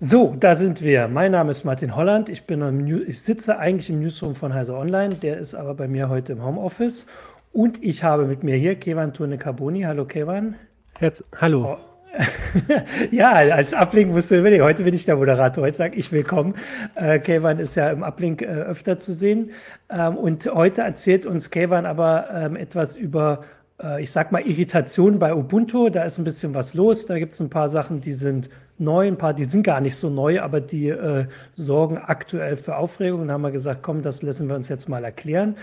So, 0.00 0.34
da 0.40 0.56
sind 0.56 0.82
wir. 0.82 1.06
Mein 1.06 1.30
Name 1.30 1.52
ist 1.52 1.62
Martin 1.62 1.94
Holland. 1.94 2.28
Ich, 2.28 2.48
bin 2.48 2.62
im 2.62 2.84
New 2.84 2.98
ich 2.98 3.22
sitze 3.22 3.60
eigentlich 3.60 3.90
im 3.90 4.00
Newsroom 4.00 4.34
von 4.34 4.52
Heise 4.52 4.76
Online. 4.76 5.14
Der 5.14 5.38
ist 5.38 5.54
aber 5.54 5.74
bei 5.74 5.86
mir 5.86 6.08
heute 6.08 6.32
im 6.32 6.42
Homeoffice. 6.42 7.06
Und 7.52 7.80
ich 7.84 8.02
habe 8.02 8.24
mit 8.24 8.42
mir 8.42 8.56
hier 8.56 8.74
Kevan 8.74 9.14
Turne 9.14 9.38
Carboni. 9.38 9.82
Hallo 9.82 10.04
Kevan. 10.04 10.56
Herz 10.98 11.22
Hallo. 11.36 11.76
Oh. 11.78 11.95
ja, 13.10 13.32
als 13.32 13.74
Ablink 13.74 14.12
musst 14.12 14.30
du 14.30 14.38
überlegen. 14.38 14.64
Heute 14.64 14.84
bin 14.84 14.94
ich 14.94 15.04
der 15.04 15.16
Moderator. 15.16 15.64
Heute 15.64 15.76
sage 15.76 15.96
ich 15.96 16.12
willkommen. 16.12 16.54
Äh, 16.94 17.18
Kevan 17.18 17.58
ist 17.58 17.74
ja 17.74 17.90
im 17.90 18.02
Ablink 18.02 18.42
äh, 18.42 18.46
öfter 18.46 18.98
zu 18.98 19.12
sehen. 19.12 19.50
Ähm, 19.90 20.16
und 20.16 20.46
heute 20.46 20.82
erzählt 20.82 21.26
uns 21.26 21.50
Kevan 21.50 21.86
aber 21.86 22.28
ähm, 22.32 22.56
etwas 22.56 22.96
über, 22.96 23.44
äh, 23.82 24.02
ich 24.02 24.12
sag 24.12 24.32
mal, 24.32 24.40
Irritation 24.40 25.18
bei 25.18 25.34
Ubuntu. 25.34 25.88
Da 25.90 26.04
ist 26.04 26.18
ein 26.18 26.24
bisschen 26.24 26.54
was 26.54 26.74
los. 26.74 27.06
Da 27.06 27.18
gibt 27.18 27.32
es 27.32 27.40
ein 27.40 27.50
paar 27.50 27.68
Sachen, 27.68 28.00
die 28.00 28.14
sind 28.14 28.50
neu, 28.78 29.06
ein 29.06 29.18
paar, 29.18 29.34
die 29.34 29.44
sind 29.44 29.62
gar 29.62 29.80
nicht 29.80 29.96
so 29.96 30.10
neu, 30.10 30.40
aber 30.40 30.60
die 30.60 30.88
äh, 30.88 31.26
sorgen 31.54 31.98
aktuell 31.98 32.56
für 32.56 32.76
Aufregung. 32.76 33.22
Und 33.22 33.30
haben 33.30 33.42
wir 33.42 33.50
gesagt, 33.50 33.82
komm, 33.82 34.02
das 34.02 34.22
lassen 34.22 34.48
wir 34.48 34.56
uns 34.56 34.68
jetzt 34.68 34.88
mal 34.88 35.04
erklären. 35.04 35.56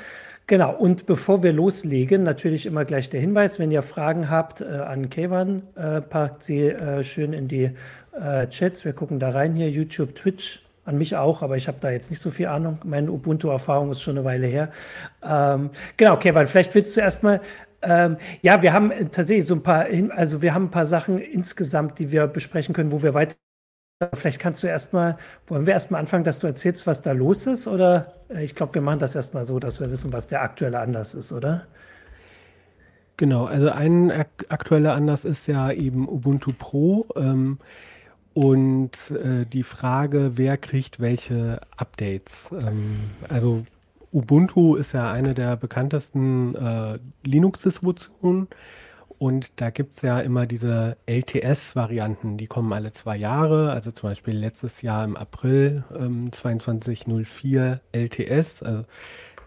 Genau, 0.45 0.75
und 0.75 1.05
bevor 1.05 1.41
wir 1.41 1.53
loslegen, 1.53 2.23
natürlich 2.23 2.65
immer 2.65 2.83
gleich 2.83 3.09
der 3.09 3.21
Hinweis, 3.21 3.59
wenn 3.59 3.71
ihr 3.71 3.81
Fragen 3.81 4.29
habt 4.29 4.59
äh, 4.59 4.65
an 4.65 5.09
Kevan, 5.09 5.63
äh, 5.75 6.01
packt 6.01 6.43
sie 6.43 6.67
äh, 6.67 7.03
schön 7.03 7.31
in 7.31 7.47
die 7.47 7.71
äh, 8.11 8.47
Chats. 8.49 8.83
Wir 8.83 8.91
gucken 8.91 9.19
da 9.19 9.29
rein 9.29 9.55
hier, 9.55 9.69
YouTube, 9.69 10.15
Twitch, 10.15 10.61
an 10.83 10.97
mich 10.97 11.15
auch, 11.15 11.41
aber 11.43 11.55
ich 11.55 11.69
habe 11.69 11.77
da 11.79 11.91
jetzt 11.91 12.09
nicht 12.09 12.21
so 12.21 12.29
viel 12.29 12.47
Ahnung. 12.47 12.77
Meine 12.83 13.09
Ubuntu-Erfahrung 13.09 13.89
ist 13.91 14.01
schon 14.01 14.17
eine 14.17 14.25
Weile 14.25 14.47
her. 14.47 14.69
Ähm, 15.23 15.69
genau, 15.95 16.17
Kevan, 16.17 16.45
vielleicht 16.47 16.75
willst 16.75 16.97
du 16.97 16.99
erstmal 16.99 17.39
ähm, 17.85 18.17
ja, 18.41 18.61
wir 18.61 18.73
haben 18.73 18.91
tatsächlich 19.11 19.45
so 19.45 19.55
ein 19.55 19.63
paar, 19.63 19.87
also 20.15 20.41
wir 20.41 20.53
haben 20.53 20.65
ein 20.65 20.71
paar 20.71 20.85
Sachen 20.85 21.19
insgesamt, 21.19 21.99
die 21.99 22.11
wir 22.11 22.27
besprechen 22.27 22.73
können, 22.73 22.91
wo 22.91 23.03
wir 23.03 23.13
weiter 23.13 23.35
Vielleicht 24.13 24.39
kannst 24.39 24.63
du 24.63 24.67
erstmal, 24.67 25.17
wollen 25.47 25.65
wir 25.65 25.73
erstmal 25.73 25.99
anfangen, 25.99 26.23
dass 26.23 26.39
du 26.39 26.47
erzählst, 26.47 26.87
was 26.87 27.01
da 27.01 27.11
los 27.11 27.47
ist? 27.47 27.67
Oder 27.67 28.13
äh, 28.29 28.43
ich 28.43 28.55
glaube, 28.55 28.75
wir 28.75 28.81
machen 28.81 28.99
das 28.99 29.15
erstmal 29.15 29.45
so, 29.45 29.59
dass 29.59 29.79
wir 29.79 29.89
wissen, 29.89 30.13
was 30.13 30.27
der 30.27 30.41
aktuelle 30.41 30.79
Anlass 30.79 31.13
ist, 31.13 31.31
oder? 31.31 31.65
Genau, 33.17 33.45
also 33.45 33.69
ein 33.69 34.11
aktueller 34.49 34.95
Anlass 34.95 35.23
ist 35.23 35.47
ja 35.47 35.71
eben 35.71 36.09
Ubuntu 36.09 36.51
Pro 36.57 37.05
ähm, 37.15 37.59
und 38.33 39.11
äh, 39.11 39.45
die 39.45 39.63
Frage, 39.63 40.31
wer 40.35 40.57
kriegt 40.57 40.99
welche 40.99 41.61
Updates. 41.77 42.49
Ähm, 42.51 42.99
also 43.29 43.65
Ubuntu 44.11 44.75
ist 44.75 44.93
ja 44.93 45.11
eine 45.11 45.35
der 45.35 45.57
bekanntesten 45.57 46.55
äh, 46.55 46.99
Linux-Distributionen 47.23 48.47
und 49.23 49.61
da 49.61 49.69
gibt 49.69 49.95
es 49.95 50.01
ja 50.01 50.19
immer 50.19 50.45
diese 50.45 50.97
LTS-Varianten, 51.05 52.35
die 52.35 52.47
kommen 52.47 52.73
alle 52.73 52.91
zwei 52.91 53.15
Jahre. 53.15 53.71
Also 53.71 53.89
zum 53.91 54.09
Beispiel 54.09 54.35
letztes 54.35 54.81
Jahr 54.81 55.05
im 55.05 55.15
April 55.15 55.85
ähm, 55.97 56.29
2204 56.29 57.79
LTS. 57.93 58.63
Also, 58.63 58.83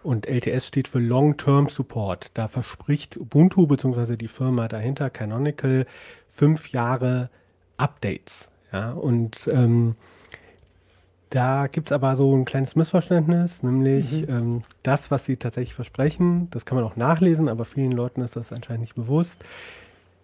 und 0.01 0.25
LTS 0.25 0.65
steht 0.65 0.87
für 0.87 0.97
Long-Term 0.97 1.69
Support. 1.69 2.31
Da 2.33 2.47
verspricht 2.47 3.17
Ubuntu 3.17 3.67
bzw. 3.67 4.17
die 4.17 4.27
Firma 4.27 4.67
dahinter, 4.67 5.11
Canonical, 5.11 5.85
fünf 6.27 6.69
Jahre 6.69 7.29
Updates. 7.77 8.49
Ja, 8.73 8.93
und 8.93 9.47
ähm, 9.53 9.95
da 11.29 11.67
gibt 11.67 11.89
es 11.89 11.91
aber 11.91 12.15
so 12.15 12.35
ein 12.35 12.45
kleines 12.45 12.75
Missverständnis, 12.75 13.61
nämlich 13.63 14.27
mhm. 14.27 14.29
ähm, 14.29 14.61
das, 14.83 15.11
was 15.11 15.25
sie 15.25 15.37
tatsächlich 15.37 15.73
versprechen, 15.73 16.49
das 16.51 16.65
kann 16.65 16.77
man 16.77 16.85
auch 16.85 16.95
nachlesen, 16.95 17.49
aber 17.49 17.65
vielen 17.65 17.91
Leuten 17.91 18.21
ist 18.21 18.35
das 18.35 18.51
anscheinend 18.51 18.81
nicht 18.81 18.95
bewusst. 18.95 19.43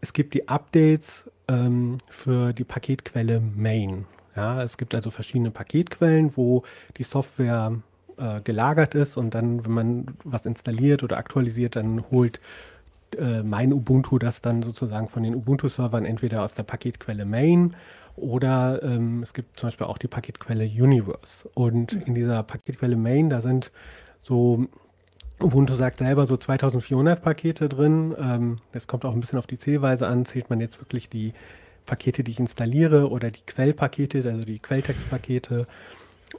Es 0.02 0.14
gibt 0.14 0.34
die 0.34 0.47
Updates 0.47 1.30
ähm, 1.47 1.97
für 2.09 2.53
die 2.53 2.64
Paketquelle 2.64 3.41
Main. 3.41 4.06
Ja, 4.36 4.64
es 4.64 4.78
gibt 4.78 4.96
also 4.96 5.12
verschiedene 5.12 5.52
Paketquellen, 5.52 6.36
wo 6.36 6.64
die 6.97 7.03
Software 7.03 7.74
äh, 8.18 8.41
gelagert 8.41 8.96
ist 8.96 9.18
und 9.18 9.35
dann, 9.35 9.64
wenn 9.66 9.72
man 9.72 10.06
was 10.24 10.46
installiert 10.46 11.03
oder 11.03 11.18
aktualisiert, 11.18 11.75
dann 11.75 12.03
holt 12.12 12.40
äh, 13.18 13.44
mein 13.44 13.74
Ubuntu 13.74 14.20
das 14.20 14.41
dann 14.41 14.62
sozusagen 14.62 15.09
von 15.09 15.24
den 15.24 15.35
Ubuntu-Servern 15.35 16.06
entweder 16.06 16.44
aus 16.44 16.56
der 16.56 16.64
Paketquelle 16.64 17.25
Main 17.25 17.75
oder 18.16 18.81
ähm, 18.84 19.24
es 19.24 19.34
gibt 19.34 19.59
zum 19.59 19.68
Beispiel 19.68 19.88
auch 19.88 19.97
die 19.97 20.07
Paketquelle 20.07 20.66
Universe. 20.66 21.50
Und 21.53 21.94
in 21.94 22.16
dieser 22.16 22.44
Paketquelle 22.44 22.96
Main, 22.96 23.29
da 23.29 23.41
sind 23.41 23.72
so, 24.22 24.68
Ubuntu 25.40 25.74
sagt 25.75 26.00
selber 26.00 26.25
so 26.25 26.38
2400 26.38 27.22
Pakete 27.22 27.69
drin. 27.69 28.16
Ähm, 28.19 28.57
das 28.72 28.88
kommt 28.88 29.03
auch 29.06 29.13
ein 29.13 29.19
bisschen 29.19 29.40
auf 29.40 29.47
die 29.47 29.57
Zählweise 29.57 30.07
an. 30.07 30.25
Zählt 30.25 30.50
man 30.50 30.59
jetzt 30.62 30.79
wirklich 30.79 31.09
die 31.09 31.34
Pakete, 31.85 32.23
die 32.23 32.31
ich 32.31 32.40
installiere 32.40 33.09
oder 33.09 33.31
die 33.31 33.46
Quellpakete, 33.46 34.23
also 34.29 34.44
die 34.44 34.59
Quelltextpakete. 34.59 35.68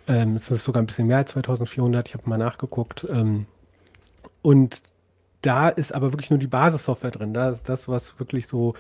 Ähm, 0.06 0.36
es 0.36 0.50
ist 0.50 0.64
sogar 0.64 0.82
ein 0.82 0.86
bisschen 0.86 1.08
mehr 1.08 1.18
als 1.18 1.32
2400. 1.32 2.08
Ich 2.08 2.14
habe 2.14 2.28
mal 2.28 2.38
nachgeguckt. 2.38 3.06
Ähm, 3.10 3.46
und 4.42 4.82
da 5.42 5.68
ist 5.68 5.92
aber 5.92 6.12
wirklich 6.12 6.30
nur 6.30 6.38
die 6.38 6.46
Basissoftware 6.46 7.10
drin. 7.10 7.34
Da 7.34 7.50
ist 7.50 7.68
das, 7.68 7.88
was 7.88 8.18
wirklich 8.18 8.46
so 8.46 8.74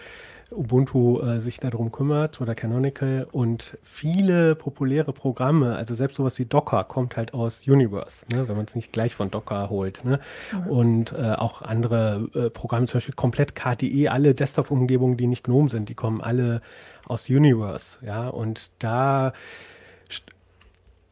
Ubuntu 0.50 1.20
äh, 1.20 1.40
sich 1.40 1.58
darum 1.58 1.90
kümmert 1.92 2.40
oder 2.40 2.54
Canonical 2.54 3.26
und 3.32 3.78
viele 3.82 4.54
populäre 4.54 5.12
Programme, 5.12 5.76
also 5.76 5.94
selbst 5.94 6.16
sowas 6.16 6.38
wie 6.38 6.44
Docker 6.44 6.84
kommt 6.84 7.16
halt 7.16 7.34
aus 7.34 7.66
Universe, 7.66 8.26
ne, 8.30 8.48
wenn 8.48 8.56
man 8.56 8.66
es 8.66 8.74
nicht 8.74 8.92
gleich 8.92 9.14
von 9.14 9.30
Docker 9.30 9.70
holt. 9.70 10.04
Ne? 10.04 10.20
Mhm. 10.52 10.66
Und 10.70 11.12
äh, 11.12 11.32
auch 11.32 11.62
andere 11.62 12.28
äh, 12.34 12.50
Programme, 12.50 12.86
zum 12.86 12.98
Beispiel 12.98 13.14
komplett 13.14 13.54
KDE, 13.54 14.08
alle 14.08 14.34
Desktop-Umgebungen, 14.34 15.16
die 15.16 15.26
nicht 15.26 15.44
GNOME 15.44 15.68
sind, 15.68 15.88
die 15.88 15.94
kommen 15.94 16.20
alle 16.20 16.60
aus 17.06 17.28
Universe. 17.28 17.98
Ja, 18.04 18.28
und 18.28 18.70
da 18.78 19.32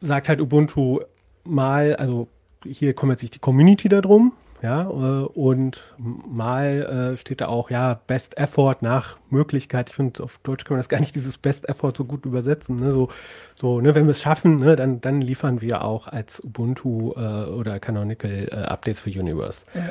sagt 0.01 0.29
halt 0.29 0.41
Ubuntu 0.41 0.99
mal, 1.43 1.95
also 1.95 2.27
hier 2.65 2.93
kümmert 2.93 3.19
sich 3.19 3.31
die 3.31 3.39
Community 3.39 3.89
darum, 3.89 4.33
ja, 4.63 4.83
äh, 4.83 5.25
und 5.25 5.81
mal 5.97 7.11
äh, 7.13 7.17
steht 7.17 7.41
da 7.41 7.47
auch, 7.47 7.69
ja, 7.69 7.99
Best 8.07 8.37
Effort 8.37 8.77
nach 8.79 9.17
Möglichkeit. 9.29 9.89
Ich 9.89 9.95
finde, 9.97 10.23
auf 10.23 10.39
Deutsch 10.41 10.63
kann 10.63 10.75
man 10.75 10.79
das 10.79 10.87
gar 10.87 11.01
nicht, 11.01 11.13
dieses 11.15 11.37
Best 11.37 11.67
Effort 11.67 11.91
so 11.97 12.05
gut 12.05 12.25
übersetzen. 12.25 12.77
Ne? 12.77 12.91
So, 12.91 13.09
so 13.55 13.81
ne, 13.81 13.93
wenn 13.93 14.05
wir 14.05 14.11
es 14.11 14.21
schaffen, 14.21 14.59
ne, 14.59 14.77
dann, 14.77 15.01
dann 15.01 15.19
liefern 15.19 15.59
wir 15.59 15.83
auch 15.83 16.07
als 16.07 16.41
Ubuntu 16.41 17.11
äh, 17.11 17.49
oder 17.49 17.81
Canonical 17.81 18.47
äh, 18.49 18.55
Updates 18.55 19.01
für 19.01 19.09
Universe. 19.09 19.65
Ja. 19.73 19.81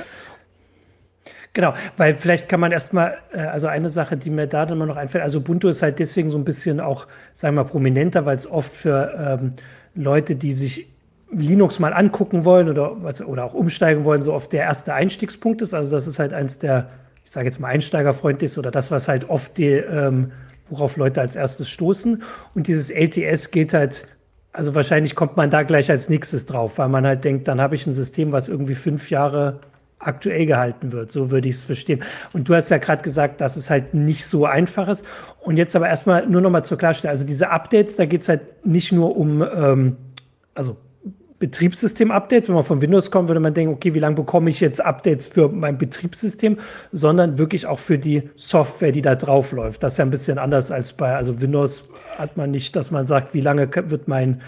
Genau, 1.52 1.74
weil 1.98 2.14
vielleicht 2.14 2.48
kann 2.48 2.60
man 2.60 2.72
erstmal, 2.72 3.18
äh, 3.34 3.40
also 3.40 3.66
eine 3.66 3.90
Sache, 3.90 4.16
die 4.16 4.30
mir 4.30 4.46
da 4.46 4.64
dann 4.64 4.78
immer 4.78 4.86
noch 4.86 4.96
einfällt, 4.96 5.22
also 5.22 5.40
Ubuntu 5.40 5.68
ist 5.68 5.82
halt 5.82 5.98
deswegen 5.98 6.30
so 6.30 6.38
ein 6.38 6.46
bisschen 6.46 6.80
auch, 6.80 7.06
sagen 7.34 7.56
wir 7.56 7.64
mal, 7.64 7.68
prominenter, 7.68 8.24
weil 8.24 8.36
es 8.36 8.50
oft 8.50 8.72
für 8.72 9.38
ähm, 9.38 9.50
Leute, 9.94 10.34
die 10.34 10.54
sich 10.54 10.91
Linux 11.32 11.78
mal 11.78 11.92
angucken 11.92 12.44
wollen 12.44 12.68
oder, 12.68 12.96
oder 13.26 13.44
auch 13.44 13.54
umsteigen 13.54 14.04
wollen, 14.04 14.22
so 14.22 14.32
oft 14.32 14.52
der 14.52 14.62
erste 14.64 14.94
Einstiegspunkt 14.94 15.62
ist. 15.62 15.74
Also 15.74 15.90
das 15.90 16.06
ist 16.06 16.18
halt 16.18 16.32
eins 16.32 16.58
der, 16.58 16.90
ich 17.24 17.30
sage 17.30 17.46
jetzt 17.46 17.58
mal, 17.58 17.68
einsteigerfreundlich 17.68 18.50
ist 18.50 18.58
oder 18.58 18.70
das, 18.70 18.90
was 18.90 19.08
halt 19.08 19.30
oft 19.30 19.56
die, 19.56 19.68
ähm, 19.68 20.32
worauf 20.68 20.96
Leute 20.96 21.20
als 21.20 21.36
erstes 21.36 21.68
stoßen. 21.68 22.22
Und 22.54 22.66
dieses 22.66 22.90
LTS 22.90 23.50
geht 23.50 23.72
halt, 23.72 24.06
also 24.52 24.74
wahrscheinlich 24.74 25.14
kommt 25.14 25.36
man 25.36 25.50
da 25.50 25.62
gleich 25.62 25.90
als 25.90 26.08
nächstes 26.08 26.44
drauf, 26.44 26.78
weil 26.78 26.88
man 26.88 27.06
halt 27.06 27.24
denkt, 27.24 27.48
dann 27.48 27.60
habe 27.60 27.74
ich 27.74 27.86
ein 27.86 27.94
System, 27.94 28.32
was 28.32 28.48
irgendwie 28.48 28.74
fünf 28.74 29.10
Jahre 29.10 29.60
aktuell 29.98 30.46
gehalten 30.46 30.92
wird. 30.92 31.10
So 31.10 31.30
würde 31.30 31.48
ich 31.48 31.56
es 31.56 31.62
verstehen. 31.62 32.02
Und 32.32 32.48
du 32.48 32.54
hast 32.54 32.68
ja 32.70 32.78
gerade 32.78 33.02
gesagt, 33.02 33.40
dass 33.40 33.56
es 33.56 33.70
halt 33.70 33.94
nicht 33.94 34.26
so 34.26 34.44
einfach 34.46 34.88
ist. 34.88 35.04
Und 35.40 35.56
jetzt 35.56 35.74
aber 35.76 35.88
erstmal 35.88 36.26
nur 36.26 36.40
noch 36.40 36.50
mal 36.50 36.64
zur 36.64 36.76
Klarstellung. 36.76 37.12
Also 37.12 37.26
diese 37.26 37.50
Updates, 37.50 37.96
da 37.96 38.04
geht 38.04 38.22
es 38.22 38.28
halt 38.28 38.66
nicht 38.66 38.92
nur 38.92 39.16
um, 39.16 39.42
ähm, 39.42 39.96
also 40.54 40.76
Betriebssystem-Updates. 41.42 42.48
Wenn 42.48 42.54
man 42.54 42.64
von 42.64 42.80
Windows 42.80 43.10
kommt, 43.10 43.28
würde 43.28 43.40
man 43.40 43.52
denken, 43.52 43.74
okay, 43.74 43.94
wie 43.94 43.98
lange 43.98 44.14
bekomme 44.14 44.48
ich 44.48 44.60
jetzt 44.60 44.80
Updates 44.80 45.26
für 45.26 45.48
mein 45.48 45.76
Betriebssystem, 45.76 46.58
sondern 46.92 47.36
wirklich 47.36 47.66
auch 47.66 47.80
für 47.80 47.98
die 47.98 48.30
Software, 48.36 48.92
die 48.92 49.02
da 49.02 49.16
drauf 49.16 49.50
läuft. 49.50 49.82
Das 49.82 49.94
ist 49.94 49.98
ja 49.98 50.04
ein 50.04 50.10
bisschen 50.10 50.38
anders 50.38 50.70
als 50.70 50.92
bei, 50.92 51.16
also 51.16 51.40
Windows 51.40 51.88
hat 52.16 52.36
man 52.36 52.52
nicht, 52.52 52.76
dass 52.76 52.92
man 52.92 53.08
sagt, 53.08 53.34
wie 53.34 53.40
lange 53.40 53.68
wird 53.74 54.06
mein 54.06 54.40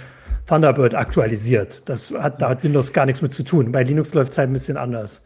Thunderbird 0.46 0.94
aktualisiert. 0.94 1.82
Das 1.87 2.12
hat, 2.12 2.41
da 2.41 2.50
hat 2.50 2.62
Windows 2.62 2.93
gar 2.93 3.06
nichts 3.06 3.23
mit 3.23 3.35
zu 3.35 3.43
tun. 3.43 3.73
Bei 3.73 3.82
Linux 3.82 4.14
läuft 4.14 4.31
es 4.31 4.38
halt 4.38 4.50
ein 4.50 4.52
bisschen 4.52 4.76
anders. 4.76 5.20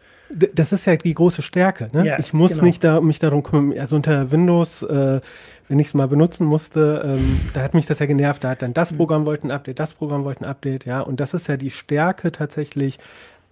Das 0.54 0.72
ist 0.72 0.86
ja 0.86 0.96
die 0.96 1.14
große 1.14 1.42
Stärke. 1.42 1.88
Ne? 1.92 2.06
Ja, 2.06 2.18
ich 2.18 2.32
muss 2.32 2.52
genau. 2.52 2.64
nicht 2.64 2.84
da, 2.84 3.00
mich 3.00 3.18
darum 3.18 3.42
kümmern. 3.42 3.78
Also 3.78 3.96
unter 3.96 4.30
Windows, 4.30 4.82
äh, 4.82 5.20
wenn 5.68 5.78
ich 5.78 5.88
es 5.88 5.94
mal 5.94 6.08
benutzen 6.08 6.46
musste, 6.46 7.02
ähm, 7.04 7.40
da 7.52 7.62
hat 7.62 7.74
mich 7.74 7.86
das 7.86 7.98
ja 7.98 8.06
genervt. 8.06 8.42
Da 8.44 8.50
hat 8.50 8.62
dann 8.62 8.74
das 8.74 8.90
mhm. 8.90 8.96
Programm 8.96 9.26
wollte 9.26 9.46
ein 9.46 9.50
Update, 9.50 9.78
das 9.78 9.94
Programm 9.94 10.24
wollte 10.24 10.42
ein 10.42 10.50
Update. 10.50 10.86
Ja, 10.86 11.00
und 11.00 11.20
das 11.20 11.34
ist 11.34 11.46
ja 11.46 11.56
die 11.56 11.70
Stärke 11.70 12.32
tatsächlich 12.32 12.98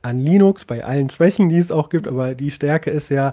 an 0.02 0.18
Linux 0.18 0.64
bei 0.64 0.84
allen 0.84 1.10
Schwächen, 1.10 1.48
die 1.48 1.58
es 1.58 1.70
auch 1.70 1.88
gibt. 1.88 2.08
Aber 2.08 2.34
die 2.34 2.50
Stärke 2.50 2.90
ist 2.90 3.10
ja, 3.10 3.32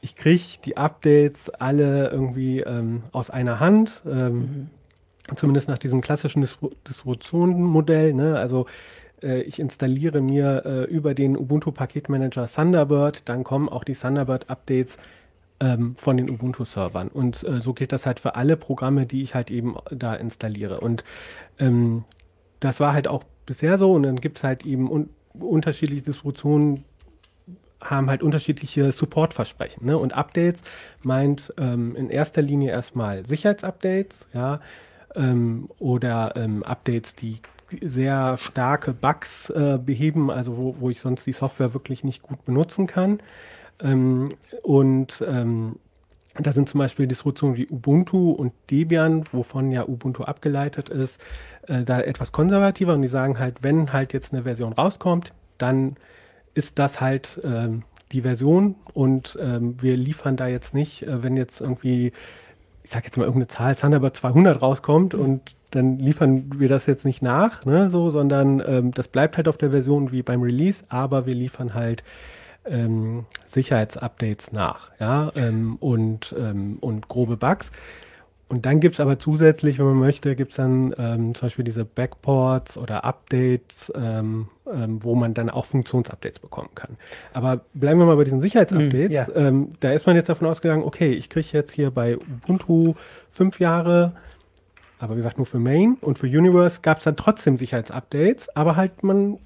ich 0.00 0.16
kriege 0.16 0.42
die 0.64 0.76
Updates 0.76 1.48
alle 1.50 2.10
irgendwie 2.10 2.60
ähm, 2.60 3.04
aus 3.12 3.30
einer 3.30 3.60
Hand. 3.60 4.02
Ähm, 4.06 4.34
mhm. 4.34 4.70
Zumindest 5.36 5.68
nach 5.68 5.78
diesem 5.78 6.02
klassischen 6.02 6.46
Distributionenmodell. 6.86 8.12
Ne? 8.12 8.36
Also 8.36 8.66
äh, 9.22 9.40
ich 9.42 9.58
installiere 9.58 10.20
mir 10.20 10.62
äh, 10.64 10.84
über 10.84 11.14
den 11.14 11.36
Ubuntu-Paketmanager 11.36 12.46
Thunderbird, 12.46 13.28
dann 13.28 13.42
kommen 13.42 13.68
auch 13.68 13.84
die 13.84 13.94
Thunderbird-Updates 13.94 14.98
ähm, 15.64 15.96
von 15.96 16.16
den 16.18 16.28
Ubuntu-Servern. 16.30 17.08
Und 17.08 17.42
äh, 17.44 17.60
so 17.60 17.72
gilt 17.72 17.92
das 17.92 18.04
halt 18.04 18.20
für 18.20 18.34
alle 18.34 18.56
Programme, 18.56 19.06
die 19.06 19.22
ich 19.22 19.34
halt 19.34 19.50
eben 19.50 19.76
da 19.90 20.14
installiere. 20.14 20.80
Und 20.80 21.04
ähm, 21.58 22.04
das 22.60 22.80
war 22.80 22.92
halt 22.92 23.08
auch 23.08 23.24
bisher 23.46 23.78
so. 23.78 23.92
Und 23.92 24.02
dann 24.02 24.16
gibt 24.16 24.38
es 24.38 24.44
halt 24.44 24.66
eben 24.66 24.90
un 24.90 25.08
unterschiedliche 25.32 26.02
Distributionen, 26.02 26.84
haben 27.80 28.08
halt 28.08 28.22
unterschiedliche 28.22 28.92
Supportversprechen. 28.92 29.84
Ne? 29.84 29.98
Und 29.98 30.12
Updates 30.12 30.62
meint 31.02 31.52
ähm, 31.58 31.96
in 31.96 32.08
erster 32.08 32.40
Linie 32.40 32.70
erstmal 32.70 33.26
Sicherheitsupdates, 33.26 34.28
ja, 34.32 34.60
ähm, 35.16 35.68
oder 35.80 36.34
ähm, 36.36 36.62
Updates, 36.62 37.16
die 37.16 37.40
sehr 37.82 38.36
starke 38.36 38.92
Bugs 38.92 39.50
äh, 39.50 39.76
beheben, 39.84 40.30
also 40.30 40.56
wo, 40.56 40.76
wo 40.78 40.88
ich 40.88 41.00
sonst 41.00 41.26
die 41.26 41.32
Software 41.32 41.74
wirklich 41.74 42.04
nicht 42.04 42.22
gut 42.22 42.44
benutzen 42.44 42.86
kann. 42.86 43.18
Ähm, 43.80 44.34
und 44.62 45.24
ähm, 45.26 45.76
da 46.38 46.52
sind 46.52 46.68
zum 46.68 46.78
Beispiel 46.78 47.06
Distributionen 47.06 47.56
wie 47.56 47.68
Ubuntu 47.68 48.32
und 48.32 48.52
Debian, 48.70 49.24
wovon 49.32 49.70
ja 49.70 49.86
Ubuntu 49.86 50.24
abgeleitet 50.24 50.88
ist, 50.88 51.20
äh, 51.68 51.84
da 51.84 52.00
etwas 52.00 52.32
konservativer 52.32 52.94
und 52.94 53.02
die 53.02 53.08
sagen 53.08 53.38
halt, 53.38 53.62
wenn 53.62 53.92
halt 53.92 54.12
jetzt 54.12 54.32
eine 54.32 54.42
Version 54.42 54.72
rauskommt, 54.72 55.32
dann 55.58 55.96
ist 56.54 56.78
das 56.78 57.00
halt 57.00 57.40
äh, 57.44 57.68
die 58.12 58.22
Version 58.22 58.74
und 58.94 59.38
ähm, 59.40 59.80
wir 59.80 59.96
liefern 59.96 60.36
da 60.36 60.48
jetzt 60.48 60.74
nicht, 60.74 61.02
äh, 61.02 61.22
wenn 61.22 61.36
jetzt 61.36 61.60
irgendwie, 61.60 62.12
ich 62.82 62.90
sage 62.90 63.06
jetzt 63.06 63.16
mal 63.16 63.24
irgendeine 63.24 63.48
Zahl, 63.48 63.74
Thunderbird 63.74 64.16
200 64.16 64.60
rauskommt 64.60 65.14
mhm. 65.14 65.20
und 65.20 65.56
dann 65.70 65.98
liefern 65.98 66.58
wir 66.58 66.68
das 66.68 66.86
jetzt 66.86 67.04
nicht 67.04 67.22
nach, 67.22 67.64
ne, 67.64 67.90
so, 67.90 68.10
sondern 68.10 68.62
ähm, 68.64 68.92
das 68.92 69.08
bleibt 69.08 69.36
halt 69.36 69.48
auf 69.48 69.56
der 69.56 69.70
Version 69.70 70.12
wie 70.12 70.22
beim 70.22 70.42
Release, 70.42 70.84
aber 70.88 71.26
wir 71.26 71.34
liefern 71.34 71.74
halt 71.74 72.04
ähm, 72.66 73.26
Sicherheitsupdates 73.46 74.52
nach, 74.52 74.90
ja, 74.98 75.30
ähm, 75.36 75.76
und, 75.80 76.34
ähm, 76.38 76.78
und 76.80 77.08
grobe 77.08 77.36
Bugs. 77.36 77.70
Und 78.46 78.66
dann 78.66 78.78
gibt 78.78 78.94
es 78.94 79.00
aber 79.00 79.18
zusätzlich, 79.18 79.78
wenn 79.78 79.86
man 79.86 79.98
möchte, 79.98 80.36
gibt 80.36 80.50
es 80.50 80.56
dann 80.56 80.94
ähm, 80.98 81.34
zum 81.34 81.46
Beispiel 81.46 81.64
diese 81.64 81.84
Backports 81.84 82.76
oder 82.76 83.04
Updates, 83.04 83.90
ähm, 83.96 84.48
ähm, 84.70 85.02
wo 85.02 85.14
man 85.14 85.34
dann 85.34 85.48
auch 85.48 85.64
Funktionsupdates 85.64 86.38
bekommen 86.38 86.68
kann. 86.74 86.96
Aber 87.32 87.62
bleiben 87.72 87.98
wir 87.98 88.06
mal 88.06 88.16
bei 88.16 88.24
diesen 88.24 88.40
Sicherheitsupdates. 88.40 89.10
Mm, 89.10 89.12
ja. 89.12 89.26
ähm, 89.34 89.72
da 89.80 89.92
ist 89.92 90.06
man 90.06 90.14
jetzt 90.14 90.28
davon 90.28 90.46
ausgegangen, 90.46 90.84
okay, 90.84 91.12
ich 91.12 91.30
kriege 91.30 91.48
jetzt 91.52 91.72
hier 91.72 91.90
bei 91.90 92.16
Ubuntu 92.16 92.94
fünf 93.28 93.60
Jahre 93.60 94.12
aber 95.04 95.14
wie 95.14 95.18
gesagt 95.18 95.36
nur 95.36 95.46
für 95.46 95.58
Main 95.58 95.98
und 96.00 96.18
für 96.18 96.26
Universe 96.26 96.80
gab 96.80 96.98
es 96.98 97.04
dann 97.04 97.16
trotzdem 97.16 97.58
Sicherheitsupdates, 97.58 98.48
aber 98.56 98.76
halt 98.76 99.02
man 99.02 99.38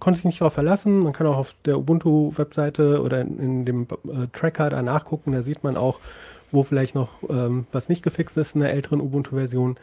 konnte 0.00 0.18
sich 0.18 0.24
nicht 0.24 0.40
darauf 0.40 0.54
verlassen. 0.54 1.00
Man 1.00 1.12
kann 1.12 1.26
auch 1.26 1.36
auf 1.36 1.54
der 1.64 1.78
Ubuntu-Webseite 1.78 3.02
oder 3.02 3.20
in, 3.20 3.38
in 3.38 3.64
dem 3.64 3.82
äh, 3.82 4.26
Tracker 4.32 4.70
da 4.70 4.82
nachgucken, 4.82 5.32
da 5.32 5.42
sieht 5.42 5.64
man 5.64 5.76
auch, 5.76 6.00
wo 6.50 6.62
vielleicht 6.62 6.94
noch 6.94 7.10
ähm, 7.28 7.66
was 7.72 7.88
nicht 7.88 8.02
gefixt 8.02 8.36
ist 8.36 8.54
in 8.54 8.60
der 8.60 8.72
älteren 8.72 9.00
Ubuntu-Version. 9.00 9.76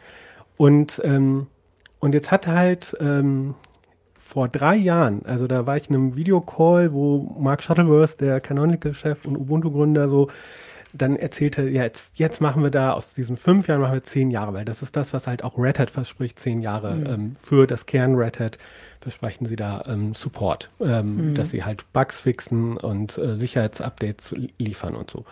Und, 0.56 1.00
ähm, 1.04 1.46
und 2.00 2.14
jetzt 2.14 2.30
hat 2.30 2.46
halt 2.46 2.96
ähm, 3.00 3.54
vor 4.18 4.48
drei 4.48 4.76
Jahren, 4.76 5.26
also 5.26 5.46
da 5.46 5.66
war 5.66 5.76
ich 5.76 5.90
in 5.90 5.96
einem 5.96 6.16
Videocall, 6.16 6.92
wo 6.92 7.36
Mark 7.38 7.62
Shuttleworth, 7.62 8.20
der 8.20 8.40
Canonical-Chef 8.40 9.24
und 9.26 9.36
Ubuntu-Gründer, 9.36 10.08
so 10.08 10.28
dann 10.94 11.16
erzählte, 11.16 11.68
ja, 11.68 11.82
jetzt, 11.82 12.18
jetzt 12.18 12.40
machen 12.40 12.62
wir 12.62 12.70
da 12.70 12.92
aus 12.92 13.14
diesen 13.14 13.36
fünf 13.36 13.66
Jahren 13.66 13.80
machen 13.80 13.94
wir 13.94 14.04
zehn 14.04 14.30
Jahre, 14.30 14.52
weil 14.52 14.64
das 14.64 14.82
ist 14.82 14.94
das, 14.94 15.12
was 15.12 15.26
halt 15.26 15.42
auch 15.42 15.58
Red 15.58 15.78
Hat 15.78 15.90
verspricht, 15.90 16.38
zehn 16.38 16.60
Jahre 16.60 16.94
mhm. 16.94 17.06
ähm, 17.06 17.36
für 17.40 17.66
das 17.66 17.86
Kern 17.86 18.14
Red 18.14 18.40
Hat 18.40 18.58
versprechen 19.02 19.46
sie 19.46 19.56
da 19.56 19.84
ähm, 19.86 20.14
Support, 20.14 20.70
ähm, 20.80 21.30
mhm. 21.30 21.34
dass 21.34 21.50
sie 21.50 21.64
halt 21.64 21.90
Bugs 21.92 22.20
fixen 22.20 22.76
und 22.76 23.18
äh, 23.18 23.36
Sicherheitsupdates 23.36 24.34
liefern 24.58 24.94
und 24.94 25.10
so. 25.10 25.24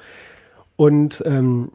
Und, 0.77 1.23
ähm, 1.27 1.73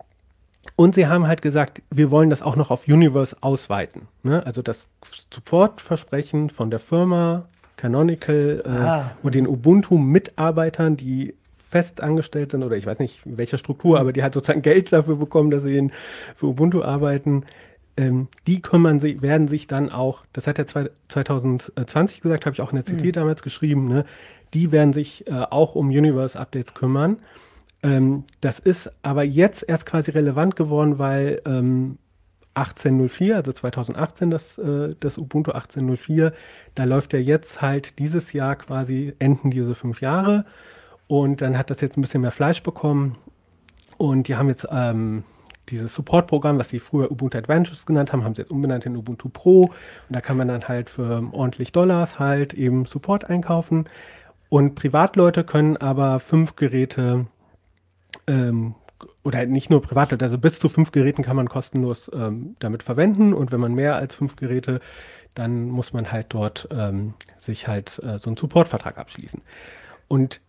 und 0.75 0.95
sie 0.95 1.07
haben 1.07 1.27
halt 1.27 1.41
gesagt, 1.41 1.81
wir 1.89 2.11
wollen 2.11 2.29
das 2.29 2.41
auch 2.41 2.55
noch 2.55 2.71
auf 2.71 2.87
Universe 2.87 3.35
ausweiten. 3.41 4.07
Ne? 4.23 4.45
Also 4.45 4.61
das 4.61 4.87
Supportversprechen 5.31 6.49
von 6.49 6.69
der 6.69 6.79
Firma 6.79 7.45
Canonical 7.77 8.63
äh, 8.65 8.69
ah. 8.69 9.11
und 9.21 9.35
den 9.35 9.47
Ubuntu-Mitarbeitern, 9.47 10.97
die 10.97 11.35
fest 11.69 12.01
angestellt 12.01 12.51
sind 12.51 12.63
oder 12.63 12.77
ich 12.77 12.85
weiß 12.85 12.99
nicht, 12.99 13.19
welcher 13.25 13.57
Struktur, 13.57 13.99
aber 13.99 14.13
die 14.13 14.23
halt 14.23 14.33
sozusagen 14.33 14.61
Geld 14.61 14.93
dafür 14.93 15.17
bekommen, 15.17 15.51
dass 15.51 15.63
sie 15.63 15.77
in, 15.77 15.91
für 16.35 16.47
Ubuntu 16.47 16.81
arbeiten, 16.81 17.43
ähm, 17.97 18.27
die 18.47 18.61
kümmern 18.61 18.99
sich, 18.99 19.21
werden 19.21 19.47
sich 19.47 19.67
dann 19.67 19.89
auch, 19.89 20.25
das 20.33 20.47
hat 20.47 20.59
er 20.59 20.65
2020 20.65 22.21
gesagt, 22.21 22.45
habe 22.45 22.53
ich 22.53 22.61
auch 22.61 22.73
in 22.73 22.81
der 22.81 22.83
CT 22.83 23.03
mhm. 23.03 23.11
damals 23.13 23.41
geschrieben, 23.41 23.87
ne, 23.87 24.05
die 24.53 24.71
werden 24.71 24.93
sich 24.93 25.27
äh, 25.27 25.31
auch 25.31 25.75
um 25.75 25.87
Universe-Updates 25.87 26.73
kümmern. 26.73 27.17
Ähm, 27.83 28.23
das 28.41 28.59
ist 28.59 28.91
aber 29.01 29.23
jetzt 29.23 29.63
erst 29.67 29.85
quasi 29.85 30.11
relevant 30.11 30.55
geworden, 30.55 30.99
weil 30.99 31.41
ähm, 31.45 31.97
1804, 32.55 33.35
also 33.35 33.51
2018 33.51 34.29
das, 34.29 34.57
äh, 34.57 34.95
das 34.99 35.17
Ubuntu 35.17 35.51
1804, 35.51 36.33
da 36.73 36.83
läuft 36.85 37.13
ja 37.13 37.19
jetzt 37.19 37.61
halt 37.61 37.99
dieses 37.99 38.33
Jahr 38.33 38.55
quasi, 38.55 39.13
enden 39.19 39.51
diese 39.51 39.75
fünf 39.75 40.01
Jahre. 40.01 40.45
Und 41.07 41.41
dann 41.41 41.57
hat 41.57 41.69
das 41.69 41.81
jetzt 41.81 41.97
ein 41.97 42.01
bisschen 42.01 42.21
mehr 42.21 42.31
Fleisch 42.31 42.63
bekommen. 42.63 43.17
Und 43.97 44.27
die 44.27 44.35
haben 44.35 44.49
jetzt 44.49 44.67
ähm, 44.71 45.23
dieses 45.69 45.95
Support-Programm, 45.95 46.57
was 46.59 46.69
sie 46.69 46.79
früher 46.79 47.11
Ubuntu 47.11 47.37
Adventures 47.37 47.85
genannt 47.85 48.13
haben, 48.13 48.23
haben 48.23 48.35
sie 48.35 48.41
jetzt 48.41 48.51
umbenannt 48.51 48.85
in 48.85 48.95
Ubuntu 48.95 49.29
Pro. 49.29 49.63
Und 49.63 49.73
da 50.09 50.21
kann 50.21 50.37
man 50.37 50.47
dann 50.47 50.67
halt 50.67 50.89
für 50.89 51.23
ordentlich 51.31 51.71
Dollars 51.71 52.19
halt 52.19 52.53
eben 52.53 52.85
Support 52.85 53.29
einkaufen. 53.29 53.85
Und 54.49 54.75
Privatleute 54.75 55.43
können 55.43 55.77
aber 55.77 56.19
fünf 56.19 56.55
Geräte 56.55 57.27
ähm, 58.27 58.75
oder 59.23 59.45
nicht 59.45 59.69
nur 59.69 59.81
Privatleute, 59.81 60.23
also 60.23 60.37
bis 60.37 60.59
zu 60.59 60.69
fünf 60.69 60.91
Geräten 60.91 61.23
kann 61.23 61.35
man 61.35 61.49
kostenlos 61.49 62.09
ähm, 62.13 62.55
damit 62.59 62.83
verwenden. 62.83 63.33
Und 63.33 63.51
wenn 63.51 63.59
man 63.59 63.73
mehr 63.73 63.95
als 63.95 64.15
fünf 64.15 64.35
Geräte, 64.35 64.79
dann 65.33 65.65
muss 65.65 65.93
man 65.93 66.11
halt 66.11 66.27
dort 66.29 66.67
ähm, 66.71 67.13
sich 67.37 67.67
halt 67.67 68.01
äh, 68.03 68.17
so 68.19 68.29
einen 68.29 68.37
Supportvertrag 68.37 68.97
abschließen. 68.97 69.41
Und 70.07 70.41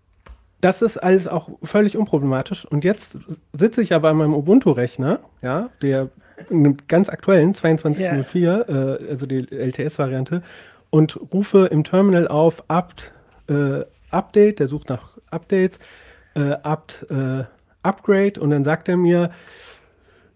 das 0.61 0.83
ist 0.83 0.97
alles 0.99 1.29
auch 1.29 1.51
völlig 1.63 1.97
unproblematisch. 1.97 2.65
Und 2.65 2.85
jetzt 2.85 3.19
sitze 3.53 3.83
ich 3.83 3.95
aber 3.95 4.11
an 4.11 4.17
meinem 4.17 4.35
Ubuntu-Rechner, 4.35 5.21
ja, 5.43 5.71
der 5.83 6.09
ganz 6.89 7.09
aktuellen 7.09 7.55
2204, 7.55 8.67
yeah. 8.69 8.97
äh, 8.97 9.09
also 9.09 9.27
die 9.27 9.47
LTS-Variante, 9.51 10.43
und 10.91 11.19
rufe 11.33 11.67
im 11.67 11.85
Terminal 11.85 12.29
auf 12.29 12.65
Apt, 12.69 13.13
äh, 13.49 13.85
Update, 14.11 14.61
der 14.61 14.69
sucht 14.69 14.89
nach 14.89 15.19
Updates, 15.31 15.79
äh, 16.35 16.53
apt 16.63 17.07
äh, 17.11 17.45
Upgrade 17.83 18.41
und 18.41 18.51
dann 18.51 18.65
sagt 18.65 18.89
er 18.89 18.97
mir, 18.97 19.31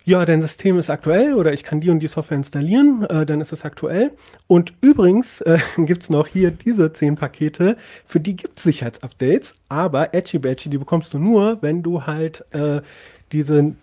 ja, 0.05 0.25
dein 0.25 0.41
System 0.41 0.79
ist 0.79 0.91
aktuell 0.91 1.35
oder 1.35 1.53
ich 1.53 1.63
kann 1.63 1.81
die 1.81 1.91
und 1.91 2.01
die 2.01 2.07
Software 2.07 2.37
installieren, 2.37 3.05
äh, 3.05 3.27
dann 3.27 3.41
ist 3.41 3.53
es 3.53 3.65
aktuell. 3.65 4.13
Und 4.47 4.75
übrigens 4.81 5.41
äh, 5.43 5.59
gibt 5.77 6.03
es 6.03 6.11
noch 6.11 6.27
hier 6.27 6.51
diese 6.51 6.93
zehn 6.93 7.17
Pakete, 7.17 7.77
für 8.05 8.21
die 8.21 8.37
gibt 8.37 8.59
es 8.59 8.65
Sicherheitsupdates, 8.65 9.55
aber 9.69 10.15
Edgy 10.15 10.39
Badgy, 10.39 10.71
die 10.71 10.79
bekommst 10.79 11.15
du 11.15 11.19
nur, 11.19 11.59
wenn 11.63 11.83
du 11.83 12.07
halt 12.07 12.45
äh, 12.53 12.81
diese 13.33 13.75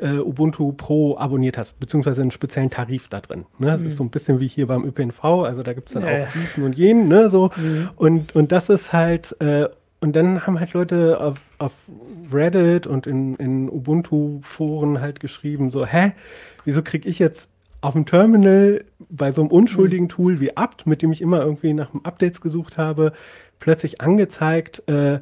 äh, 0.00 0.18
Ubuntu 0.18 0.72
Pro 0.72 1.16
abonniert 1.18 1.58
hast, 1.58 1.78
beziehungsweise 1.80 2.22
einen 2.22 2.30
speziellen 2.30 2.70
Tarif 2.70 3.08
da 3.08 3.20
drin. 3.20 3.44
Ne? 3.58 3.66
Das 3.66 3.80
mhm. 3.80 3.86
ist 3.88 3.96
so 3.96 4.04
ein 4.04 4.10
bisschen 4.10 4.40
wie 4.40 4.46
hier 4.46 4.66
beim 4.66 4.84
ÖPNV, 4.84 5.24
also 5.24 5.62
da 5.62 5.72
gibt 5.72 5.88
es 5.88 5.94
dann 5.94 6.06
ja. 6.06 6.24
auch 6.24 6.32
diesen 6.32 6.64
und 6.64 6.76
jenen, 6.76 7.08
ne? 7.08 7.28
So. 7.28 7.50
Mhm. 7.56 7.90
Und, 7.96 8.36
und 8.36 8.52
das 8.52 8.68
ist 8.68 8.92
halt, 8.92 9.36
äh, 9.40 9.68
und 10.00 10.14
dann 10.14 10.46
haben 10.46 10.60
halt 10.60 10.74
Leute 10.74 11.20
auf, 11.20 11.40
auf 11.64 11.72
Reddit 12.32 12.86
und 12.86 13.06
in, 13.06 13.34
in 13.36 13.68
Ubuntu-Foren 13.70 15.00
halt 15.00 15.20
geschrieben, 15.20 15.70
so, 15.70 15.86
hä, 15.86 16.12
wieso 16.64 16.82
kriege 16.82 17.08
ich 17.08 17.18
jetzt 17.18 17.48
auf 17.80 17.94
dem 17.94 18.06
Terminal 18.06 18.84
bei 19.10 19.32
so 19.32 19.42
einem 19.42 19.50
unschuldigen 19.50 20.04
mhm. 20.04 20.10
Tool 20.10 20.40
wie 20.40 20.56
apt, 20.56 20.86
mit 20.86 21.02
dem 21.02 21.12
ich 21.12 21.20
immer 21.20 21.40
irgendwie 21.40 21.74
nach 21.74 21.90
Updates 22.02 22.40
gesucht 22.40 22.78
habe, 22.78 23.12
plötzlich 23.58 24.00
angezeigt, 24.00 24.82
äh, 24.88 25.20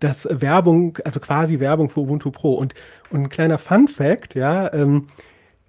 dass 0.00 0.28
Werbung, 0.30 0.98
also 1.04 1.20
quasi 1.20 1.58
Werbung 1.58 1.88
für 1.88 2.00
Ubuntu 2.00 2.30
Pro. 2.30 2.54
Und, 2.54 2.74
und 3.10 3.22
ein 3.22 3.28
kleiner 3.28 3.58
Fun 3.58 3.88
Fact, 3.88 4.34
ja, 4.34 4.72
ähm, 4.72 5.06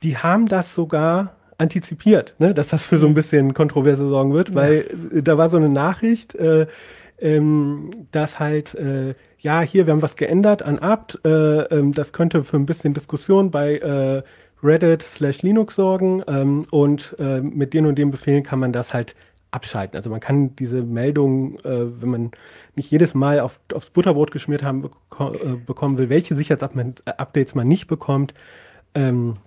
die 0.03 0.17
haben 0.17 0.47
das 0.47 0.75
sogar 0.75 1.37
antizipiert, 1.57 2.35
ne, 2.37 2.53
dass 2.53 2.69
das 2.69 2.85
für 2.85 2.99
so 2.99 3.07
ein 3.07 3.11
mhm. 3.11 3.15
bisschen 3.15 3.53
Kontroverse 3.53 4.07
sorgen 4.07 4.33
wird, 4.33 4.53
weil 4.53 4.85
ja. 5.13 5.21
da 5.21 5.37
war 5.37 5.49
so 5.49 5.57
eine 5.57 5.69
Nachricht, 5.69 6.35
äh, 6.35 6.67
ähm, 7.19 7.89
dass 8.11 8.39
halt, 8.39 8.75
äh, 8.75 9.15
ja, 9.39 9.61
hier, 9.61 9.85
wir 9.85 9.93
haben 9.93 10.01
was 10.01 10.15
geändert 10.15 10.63
an 10.63 10.79
apt, 10.79 11.19
äh, 11.25 11.29
ähm, 11.29 11.93
das 11.93 12.13
könnte 12.13 12.43
für 12.43 12.57
ein 12.57 12.65
bisschen 12.65 12.93
Diskussion 12.93 13.51
bei 13.51 13.77
äh, 13.77 14.23
Reddit 14.63 15.03
slash 15.03 15.41
Linux 15.41 15.75
sorgen 15.75 16.23
ähm, 16.27 16.65
und 16.71 17.15
äh, 17.19 17.41
mit 17.41 17.73
den 17.73 17.85
und 17.85 17.97
den 17.97 18.11
Befehlen 18.11 18.43
kann 18.43 18.59
man 18.59 18.73
das 18.73 18.93
halt 18.93 19.15
abschalten. 19.51 19.95
Also 19.95 20.09
man 20.09 20.19
kann 20.19 20.55
diese 20.55 20.81
Meldung, 20.81 21.59
äh, 21.59 22.01
wenn 22.01 22.09
man 22.09 22.31
nicht 22.75 22.91
jedes 22.91 23.13
Mal 23.13 23.39
auf, 23.39 23.59
aufs 23.73 23.89
Butterbrot 23.89 24.31
geschmiert 24.31 24.63
haben 24.63 24.81
beko 24.81 25.33
äh, 25.33 25.55
bekommen 25.65 25.97
will, 25.97 26.09
welche 26.09 26.35
Sicherheitsupdates 26.35 27.55
man 27.55 27.67
nicht 27.67 27.87
bekommt, 27.87 28.33
ähm, 28.95 29.37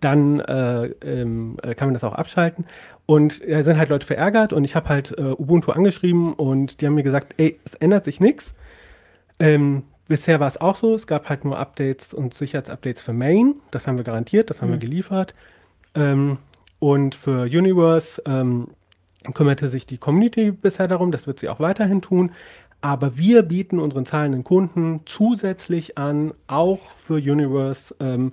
dann 0.00 0.40
äh, 0.40 0.86
ähm, 1.02 1.56
kann 1.76 1.88
man 1.88 1.94
das 1.94 2.04
auch 2.04 2.14
abschalten. 2.14 2.66
Und 3.06 3.40
da 3.42 3.46
ja, 3.46 3.62
sind 3.62 3.78
halt 3.78 3.88
Leute 3.88 4.06
verärgert 4.06 4.52
und 4.52 4.64
ich 4.64 4.74
habe 4.76 4.88
halt 4.88 5.16
äh, 5.16 5.22
Ubuntu 5.22 5.72
angeschrieben 5.72 6.34
und 6.34 6.80
die 6.80 6.86
haben 6.86 6.94
mir 6.94 7.02
gesagt, 7.02 7.34
ey, 7.38 7.58
es 7.64 7.74
ändert 7.74 8.04
sich 8.04 8.20
nichts. 8.20 8.54
Ähm, 9.38 9.84
bisher 10.08 10.40
war 10.40 10.48
es 10.48 10.60
auch 10.60 10.76
so, 10.76 10.94
es 10.94 11.06
gab 11.06 11.28
halt 11.28 11.44
nur 11.44 11.58
Updates 11.58 12.12
und 12.14 12.34
Sicherheitsupdates 12.34 13.02
für 13.02 13.12
Main, 13.12 13.56
das 13.70 13.86
haben 13.86 13.98
wir 13.98 14.04
garantiert, 14.04 14.50
das 14.50 14.60
haben 14.60 14.68
mhm. 14.68 14.74
wir 14.74 14.80
geliefert. 14.80 15.34
Ähm, 15.94 16.38
und 16.80 17.14
für 17.14 17.42
Universe 17.42 18.22
ähm, 18.26 18.68
kümmerte 19.34 19.68
sich 19.68 19.86
die 19.86 19.98
Community 19.98 20.50
bisher 20.52 20.88
darum, 20.88 21.10
das 21.10 21.26
wird 21.26 21.40
sie 21.40 21.48
auch 21.48 21.60
weiterhin 21.60 22.02
tun. 22.02 22.32
Aber 22.80 23.16
wir 23.16 23.42
bieten 23.42 23.80
unseren 23.80 24.06
zahlenden 24.06 24.44
Kunden 24.44 25.00
zusätzlich 25.04 25.98
an, 25.98 26.32
auch 26.46 26.78
für 27.04 27.14
Universe 27.14 27.94
ähm, 27.98 28.32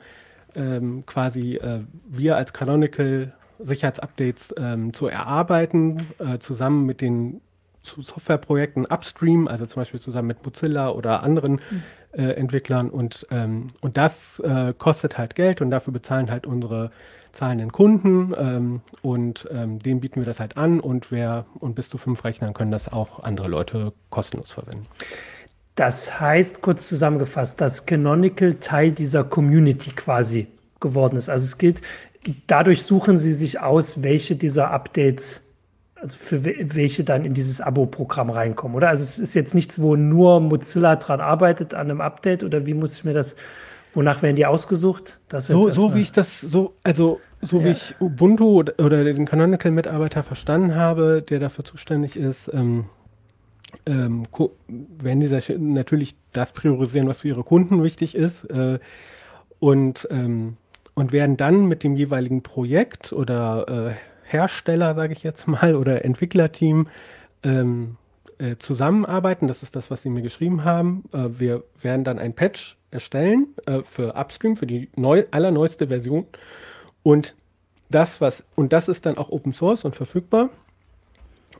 ähm, 0.55 1.03
quasi 1.05 1.55
äh, 1.55 1.81
wir 2.07 2.37
als 2.37 2.53
Canonical 2.53 3.33
Sicherheitsupdates 3.59 4.53
ähm, 4.57 4.93
zu 4.93 5.07
erarbeiten, 5.07 6.07
äh, 6.19 6.39
zusammen 6.39 6.85
mit 6.85 7.01
den 7.01 7.41
Softwareprojekten 7.85 8.85
upstream, 8.85 9.47
also 9.47 9.65
zum 9.65 9.81
Beispiel 9.81 9.99
zusammen 9.99 10.27
mit 10.27 10.45
Mozilla 10.45 10.89
oder 10.89 11.23
anderen 11.23 11.53
mhm. 11.69 11.83
äh, 12.13 12.31
Entwicklern. 12.31 12.89
Und, 12.89 13.27
ähm, 13.31 13.67
und 13.81 13.97
das 13.97 14.39
äh, 14.39 14.73
kostet 14.77 15.17
halt 15.17 15.35
Geld 15.35 15.61
und 15.61 15.69
dafür 15.69 15.93
bezahlen 15.93 16.31
halt 16.31 16.47
unsere 16.47 16.91
zahlenden 17.35 17.71
Kunden 17.71 18.33
ähm, 18.37 18.81
und 19.01 19.47
ähm, 19.51 19.79
denen 19.79 19.99
bieten 19.99 20.21
wir 20.21 20.25
das 20.25 20.39
halt 20.39 20.57
an 20.57 20.79
und 20.79 21.11
wer 21.11 21.45
und 21.59 21.75
bis 21.75 21.89
zu 21.89 21.97
fünf 21.97 22.23
Rechnern 22.23 22.53
können 22.53 22.71
das 22.71 22.91
auch 22.91 23.23
andere 23.23 23.49
Leute 23.49 23.93
kostenlos 24.09 24.51
verwenden. 24.51 24.87
Das 25.75 26.21
heißt, 26.21 26.61
kurz 26.61 26.87
zusammengefasst, 26.87 27.59
dass 27.59 27.85
Canonical 27.85 28.53
Teil 28.55 28.93
dieser 28.93 29.25
Community 29.25 29.91
quasi 29.91 30.47
geworden 30.79 31.17
ist. 31.17 31.27
Also 31.29 31.43
es 31.43 31.57
gilt, 31.57 31.81
dadurch 32.47 32.83
suchen 32.83 33.17
sie 33.17 33.33
sich 33.33 33.59
aus, 33.59 34.01
welche 34.01 34.37
dieser 34.37 34.71
Updates, 34.71 35.44
also 36.05 36.17
für 36.17 36.45
welche 36.75 37.03
dann 37.03 37.25
in 37.25 37.33
dieses 37.33 37.61
Abo-Programm 37.61 38.29
reinkommen, 38.29 38.77
oder? 38.77 38.89
Also 38.89 39.03
es 39.03 39.17
ist 39.17 39.33
jetzt 39.33 39.55
nichts, 39.55 39.81
wo 39.81 39.95
nur 39.95 40.39
Mozilla 40.39 40.97
dran 40.97 41.19
arbeitet 41.19 41.73
an 41.73 41.89
einem 41.89 41.99
Update, 41.99 42.43
oder 42.43 42.67
wie 42.67 42.75
muss 42.75 42.97
ich 42.97 43.05
mir 43.05 43.13
das, 43.13 43.35
wonach 43.95 44.21
werden 44.21 44.35
die 44.35 44.45
ausgesucht? 44.45 45.19
so, 45.31 45.69
so 45.71 45.95
wie 45.95 46.01
ich 46.01 46.11
das, 46.11 46.41
so, 46.41 46.75
also 46.83 47.19
so 47.41 47.57
ja. 47.57 47.65
wie 47.65 47.69
ich 47.71 47.95
Ubuntu 47.99 48.63
oder, 48.77 49.03
den 49.03 49.25
Canonical-Mitarbeiter 49.25 50.21
verstanden 50.21 50.75
habe, 50.75 51.23
der 51.27 51.39
dafür 51.39 51.65
zuständig 51.65 52.17
ist, 52.17 52.51
ähm, 52.53 52.85
ähm, 53.87 54.23
werden 54.67 55.21
die 55.21 55.57
natürlich 55.57 56.15
das 56.33 56.51
priorisieren, 56.51 57.07
was 57.07 57.21
für 57.21 57.29
ihre 57.29 57.43
Kunden 57.43 57.81
wichtig 57.81 58.13
ist. 58.13 58.43
Äh, 58.45 58.77
und 59.59 60.07
ähm, 60.11 60.57
und 60.95 61.11
werden 61.11 61.35
dann 61.35 61.65
mit 61.65 61.83
dem 61.83 61.97
jeweiligen 61.97 62.41
Projekt 62.41 63.11
oder 63.11 63.89
äh, 63.89 64.14
Hersteller, 64.25 64.95
sage 64.95 65.13
ich 65.13 65.23
jetzt 65.23 65.47
mal, 65.47 65.75
oder 65.75 66.03
Entwicklerteam 66.03 66.87
ähm, 67.43 67.97
äh, 68.37 68.57
zusammenarbeiten. 68.57 69.47
Das 69.47 69.63
ist 69.63 69.75
das, 69.75 69.89
was 69.89 70.01
Sie 70.01 70.09
mir 70.09 70.21
geschrieben 70.21 70.63
haben. 70.63 71.03
Äh, 71.13 71.39
wir 71.39 71.63
werden 71.81 72.03
dann 72.03 72.19
ein 72.19 72.33
Patch 72.33 72.77
erstellen 72.91 73.47
äh, 73.65 73.81
für 73.83 74.15
Upstream, 74.15 74.57
für 74.57 74.67
die 74.67 74.89
neu, 74.95 75.25
allerneueste 75.31 75.87
Version. 75.87 76.25
Und 77.03 77.35
das, 77.89 78.19
was, 78.19 78.43
und 78.55 78.73
das 78.73 78.87
ist 78.87 79.05
dann 79.05 79.17
auch 79.17 79.29
Open 79.29 79.53
Source 79.53 79.85
und 79.85 79.95
verfügbar. 79.95 80.49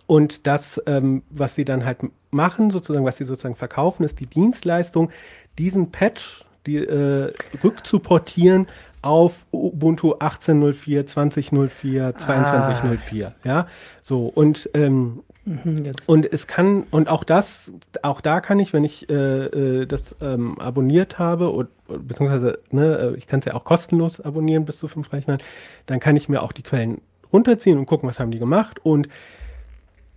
Und 0.07 0.47
das, 0.47 0.81
ähm, 0.85 1.23
was 1.29 1.55
sie 1.55 1.65
dann 1.65 1.85
halt 1.85 1.99
machen, 2.31 2.69
sozusagen, 2.69 3.05
was 3.05 3.17
sie 3.17 3.25
sozusagen 3.25 3.55
verkaufen, 3.55 4.03
ist 4.03 4.19
die 4.19 4.27
Dienstleistung, 4.27 5.11
diesen 5.57 5.91
Patch 5.91 6.45
die, 6.65 6.77
äh, 6.77 7.33
rückzuportieren 7.63 8.67
auf 9.05 9.45
Ubuntu 9.51 10.15
18.04, 10.15 11.03
20.04, 11.03 12.17
22.04. 12.17 13.25
Ah. 13.25 13.33
Ja, 13.43 13.67
so 14.01 14.25
und 14.25 14.67
ähm, 14.73 15.21
mhm, 15.45 15.91
und 16.07 16.33
es 16.33 16.47
kann 16.47 16.85
und 16.89 17.07
auch 17.07 17.23
das, 17.23 17.71
auch 18.01 18.19
da 18.19 18.41
kann 18.41 18.57
ich, 18.57 18.73
wenn 18.73 18.83
ich 18.83 19.07
äh, 19.09 19.13
äh 19.13 19.85
das 19.85 20.15
ähm, 20.21 20.59
abonniert 20.59 21.19
habe 21.19 21.49
und 21.49 21.69
beziehungsweise 21.87 22.57
ne, 22.71 23.13
äh, 23.13 23.15
ich 23.15 23.27
kann 23.27 23.41
es 23.41 23.45
ja 23.45 23.53
auch 23.53 23.63
kostenlos 23.63 24.19
abonnieren 24.21 24.65
bis 24.65 24.79
zu 24.79 24.87
fünf 24.87 25.13
Rechnern, 25.13 25.37
dann 25.85 25.99
kann 25.99 26.15
ich 26.15 26.27
mir 26.27 26.41
auch 26.41 26.51
die 26.51 26.63
Quellen 26.63 26.99
runterziehen 27.31 27.77
und 27.77 27.85
gucken, 27.85 28.09
was 28.09 28.19
haben 28.19 28.31
die 28.31 28.39
gemacht 28.39 28.83
und 28.83 29.07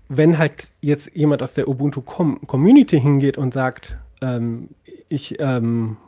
wenn 0.09 0.39
halt 0.39 0.71
jetzt 0.81 1.15
jemand 1.15 1.43
aus 1.43 1.53
der 1.53 1.69
Ubuntu 1.69 2.01
Com 2.01 2.41
Community 2.47 2.99
hingeht 2.99 3.37
und 3.37 3.53
sagt, 3.53 3.99
ähm, 4.23 4.71
ich 5.11 5.39
ähm, 5.41 5.99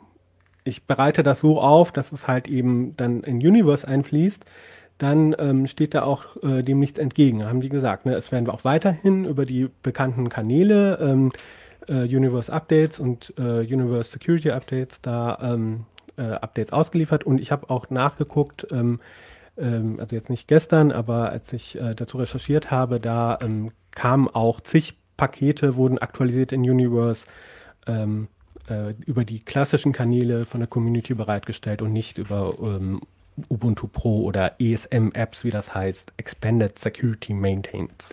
ich 0.63 0.83
bereite 0.85 1.23
das 1.23 1.41
so 1.41 1.59
auf, 1.59 1.91
dass 1.91 2.11
es 2.11 2.27
halt 2.27 2.47
eben 2.47 2.95
dann 2.97 3.23
in 3.23 3.37
Universe 3.37 3.87
einfließt, 3.87 4.45
dann 4.97 5.35
ähm, 5.39 5.65
steht 5.65 5.95
da 5.95 6.03
auch 6.03 6.41
äh, 6.43 6.61
dem 6.61 6.79
nichts 6.79 6.99
entgegen, 6.99 7.45
haben 7.45 7.61
die 7.61 7.69
gesagt. 7.69 8.05
Ne? 8.05 8.13
Es 8.13 8.31
werden 8.31 8.49
auch 8.49 8.63
weiterhin 8.63 9.25
über 9.25 9.45
die 9.45 9.69
bekannten 9.81 10.29
Kanäle 10.29 10.99
ähm, 11.01 11.31
äh, 11.87 12.03
Universe 12.03 12.53
Updates 12.53 12.99
und 12.99 13.33
äh, 13.37 13.61
Universe 13.61 14.11
Security 14.11 14.51
Updates 14.51 15.01
da 15.01 15.39
ähm, 15.41 15.85
äh, 16.17 16.21
Updates 16.21 16.71
ausgeliefert 16.71 17.23
und 17.23 17.41
ich 17.41 17.51
habe 17.51 17.69
auch 17.71 17.89
nachgeguckt, 17.89 18.67
ähm, 18.71 18.99
ähm, 19.57 19.97
also 19.99 20.15
jetzt 20.15 20.29
nicht 20.29 20.47
gestern, 20.47 20.91
aber 20.91 21.31
als 21.31 21.51
ich 21.51 21.79
äh, 21.79 21.95
dazu 21.95 22.17
recherchiert 22.17 22.69
habe, 22.69 22.99
da 22.99 23.39
ähm, 23.41 23.71
kamen 23.91 24.27
auch 24.27 24.61
zig 24.61 24.97
Pakete, 25.17 25.75
wurden 25.75 25.97
aktualisiert 25.97 26.51
in 26.51 26.61
Universe. 26.61 27.25
Äh, 28.69 28.93
über 29.05 29.25
die 29.25 29.39
klassischen 29.39 29.91
Kanäle 29.91 30.45
von 30.45 30.59
der 30.59 30.67
Community 30.67 31.13
bereitgestellt 31.13 31.81
und 31.81 31.93
nicht 31.93 32.17
über 32.17 32.53
ähm, 32.61 33.01
Ubuntu 33.49 33.87
Pro 33.87 34.23
oder 34.23 34.53
ESM-Apps, 34.59 35.43
wie 35.43 35.51
das 35.51 35.73
heißt, 35.73 36.13
Expanded 36.17 36.77
Security 36.77 37.33
Maintained. 37.33 38.05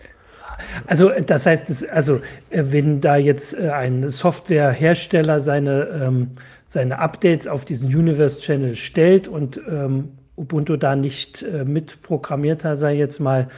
Also 0.87 1.11
das 1.25 1.45
heißt, 1.45 1.69
das, 1.69 1.83
also 1.85 2.17
äh, 2.49 2.63
wenn 2.67 3.01
da 3.01 3.15
jetzt 3.15 3.57
äh, 3.57 3.69
ein 3.69 4.09
Softwarehersteller 4.09 5.39
seine, 5.39 5.87
ähm, 5.87 6.31
seine 6.65 6.99
Updates 6.99 7.47
auf 7.47 7.65
diesen 7.65 7.93
Universe-Channel 7.93 8.75
stellt 8.75 9.27
und 9.27 9.61
ähm, 9.69 10.13
Ubuntu 10.35 10.77
da 10.77 10.95
nicht 10.95 11.43
äh, 11.43 11.63
mitprogrammiert 11.65 12.63
hat, 12.63 12.77
sei 12.77 12.95
jetzt 12.95 13.19
mal, 13.19 13.49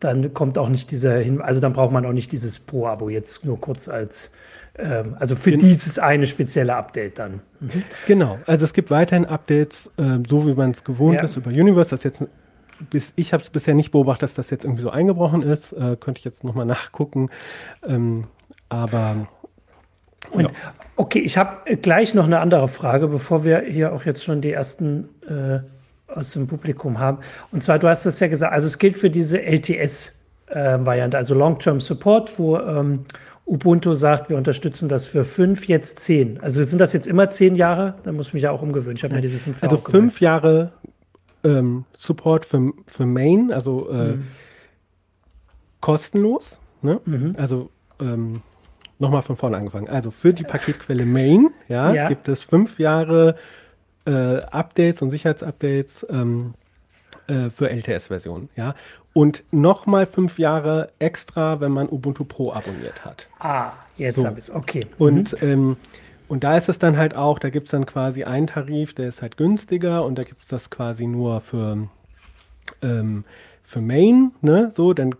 dann 0.00 0.32
kommt 0.32 0.58
auch 0.58 0.68
nicht 0.70 0.90
dieser 0.90 1.18
hin, 1.18 1.40
also 1.40 1.60
dann 1.60 1.74
braucht 1.74 1.92
man 1.92 2.06
auch 2.06 2.12
nicht 2.12 2.32
dieses 2.32 2.58
Pro-Abo 2.58 3.10
jetzt 3.10 3.44
nur 3.44 3.60
kurz 3.60 3.88
als 3.88 4.32
also 5.18 5.36
für 5.36 5.56
dieses 5.56 5.98
eine 5.98 6.26
spezielle 6.26 6.74
Update 6.74 7.18
dann. 7.18 7.40
Mhm. 7.60 7.82
Genau, 8.06 8.38
also 8.46 8.64
es 8.64 8.72
gibt 8.72 8.90
weiterhin 8.90 9.26
Updates, 9.26 9.90
äh, 9.96 10.18
so 10.26 10.46
wie 10.46 10.54
man 10.54 10.70
es 10.70 10.84
gewohnt 10.84 11.16
ja. 11.16 11.24
ist 11.24 11.36
über 11.36 11.50
Universe. 11.50 11.90
Das 11.90 12.04
jetzt 12.04 12.24
bis, 12.88 13.12
ich 13.16 13.32
habe 13.32 13.42
es 13.42 13.50
bisher 13.50 13.74
nicht 13.74 13.90
beobachtet, 13.90 14.22
dass 14.22 14.34
das 14.34 14.50
jetzt 14.50 14.64
irgendwie 14.64 14.82
so 14.82 14.90
eingebrochen 14.90 15.42
ist. 15.42 15.72
Äh, 15.72 15.96
könnte 15.96 16.18
ich 16.18 16.24
jetzt 16.24 16.44
nochmal 16.44 16.66
nachgucken. 16.66 17.30
Ähm, 17.86 18.24
aber 18.68 19.28
Und 20.30 20.44
ja. 20.44 20.50
okay, 20.96 21.18
ich 21.18 21.36
habe 21.36 21.76
gleich 21.76 22.14
noch 22.14 22.24
eine 22.24 22.40
andere 22.40 22.68
Frage, 22.68 23.08
bevor 23.08 23.44
wir 23.44 23.60
hier 23.60 23.92
auch 23.92 24.04
jetzt 24.04 24.24
schon 24.24 24.40
die 24.40 24.52
ersten 24.52 25.08
äh, 25.28 25.60
aus 26.12 26.32
dem 26.32 26.46
Publikum 26.46 26.98
haben. 26.98 27.18
Und 27.52 27.62
zwar, 27.62 27.78
du 27.78 27.88
hast 27.88 28.06
das 28.06 28.20
ja 28.20 28.28
gesagt, 28.28 28.52
also 28.52 28.66
es 28.66 28.78
gilt 28.78 28.96
für 28.96 29.10
diese 29.10 29.42
LTS-Variante, 29.42 31.16
äh, 31.16 31.18
also 31.18 31.34
Long-Term 31.34 31.80
Support, 31.80 32.38
wo 32.38 32.58
ähm, 32.58 33.04
Ubuntu 33.50 33.94
sagt, 33.94 34.30
wir 34.30 34.36
unterstützen 34.36 34.88
das 34.88 35.06
für 35.06 35.24
fünf, 35.24 35.66
jetzt 35.66 35.98
zehn. 35.98 36.40
Also 36.40 36.62
sind 36.62 36.78
das 36.78 36.92
jetzt 36.92 37.08
immer 37.08 37.30
zehn 37.30 37.56
Jahre? 37.56 37.96
Da 38.04 38.12
muss 38.12 38.28
ich 38.28 38.34
mich 38.34 38.44
ja 38.44 38.52
auch 38.52 38.62
umgewöhnen. 38.62 38.96
Ich 38.96 39.02
habe 39.02 39.14
mir 39.14 39.22
diese 39.22 39.38
fünf 39.38 39.60
Jahre. 39.60 39.74
Also 39.74 39.84
fünf 39.84 40.20
Jahre 40.20 40.72
ähm, 41.42 41.84
Support 41.96 42.46
für, 42.46 42.72
für 42.86 43.06
Main, 43.06 43.52
also 43.52 43.90
äh, 43.90 44.12
mhm. 44.12 44.28
kostenlos. 45.80 46.60
Ne? 46.82 47.00
Mhm. 47.04 47.34
Also 47.36 47.70
ähm, 48.00 48.40
nochmal 49.00 49.22
von 49.22 49.34
vorne 49.34 49.56
angefangen. 49.56 49.88
Also 49.88 50.12
für 50.12 50.32
die 50.32 50.44
Paketquelle 50.44 51.04
Main 51.04 51.48
ja, 51.68 51.92
ja. 51.92 52.08
gibt 52.08 52.28
es 52.28 52.44
fünf 52.44 52.78
Jahre 52.78 53.34
äh, 54.06 54.36
Updates 54.36 55.02
und 55.02 55.10
Sicherheitsupdates 55.10 56.06
ähm, 56.08 56.54
äh, 57.26 57.50
für 57.50 57.68
LTS-Versionen. 57.68 58.48
Ja? 58.54 58.76
Und 59.12 59.42
nochmal 59.50 60.06
fünf 60.06 60.38
Jahre 60.38 60.90
extra, 60.98 61.60
wenn 61.60 61.72
man 61.72 61.88
Ubuntu 61.88 62.24
Pro 62.24 62.52
abonniert 62.52 63.04
hat. 63.04 63.28
Ah, 63.40 63.72
jetzt 63.96 64.18
so. 64.18 64.26
habe 64.26 64.38
ich 64.38 64.44
es. 64.44 64.54
Okay. 64.54 64.86
Und, 64.98 65.40
mhm. 65.42 65.48
ähm, 65.48 65.76
und 66.28 66.44
da 66.44 66.56
ist 66.56 66.68
es 66.68 66.78
dann 66.78 66.96
halt 66.96 67.16
auch, 67.16 67.40
da 67.40 67.50
gibt 67.50 67.66
es 67.66 67.72
dann 67.72 67.86
quasi 67.86 68.22
einen 68.22 68.46
Tarif, 68.46 68.94
der 68.94 69.08
ist 69.08 69.20
halt 69.20 69.36
günstiger 69.36 70.04
und 70.04 70.16
da 70.16 70.22
gibt 70.22 70.40
es 70.40 70.46
das 70.46 70.70
quasi 70.70 71.06
nur 71.06 71.40
für, 71.40 71.88
ähm, 72.82 73.24
für 73.64 73.80
Main. 73.80 74.30
Ne? 74.42 74.70
So, 74.72 74.94
dann 74.94 75.16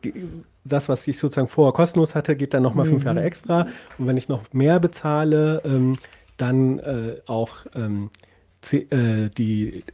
das, 0.64 0.88
was 0.88 1.08
ich 1.08 1.18
sozusagen 1.18 1.48
vorher 1.48 1.72
kostenlos 1.72 2.14
hatte, 2.14 2.36
geht 2.36 2.54
dann 2.54 2.62
nochmal 2.62 2.86
mhm. 2.86 2.90
fünf 2.90 3.04
Jahre 3.04 3.22
extra. 3.22 3.66
Und 3.98 4.06
wenn 4.06 4.16
ich 4.16 4.28
noch 4.28 4.52
mehr 4.52 4.78
bezahle, 4.78 5.62
ähm, 5.64 5.94
dann 6.36 6.78
äh, 6.78 7.16
auch 7.26 7.66
ähm, 7.74 8.10
äh, 8.72 9.28
die, 9.30 9.84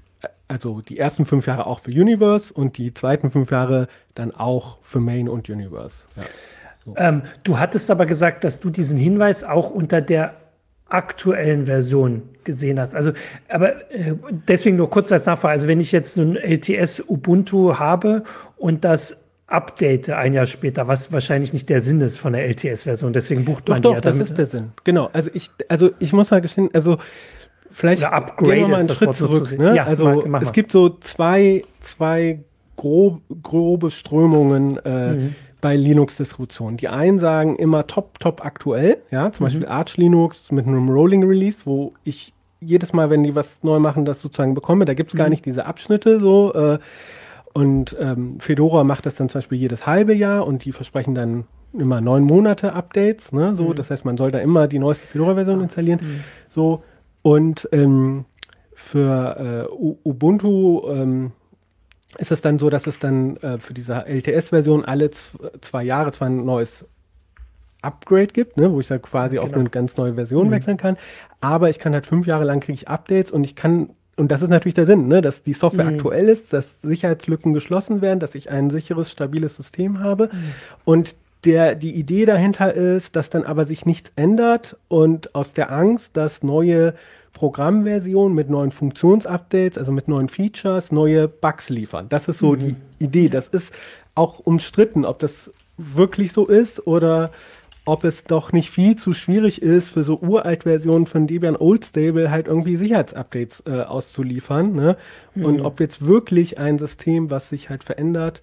also 0.49 0.81
die 0.81 0.99
ersten 0.99 1.25
fünf 1.25 1.47
Jahre 1.47 1.67
auch 1.67 1.81
für 1.81 1.91
Universe 1.91 2.53
und 2.53 2.79
die 2.79 2.95
zweiten 2.95 3.31
fünf 3.31 3.51
Jahre 3.51 3.89
dann 4.15 4.33
auch 4.33 4.79
für 4.83 5.01
Main 5.01 5.29
und 5.29 5.49
Universe. 5.49 6.05
Ja. 6.17 6.23
So. 6.85 6.95
Ähm, 6.97 7.23
du 7.43 7.59
hattest 7.59 7.91
aber 7.91 8.07
gesagt, 8.07 8.45
dass 8.45 8.61
du 8.61 8.71
diesen 8.71 8.97
Hinweis 8.97 9.43
auch 9.43 9.71
unter 9.71 10.01
der 10.01 10.35
aktuellen 10.89 11.67
Version 11.67 12.23
gesehen 12.45 12.79
hast. 12.79 12.95
Also, 12.95 13.13
aber 13.49 13.91
äh, 13.91 14.15
deswegen 14.47 14.77
nur 14.77 14.89
kurz 14.89 15.11
als 15.11 15.27
Nachfrage. 15.27 15.53
Also, 15.53 15.69
wenn 15.69 15.81
ich 15.81 15.91
jetzt 15.91 16.17
ein 16.17 16.37
LTS 16.37 17.09
Ubuntu 17.09 17.79
habe 17.79 18.23
und 18.57 18.85
das 18.85 19.25
update 19.49 20.11
ein 20.11 20.33
Jahr 20.33 20.47
später, 20.47 20.87
was 20.87 21.13
wahrscheinlich 21.13 21.53
nicht 21.53 21.69
der 21.69 21.81
Sinn 21.81 22.01
ist 22.01 22.19
von 22.19 22.33
der 22.33 22.47
LTS-Version, 22.49 23.13
deswegen 23.13 23.45
bucht 23.45 23.69
man 23.69 23.83
doch, 23.83 23.95
die 23.95 24.01
doch, 24.01 24.05
ja 24.05 24.11
das 24.13 24.29
ist 24.29 24.39
der 24.39 24.47
Sinn. 24.47 24.73
Genau. 24.85 25.11
Also 25.13 25.31
ich, 25.35 25.51
also 25.69 25.91
ich 25.99 26.13
muss 26.13 26.31
mal 26.31 26.41
gestehen, 26.41 26.71
also 26.73 26.99
vielleicht 27.77 28.03
Oder 28.03 28.15
Upgrade 28.15 28.55
gehen 28.55 28.61
wir 28.63 28.69
mal 28.69 28.81
einen 28.81 28.89
Schritt 28.89 29.15
zurück. 29.15 29.59
Ne? 29.59 29.77
Ja, 29.77 29.85
also 29.85 30.05
mach, 30.07 30.27
mach 30.27 30.43
es 30.43 30.53
gibt 30.53 30.73
so 30.73 30.89
zwei, 30.89 31.63
zwei 31.81 32.41
grob, 32.77 33.21
grobe 33.43 33.91
Strömungen 33.91 34.79
äh, 34.79 35.13
mhm. 35.13 35.35
bei 35.61 35.77
Linux-Distributionen. 35.77 36.79
Die 36.79 36.89
einen 36.89 37.19
sagen 37.19 37.57
immer 37.57 37.87
top, 37.87 38.19
top 38.19 38.45
aktuell, 38.45 38.99
ja, 39.11 39.31
zum 39.31 39.45
mhm. 39.45 39.47
Beispiel 39.47 39.67
Arch 39.67 39.97
Linux 39.99 40.51
mit 40.53 40.67
einem 40.67 40.89
Rolling 40.89 41.25
Release, 41.25 41.63
wo 41.67 41.93
ich 42.05 42.33
jedes 42.61 42.95
Mal, 42.95 43.11
wenn 43.11 43.23
die 43.23 43.35
was 43.35 43.63
neu 43.63 43.79
machen, 43.79 44.07
das 44.07 44.23
sozusagen 44.23 44.55
bekomme. 44.55 44.87
Da 44.87 44.95
gibt 44.95 45.11
es 45.11 45.15
mhm. 45.15 45.19
gar 45.19 45.29
nicht 45.29 45.45
diese 45.45 45.67
Abschnitte 45.67 46.19
so. 46.19 46.55
Äh, 46.55 46.79
und 47.53 47.95
ähm, 48.01 48.39
Fedora 48.41 48.85
macht 48.85 49.05
das 49.07 49.17
dann 49.17 49.29
zum 49.29 49.41
Beispiel 49.41 49.59
jedes 49.59 49.87
halbe 49.87 50.15
Jahr 50.15 50.47
und 50.47 50.65
die 50.65 50.73
versprechen 50.73 51.15
dann 51.15 51.45
immer 51.75 52.01
neun 52.01 52.25
Monate 52.25 52.73
Updates. 52.73 53.33
Ne? 53.33 53.55
So, 53.55 53.71
mhm. 53.71 53.77
Das 53.77 53.91
heißt, 53.91 54.07
man 54.07 54.17
soll 54.17 54.31
da 54.31 54.39
immer 54.39 54.67
die 54.67 54.79
neueste 54.79 55.07
Fedora-Version 55.07 55.61
installieren. 55.61 56.01
Mhm. 56.03 56.25
So, 56.49 56.83
und 57.27 57.69
ähm, 57.73 58.25
für 58.73 59.69
äh, 59.69 60.09
Ubuntu 60.09 60.89
ähm, 60.89 61.33
ist 62.19 62.31
es 62.31 62.41
dann 62.41 62.61
so, 62.61 62.71
dass 62.71 62.87
es 62.87 63.01
dann 63.01 63.37
äh, 63.39 63.59
für 63.59 63.75
diese 63.75 64.07
LTS-Version 64.07 64.85
alle 64.85 65.11
zwei 65.11 65.83
Jahre 65.83 66.13
zwar 66.13 66.29
ein 66.29 66.45
neues 66.45 66.85
Upgrade 67.83 68.29
gibt, 68.29 68.57
ne, 68.59 68.71
wo 68.71 68.79
ich 68.79 68.87
dann 68.87 69.03
quasi 69.03 69.35
genau. 69.35 69.49
auf 69.49 69.55
eine 69.55 69.69
ganz 69.71 69.97
neue 69.97 70.15
Version 70.15 70.47
mhm. 70.47 70.51
wechseln 70.53 70.77
kann. 70.77 70.97
Aber 71.41 71.69
ich 71.69 71.81
kann 71.81 71.95
halt 71.95 72.07
fünf 72.07 72.29
Jahre 72.29 72.45
lang 72.45 72.61
kriege 72.61 72.75
ich 72.75 72.87
Updates 72.87 73.33
und 73.33 73.43
ich 73.43 73.57
kann, 73.57 73.91
und 74.15 74.31
das 74.31 74.43
ist 74.43 74.51
natürlich 74.51 74.75
der 74.75 74.87
Sinn, 74.87 75.09
ne, 75.09 75.21
dass 75.21 75.43
die 75.43 75.53
Software 75.53 75.87
mhm. 75.87 75.97
aktuell 75.97 76.29
ist, 76.29 76.53
dass 76.53 76.81
Sicherheitslücken 76.81 77.53
geschlossen 77.55 78.03
werden, 78.03 78.21
dass 78.21 78.37
ich 78.37 78.53
ein 78.53 78.71
sicheres, 78.71 79.11
stabiles 79.11 79.57
System 79.57 79.99
habe. 79.99 80.31
Mhm. 80.33 80.53
Und 80.85 81.17
der, 81.47 81.75
die 81.75 81.93
Idee 81.93 82.27
dahinter 82.27 82.75
ist, 82.75 83.17
dass 83.17 83.31
dann 83.31 83.45
aber 83.45 83.65
sich 83.65 83.87
nichts 83.87 84.11
ändert 84.17 84.77
und 84.89 85.35
aus 85.35 85.53
der 85.53 85.73
Angst, 85.73 86.17
dass 86.17 86.43
neue 86.43 86.95
Programmversionen 87.33 88.35
mit 88.35 88.51
neuen 88.51 88.73
Funktionsupdates, 88.73 89.79
also 89.79 89.93
mit 89.93 90.09
neuen 90.09 90.29
Features, 90.29 90.91
neue 90.91 91.29
Bugs 91.29 91.69
liefern. 91.69 92.07
Das 92.09 92.29
ist 92.29 92.39
so 92.39 92.53
mhm. 92.53 92.59
die 92.59 93.05
Idee. 93.05 93.29
Das 93.29 93.49
ist 93.49 93.73
auch 94.15 94.41
umstritten, 94.41 95.05
ob 95.05 95.19
das 95.19 95.51
wirklich 95.77 96.33
so 96.33 96.47
ist 96.47 96.87
oder 96.87 97.31
ob 97.85 98.03
es 98.03 98.25
doch 98.25 98.53
nicht 98.53 98.71
viel 98.71 98.97
zu 98.97 99.13
schwierig 99.13 99.63
ist, 99.63 99.91
für 99.91 100.03
so 100.03 100.19
Uralt-Versionen 100.19 101.07
von 101.07 101.29
Debian 101.29 101.57
Old 101.57 101.85
Stable 101.85 102.31
halt 102.33 102.49
irgendwie 102.49 102.77
Sicherheitsupdates 102.77 103.63
äh, 103.67 103.83
auszuliefern. 103.83 104.73
Ne? 104.73 104.97
Mhm. 105.35 105.45
Und 105.45 105.61
ob 105.61 105.79
jetzt 105.79 106.05
wirklich 106.05 106.59
ein 106.59 106.79
System, 106.79 107.31
was 107.31 107.51
sich 107.51 107.71
halt 107.71 107.85
verändert, 107.85 108.43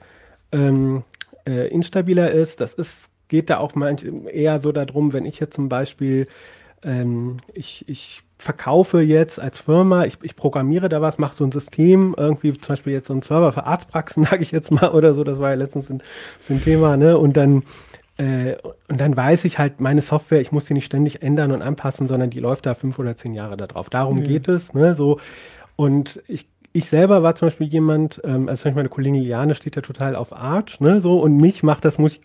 ähm, 0.53 1.03
äh, 1.47 1.67
instabiler 1.67 2.32
ist. 2.32 2.62
Das 2.62 2.73
ist, 2.73 3.10
geht 3.27 3.49
da 3.49 3.58
auch 3.58 3.75
manch, 3.75 4.06
eher 4.32 4.62
so 4.62 4.71
darum, 4.71 5.13
wenn 5.13 5.25
ich 5.25 5.39
jetzt 5.39 5.56
zum 5.56 5.69
Beispiel, 5.69 6.27
ähm, 6.84 7.38
ich, 7.53 7.88
ich 7.88 8.21
verkaufe 8.38 9.01
jetzt 9.01 9.39
als 9.39 9.60
Firma, 9.60 10.06
ich, 10.06 10.17
ich 10.21 10.36
programmiere 10.36 10.89
da 10.89 11.01
was, 11.01 11.17
mache 11.17 11.36
so 11.36 11.43
ein 11.45 11.51
System, 11.51 12.13
irgendwie 12.17 12.51
zum 12.58 12.73
Beispiel 12.73 12.93
jetzt 12.93 13.08
so 13.08 13.13
ein 13.13 13.21
Server 13.21 13.53
für 13.53 13.65
Arztpraxen, 13.65 14.23
sage 14.29 14.43
ich 14.43 14.51
jetzt 14.51 14.71
mal, 14.71 14.91
oder 14.91 15.13
so, 15.13 15.23
das 15.23 15.39
war 15.39 15.49
ja 15.49 15.56
letztens 15.56 15.89
ein, 15.89 16.03
ein 16.49 16.62
Thema, 16.62 16.97
ne? 16.97 17.17
Und 17.17 17.38
dann 17.38 17.63
äh, 18.17 18.58
und 18.89 19.01
dann 19.01 19.17
weiß 19.17 19.45
ich 19.45 19.58
halt, 19.58 19.82
meine 19.82 20.01
Software, 20.01 20.39
ich 20.39 20.51
muss 20.51 20.65
die 20.65 20.73
nicht 20.73 20.86
ständig 20.86 21.23
ändern 21.23 21.51
und 21.51 21.62
anpassen, 21.62 22.08
sondern 22.08 22.29
die 22.29 22.39
läuft 22.39 22.65
da 22.65 22.75
fünf 22.75 22.99
oder 22.99 23.15
zehn 23.15 23.34
Jahre 23.34 23.58
da 23.58 23.65
drauf. 23.65 23.89
Darum 23.89 24.17
mhm. 24.17 24.23
geht 24.23 24.47
es, 24.47 24.73
ne? 24.73 24.93
So. 24.93 25.19
Und 25.75 26.21
ich 26.27 26.47
ich 26.73 26.86
selber 26.86 27.23
war 27.23 27.36
zum 27.36 27.47
Beispiel 27.47 27.67
jemand, 27.67 28.19
ähm, 28.23 28.49
also 28.49 28.69
meine 28.71 28.89
Kollegin 28.89 29.21
Liane 29.21 29.55
steht 29.55 29.75
ja 29.75 29.81
total 29.81 30.15
auf 30.15 30.36
Arch, 30.36 30.79
ne, 30.79 30.99
so, 30.99 31.19
und 31.21 31.38
mich 31.38 31.63
macht 31.63 31.86
das, 31.86 31.97
muss 31.97 32.15
ich 32.15 32.21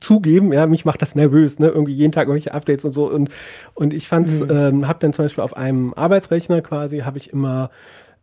zugeben, 0.00 0.52
ja, 0.52 0.66
mich 0.66 0.84
macht 0.84 1.02
das 1.02 1.14
nervös, 1.14 1.58
ne, 1.58 1.68
irgendwie 1.68 1.94
jeden 1.94 2.12
Tag 2.12 2.28
irgendwelche 2.28 2.54
Updates 2.54 2.84
und 2.84 2.92
so, 2.92 3.10
und, 3.10 3.30
und 3.74 3.92
ich 3.92 4.06
fand's, 4.06 4.40
mhm. 4.40 4.50
ähm, 4.50 4.88
hab 4.88 5.00
dann 5.00 5.12
zum 5.12 5.24
Beispiel 5.24 5.42
auf 5.42 5.56
einem 5.56 5.92
Arbeitsrechner 5.94 6.62
quasi, 6.62 7.00
habe 7.00 7.18
ich 7.18 7.32
immer, 7.32 7.70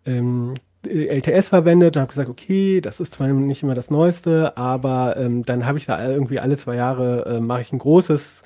ähm, 0.06 0.54
LTS 0.88 1.50
verwendet 1.50 1.98
und 1.98 2.02
habe 2.02 2.10
gesagt, 2.10 2.30
okay, 2.30 2.80
das 2.80 3.02
ist 3.02 3.14
zwar 3.14 3.28
nicht 3.28 3.64
immer 3.64 3.76
das 3.76 3.92
Neueste, 3.92 4.56
aber 4.56 5.18
ähm, 5.18 5.44
dann 5.44 5.66
habe 5.66 5.78
ich 5.78 5.86
da 5.86 6.10
irgendwie 6.10 6.40
alle 6.40 6.56
zwei 6.56 6.76
Jahre 6.76 7.26
äh, 7.26 7.40
mache 7.42 7.62
ich 7.62 7.74
ein 7.74 7.80
großes 7.80 8.44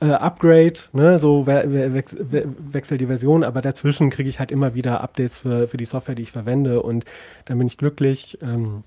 äh, 0.00 0.06
Upgrade, 0.06 0.74
ne, 0.92 1.18
so 1.18 1.46
we 1.46 1.64
we 1.66 2.04
we 2.18 2.44
wechsel 2.72 2.98
die 2.98 3.06
Version, 3.06 3.44
aber 3.44 3.62
dazwischen 3.62 4.10
kriege 4.10 4.28
ich 4.28 4.38
halt 4.38 4.50
immer 4.50 4.74
wieder 4.74 5.00
Updates 5.02 5.38
für, 5.38 5.68
für 5.68 5.76
die 5.76 5.84
Software, 5.84 6.14
die 6.14 6.22
ich 6.22 6.32
verwende 6.32 6.82
und 6.82 7.04
dann 7.44 7.58
bin 7.58 7.66
ich 7.66 7.76
glücklich. 7.76 8.38
Ähm, 8.42 8.82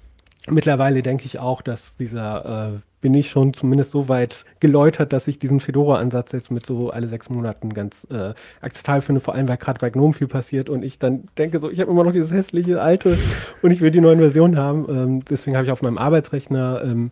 mittlerweile 0.49 1.02
denke 1.04 1.26
ich 1.26 1.39
auch, 1.39 1.62
dass 1.62 1.95
dieser, 1.95 2.73
äh, 2.76 2.80
bin 3.02 3.13
ich 3.13 3.30
schon 3.30 3.54
zumindest 3.54 3.91
so 3.91 4.08
weit 4.08 4.45
geläutert, 4.60 5.13
dass 5.13 5.28
ich 5.28 5.38
diesen 5.38 5.60
Fedora-Ansatz 5.60 6.32
jetzt 6.32 6.52
mit 6.52 6.65
so 6.65 6.89
alle 6.89 7.08
sechs 7.08 7.30
Monaten 7.30 7.73
ganz 7.73 8.08
äh, 8.10 8.34
akzeptabel 8.62 9.02
finde, 9.02 9.21
vor 9.21 9.36
allem 9.36 9.49
weil 9.49 9.58
gerade 9.58 9.80
bei 9.80 9.89
GNOME 9.89 10.13
viel 10.13 10.28
passiert 10.28 10.69
und 10.69 10.84
ich 10.84 10.99
dann 10.99 11.26
denke 11.38 11.60
so, 11.60 11.69
ich 11.69 11.80
habe 11.82 11.91
immer 11.91 12.06
noch 12.06 12.13
dieses 12.13 12.32
hässliche 12.32 12.82
alte 12.82 13.17
und 13.62 13.71
ich 13.71 13.82
will 13.82 13.91
die 13.91 14.02
neuen 14.02 14.19
Versionen 14.19 14.58
haben. 14.58 14.86
Ähm, 14.89 15.26
deswegen 15.30 15.58
habe 15.58 15.65
ich 15.65 15.71
auf 15.71 15.82
meinem 15.82 15.97
Arbeitsrechner 15.97 16.82
ähm, 16.84 17.12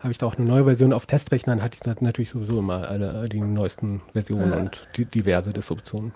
habe 0.00 0.12
ich 0.12 0.18
da 0.18 0.26
auch 0.26 0.36
eine 0.36 0.46
neue 0.46 0.64
Version 0.64 0.92
auf 0.92 1.06
Testrechnern, 1.06 1.62
hatte 1.62 1.78
ich 1.80 2.00
natürlich 2.00 2.30
sowieso 2.30 2.58
immer 2.58 2.88
alle 2.88 3.28
die 3.28 3.40
neuesten 3.40 4.02
Versionen 4.12 4.50
ja. 4.50 4.56
und 4.56 4.88
die, 4.96 5.04
diverse 5.04 5.52
Distributionen. 5.52 6.12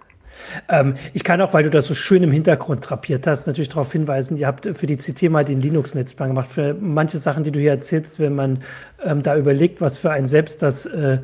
Ähm, 0.69 0.95
ich 1.13 1.23
kann 1.23 1.41
auch, 1.41 1.53
weil 1.53 1.63
du 1.63 1.71
das 1.71 1.87
so 1.87 1.95
schön 1.95 2.23
im 2.23 2.33
Hintergrund 2.33 2.83
trapiert 2.83 3.27
hast, 3.27 3.47
natürlich 3.47 3.69
darauf 3.69 3.93
hinweisen, 3.93 4.37
ihr 4.37 4.47
habt 4.47 4.69
für 4.77 4.87
die 4.87 4.97
CT 4.97 5.31
mal 5.31 5.45
den 5.45 5.61
Linux-Netzplan 5.61 6.31
gemacht. 6.31 6.51
Für 6.51 6.75
manche 6.75 7.19
Sachen, 7.19 7.45
die 7.45 7.53
du 7.53 7.61
hier 7.61 7.71
erzählst, 7.71 8.19
wenn 8.19 8.35
man 8.35 8.63
ähm, 9.05 9.23
da 9.23 9.37
überlegt, 9.37 9.81
was 9.81 9.99
für 9.99 10.11
einen 10.11 10.27
selbst 10.27 10.63
das 10.63 10.87
äh, 10.87 11.19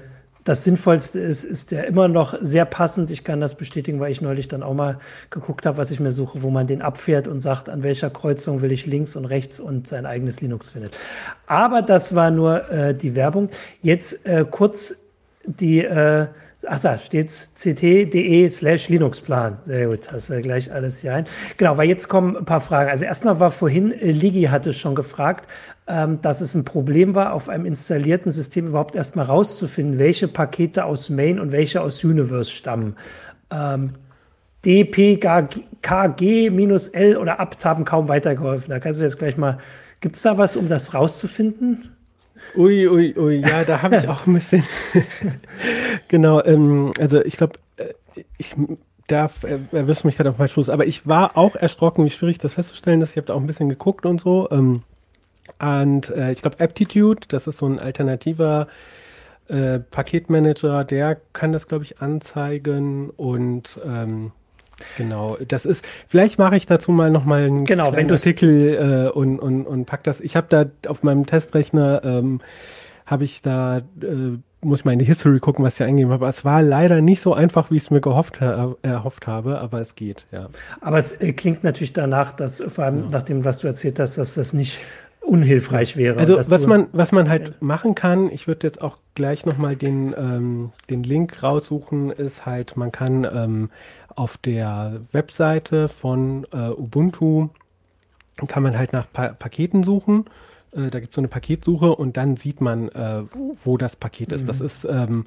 das 0.45 0.65
Sinnvollste 0.65 1.21
ist, 1.21 1.45
ist 1.45 1.71
der 1.71 1.87
immer 1.87 2.09
noch 2.09 2.35
sehr 2.41 2.65
passend. 2.65 3.11
Ich 3.11 3.25
kann 3.25 3.41
das 3.41 3.55
bestätigen, 3.55 4.01
weil 4.01 4.11
ich 4.11 4.21
neulich 4.21 4.49
dann 4.49 4.63
auch 4.63 4.75
mal 4.75 4.99
geguckt 5.29 5.67
habe, 5.67 5.77
was 5.77 5.91
ich 5.91 6.01
mir 6.01 6.13
suche, 6.13 6.43
wo 6.43 6.51
man 6.51 6.67
den 6.67 6.83
abfährt 6.83 7.29
und 7.29 7.41
sagt, 7.41 7.69
an 7.69 7.83
welcher 7.83 8.11
Kreuzung 8.11 8.63
will 8.63 8.73
ich 8.73 8.87
links 8.87 9.17
und 9.17 9.27
rechts 9.27 9.61
und 9.61 9.87
sein 9.87 10.07
eigenes 10.07 10.41
Linux 10.41 10.71
findet. 10.71 10.99
Aber 11.47 11.83
das 11.83 12.15
war 12.15 12.31
nur 12.31 12.71
äh, 12.71 12.95
die 12.95 13.15
Werbung. 13.15 13.51
Jetzt 13.83 14.27
äh, 14.27 14.47
kurz 14.51 15.03
die, 15.45 15.85
äh, 15.85 16.27
Ach 16.67 16.79
da 16.79 16.99
steht's 16.99 17.55
ct.de 17.55 18.49
slash 18.49 18.91
Linuxplan. 18.91 19.59
Sehr 19.65 19.87
gut, 19.87 20.13
hast 20.13 20.29
du 20.29 20.43
gleich 20.43 20.71
alles 20.71 21.01
hier 21.01 21.15
ein. 21.15 21.25
Genau, 21.57 21.79
weil 21.79 21.89
jetzt 21.89 22.09
kommen 22.09 22.37
ein 22.37 22.45
paar 22.45 22.61
Fragen. 22.61 22.91
Also 22.91 23.07
erstmal 23.07 23.41
war 23.41 23.51
vorhin, 23.51 23.93
äh, 23.93 24.11
Ligi 24.11 24.43
hatte 24.45 24.75
schon 24.75 24.95
gefragt, 24.95 25.49
ähm, 25.87 26.21
dass 26.21 26.43
es 26.43 26.55
ein 26.55 26.67
Problem 26.67 27.15
war, 27.15 27.33
auf 27.33 27.49
einem 27.49 27.65
installierten 27.65 28.31
System 28.31 28.67
überhaupt 28.69 28.95
erstmal 28.95 29.25
rauszufinden, 29.25 29.99
welche 29.99 30.29
Pakete 30.29 30.85
aus 30.85 31.09
Main 31.09 31.41
und 31.41 31.51
welche 31.51 31.81
aus 31.81 32.05
Universe 32.05 32.51
stammen. 32.51 32.95
Ähm, 33.51 33.95
DPKG-L 34.67 35.17
oder 37.17 37.41
apt 37.41 37.65
haben 37.65 37.87
kaum 37.87 38.09
weitergeholfen. 38.09 38.69
Da 38.69 38.81
kannst 38.81 39.01
du 39.01 39.05
jetzt 39.05 39.19
gleich 39.19 39.39
mal, 39.39 39.57
gibt 40.03 40.17
es 40.17 40.23
da 40.23 40.37
was, 40.37 40.57
um 40.57 40.69
das 40.69 40.93
rauszufinden? 40.93 41.97
Ui, 42.57 42.89
ui, 42.89 43.15
ui, 43.17 43.41
ja, 43.41 43.65
da 43.65 43.83
habe 43.83 43.97
ich 43.97 44.09
auch 44.09 44.27
ein 44.27 44.35
bisschen. 44.35 44.65
genau, 46.09 46.43
ähm, 46.43 46.93
also 46.99 47.23
ich 47.25 47.37
glaube, 47.37 47.59
äh, 47.77 47.95
ich 48.39 48.57
darf, 49.07 49.45
äh, 49.45 49.59
erwischt 49.73 50.05
mich 50.05 50.17
gerade 50.17 50.31
auf 50.31 50.39
meinen 50.39 50.49
Schluss, 50.49 50.69
aber 50.69 50.87
ich 50.87 51.07
war 51.07 51.37
auch 51.37 51.57
erschrocken, 51.57 52.05
wie 52.05 52.11
schwierig 52.11 52.39
das 52.39 52.55
festzustellen 52.55 53.01
ist. 53.03 53.11
Ich 53.11 53.17
habe 53.17 53.27
da 53.27 53.35
auch 53.35 53.41
ein 53.41 53.47
bisschen 53.47 53.69
geguckt 53.69 54.07
und 54.07 54.21
so. 54.21 54.49
Ähm, 54.51 54.83
und 55.59 56.11
äh, 56.11 56.33
ich 56.33 56.43
glaube, 56.43 56.61
Aptitude, 56.61 57.27
das 57.29 57.47
ist 57.47 57.59
so 57.59 57.67
ein 57.67 57.79
alternativer 57.79 58.69
äh, 59.49 59.81
Paketmanager, 59.81 60.85
der 60.85 61.21
kann 61.33 61.53
das, 61.53 61.67
glaube 61.67 61.85
ich, 61.85 62.01
anzeigen 62.01 63.11
und 63.11 63.81
ähm, 63.85 64.33
Genau, 64.97 65.37
das 65.47 65.65
ist, 65.65 65.87
vielleicht 66.07 66.39
mache 66.39 66.57
ich 66.57 66.67
dazu 66.67 66.93
mal 66.93 67.11
nochmal 67.11 67.45
einen 67.45 67.65
genau, 67.65 67.95
wenn 67.95 68.11
Artikel 68.11 69.09
äh, 69.09 69.11
und, 69.11 69.39
und, 69.39 69.67
und 69.67 69.87
pack 69.87 70.05
das. 70.05 70.21
Ich 70.21 70.37
habe 70.37 70.47
da 70.51 70.67
auf 70.89 71.03
meinem 71.03 71.27
Testrechner, 71.27 72.03
ähm, 72.05 72.41
habe 73.07 73.25
ich 73.25 73.43
da, 73.43 73.79
äh, 73.79 74.39
muss 74.63 74.81
ich 74.81 74.85
mal 74.85 74.93
in 74.93 74.99
die 74.99 75.05
History 75.05 75.41
gucken, 75.41 75.65
was 75.65 75.81
ich 75.81 75.83
eingegeben 75.87 76.13
habe. 76.13 76.27
Es 76.27 76.45
war 76.45 76.63
leider 76.63 77.01
nicht 77.01 77.21
so 77.21 77.35
einfach, 77.35 77.71
wie 77.71 77.77
ich 77.77 77.85
es 77.85 77.91
mir 77.91 78.01
gehofft, 78.01 78.41
äh, 78.41 78.67
erhofft 78.83 79.27
habe, 79.27 79.61
aber 79.61 79.81
es 79.81 79.95
geht, 79.95 80.27
ja. 80.33 80.49
Aber 80.81 80.99
es 80.99 81.21
äh, 81.21 81.33
klingt 81.33 81.65
natürlich 81.65 81.93
danach, 81.93 82.33
dass 82.33 82.63
vor 82.63 82.85
allem 82.85 83.05
ja. 83.05 83.09
nach 83.11 83.23
dem, 83.23 83.45
was 83.45 83.59
du 83.59 83.67
erzählt 83.67 83.99
hast, 83.99 84.19
dass 84.19 84.35
das 84.35 84.53
nicht 84.53 84.81
unhilfreich 85.21 85.97
wäre. 85.97 86.19
Also 86.19 86.37
was 86.39 86.67
man, 86.67 86.89
was 86.93 87.13
man 87.13 87.29
halt 87.29 87.61
machen 87.63 87.95
kann, 87.95 88.31
ich 88.31 88.49
würde 88.49 88.67
jetzt 88.67 88.81
auch 88.81 88.99
gleich 89.15 89.47
nochmal 89.47 89.77
den, 89.77 90.15
ähm, 90.17 90.73
den 90.89 91.03
Link 91.03 91.43
raussuchen, 91.43 92.11
ist 92.11 92.47
halt, 92.47 92.77
man 92.77 92.91
kann 92.91 93.25
ähm, 93.25 93.71
auf 94.21 94.37
der 94.37 95.01
Webseite 95.13 95.89
von 95.89 96.47
äh, 96.53 96.69
Ubuntu 96.69 97.49
kann 98.49 98.63
man 98.63 98.77
halt 98.77 98.93
nach 98.93 99.07
pa 99.11 99.29
Paketen 99.29 99.83
suchen. 99.83 100.27
Äh, 100.73 100.91
da 100.91 101.01
gibt 101.01 101.13
es 101.13 101.15
so 101.15 101.23
eine 101.23 101.29
Paketsuche 101.29 101.95
und 101.95 102.19
dann 102.19 102.37
sieht 102.37 102.61
man, 102.61 102.91
äh, 102.91 103.23
wo 103.65 103.79
das 103.79 103.97
Paket 103.97 104.33
ist. 104.33 104.43
Mhm. 104.43 104.47
Das 104.47 104.61
ist 104.61 104.85
ähm, 104.85 105.25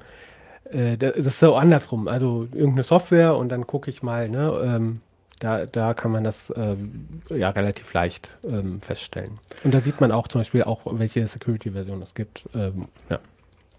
äh, 0.70 0.96
das 0.96 1.26
ist 1.26 1.40
so 1.40 1.56
andersrum. 1.56 2.06
Also 2.06 2.46
irgendeine 2.52 2.84
Software 2.84 3.36
und 3.36 3.48
dann 3.48 3.66
gucke 3.66 3.90
ich 3.90 4.04
mal, 4.04 4.28
ne, 4.28 4.52
ähm, 4.64 5.00
da, 5.40 5.66
da 5.66 5.92
kann 5.92 6.12
man 6.12 6.22
das 6.22 6.52
ähm, 6.56 7.08
ja 7.30 7.50
relativ 7.50 7.92
leicht 7.94 8.38
ähm, 8.48 8.80
feststellen. 8.80 9.32
Und 9.64 9.74
da 9.74 9.80
sieht 9.80 10.00
man 10.00 10.12
auch 10.12 10.28
zum 10.28 10.40
Beispiel 10.40 10.62
auch, 10.62 10.82
welche 10.84 11.26
Security-Version 11.26 12.00
es 12.00 12.14
gibt. 12.14 12.48
Ähm, 12.54 12.86
ja. 13.10 13.18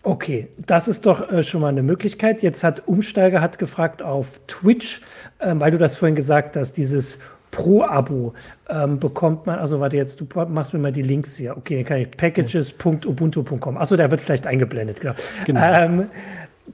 Okay, 0.06 0.50
das 0.64 0.88
ist 0.88 1.08
doch 1.08 1.32
äh, 1.32 1.42
schon 1.42 1.62
mal 1.62 1.70
eine 1.70 1.82
Möglichkeit. 1.82 2.44
Jetzt 2.44 2.64
hat 2.64 2.88
Umsteiger 2.88 3.42
hat 3.42 3.58
gefragt 3.58 4.04
auf 4.04 4.40
Twitch, 4.46 5.02
äh, 5.40 5.52
weil 5.56 5.72
du 5.72 5.80
das 5.80 5.96
vorhin 5.98 6.14
gesagt 6.16 6.56
hast, 6.56 6.74
dieses 6.74 7.18
Pro-Abo 7.50 8.36
ähm, 8.70 9.00
bekommt 9.00 9.48
man, 9.48 9.58
also 9.58 9.80
warte 9.80 9.98
jetzt, 9.98 10.22
du 10.22 10.28
machst 10.48 10.74
mir 10.74 10.80
mal 10.80 10.92
die 10.92 11.02
Links 11.02 11.36
hier. 11.38 11.58
Okay, 11.58 11.78
dann 11.78 11.86
kann 11.86 11.98
ich 11.98 12.12
packages.ubuntu.com. 12.12 13.78
Achso, 13.78 13.96
der 13.96 14.12
wird 14.12 14.22
vielleicht 14.22 14.46
eingeblendet, 14.46 15.02
genau. 15.02 15.16
genau. 15.44 15.74
Ähm, 15.74 16.06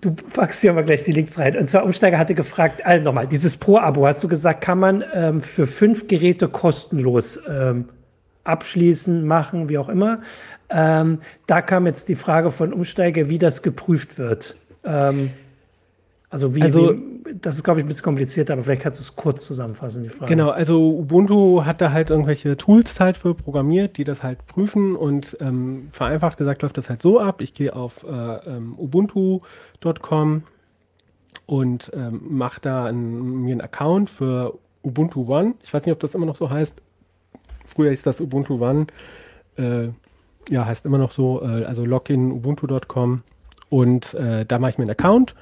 du 0.02 0.14
packst 0.34 0.60
hier 0.60 0.74
mal 0.74 0.84
gleich 0.84 1.04
die 1.04 1.14
Links 1.14 1.40
rein. 1.40 1.56
Und 1.56 1.70
zwar 1.70 1.86
Umsteiger 1.86 2.18
hatte 2.18 2.36
gefragt, 2.36 2.86
also 2.86 3.02
nochmal, 3.02 3.28
dieses 3.28 3.56
Pro-Abo, 3.56 4.08
hast 4.08 4.22
du 4.24 4.28
gesagt, 4.28 4.60
kann 4.60 4.78
man 4.78 5.06
ähm, 5.14 5.42
für 5.42 5.68
fünf 5.68 6.10
Geräte 6.10 6.50
kostenlos 6.50 7.40
ähm, 7.50 7.88
abschließen, 8.44 9.26
machen, 9.26 9.70
wie 9.70 9.78
auch 9.78 9.90
immer. 9.90 10.22
Ähm, 10.70 11.20
da 11.48 11.62
kam 11.62 11.86
jetzt 11.86 12.10
die 12.10 12.16
Frage 12.16 12.52
von 12.52 12.74
Umsteiger, 12.74 13.30
wie 13.30 13.38
das 13.38 13.62
geprüft 13.62 14.18
wird. 14.18 14.56
Ähm, 14.84 15.32
also 16.30 16.56
wie, 16.56 16.62
also, 16.62 16.96
wie, 16.96 17.36
das 17.42 17.56
ist, 17.56 17.64
glaube 17.64 17.82
ich, 17.82 17.86
ein 17.86 17.88
bisschen 17.90 18.04
kompliziert, 18.04 18.50
aber 18.50 18.62
vielleicht 18.62 18.82
kannst 18.82 19.00
du 19.00 19.04
es 19.04 19.16
kurz 19.18 19.46
zusammenfassen, 19.46 20.04
die 20.04 20.10
Frage. 20.10 20.30
Genau, 20.30 20.50
also 20.50 20.98
Ubuntu 20.98 21.66
hat 21.66 21.82
da 21.82 21.92
halt 21.92 22.10
irgendwelche 22.10 22.56
Tools 22.56 22.98
halt 23.02 23.18
für 23.18 23.36
programmiert, 23.36 23.98
die 23.98 24.06
das 24.06 24.24
halt 24.24 24.46
prüfen 24.48 24.96
und 24.96 25.36
ähm, 25.42 25.90
vereinfacht 25.92 26.38
gesagt 26.38 26.62
läuft 26.62 26.78
das 26.78 26.90
halt 26.90 27.02
so 27.02 27.20
ab. 27.20 27.42
Ich 27.42 27.54
gehe 27.54 27.76
auf 27.76 28.04
äh, 28.04 28.08
ähm, 28.08 28.76
ubuntu.com 28.78 30.44
und 31.48 31.92
ähm, 31.94 32.22
mache 32.30 32.62
da 32.62 32.86
ein, 32.86 33.42
mir 33.42 33.52
einen 33.52 33.62
Account 33.62 34.10
für 34.10 34.58
Ubuntu 34.84 35.28
One. 35.28 35.56
Ich 35.62 35.74
weiß 35.74 35.86
nicht, 35.86 35.94
ob 35.94 36.00
das 36.00 36.16
immer 36.16 36.26
noch 36.26 36.38
so 36.38 36.50
heißt. 36.50 36.82
Früher 37.74 37.92
ist 37.92 38.06
das 38.06 38.20
Ubuntu 38.20 38.62
One. 38.62 38.88
Äh, 39.58 39.90
ja, 40.50 40.66
heißt 40.66 40.86
immer 40.86 40.98
noch 40.98 41.12
so, 41.12 41.42
äh, 41.42 41.64
also 41.66 41.86
login 41.86 42.32
ubuntu.com 42.32 43.22
und 43.70 44.14
äh, 44.16 44.46
da 44.46 44.60
mache 44.60 44.72
ich 44.72 44.78
mir 44.78 44.84
einen 44.84 44.92
Account. 44.92 45.36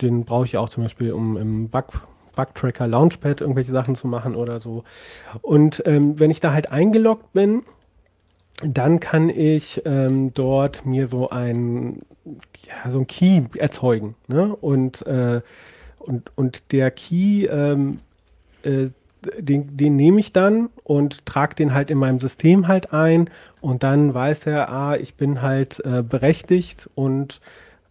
Den 0.00 0.24
brauche 0.24 0.44
ich 0.44 0.56
auch 0.56 0.68
zum 0.68 0.84
Beispiel, 0.84 1.12
um 1.12 1.36
im 1.36 1.68
Bug, 1.68 2.02
Bug-Tracker 2.36 2.86
Launchpad 2.86 3.40
irgendwelche 3.40 3.72
Sachen 3.72 3.94
zu 3.94 4.06
machen 4.06 4.34
oder 4.34 4.60
so. 4.60 4.84
Und 5.42 5.82
ähm, 5.86 6.18
wenn 6.18 6.30
ich 6.30 6.40
da 6.40 6.52
halt 6.52 6.70
eingeloggt 6.70 7.32
bin, 7.32 7.62
dann 8.62 9.00
kann 9.00 9.28
ich 9.30 9.82
ähm, 9.84 10.32
dort 10.34 10.86
mir 10.86 11.08
so 11.08 11.30
ein, 11.30 12.02
ja, 12.24 12.90
so 12.90 13.00
ein 13.00 13.06
Key 13.06 13.42
erzeugen. 13.56 14.14
Ne? 14.28 14.54
Und, 14.54 15.06
äh, 15.06 15.40
und, 15.98 16.30
und 16.36 16.72
der 16.72 16.90
Key 16.90 17.46
ähm, 17.46 17.98
äh, 18.62 18.88
den, 19.38 19.76
den 19.76 19.96
nehme 19.96 20.20
ich 20.20 20.32
dann 20.32 20.70
und 20.82 21.26
trage 21.26 21.54
den 21.54 21.74
halt 21.74 21.90
in 21.90 21.98
meinem 21.98 22.20
System 22.20 22.68
halt 22.68 22.92
ein 22.92 23.30
und 23.60 23.82
dann 23.82 24.14
weiß 24.14 24.46
er, 24.46 24.70
ah, 24.70 24.96
ich 24.96 25.14
bin 25.14 25.42
halt 25.42 25.80
äh, 25.84 26.02
berechtigt 26.02 26.88
und 26.94 27.40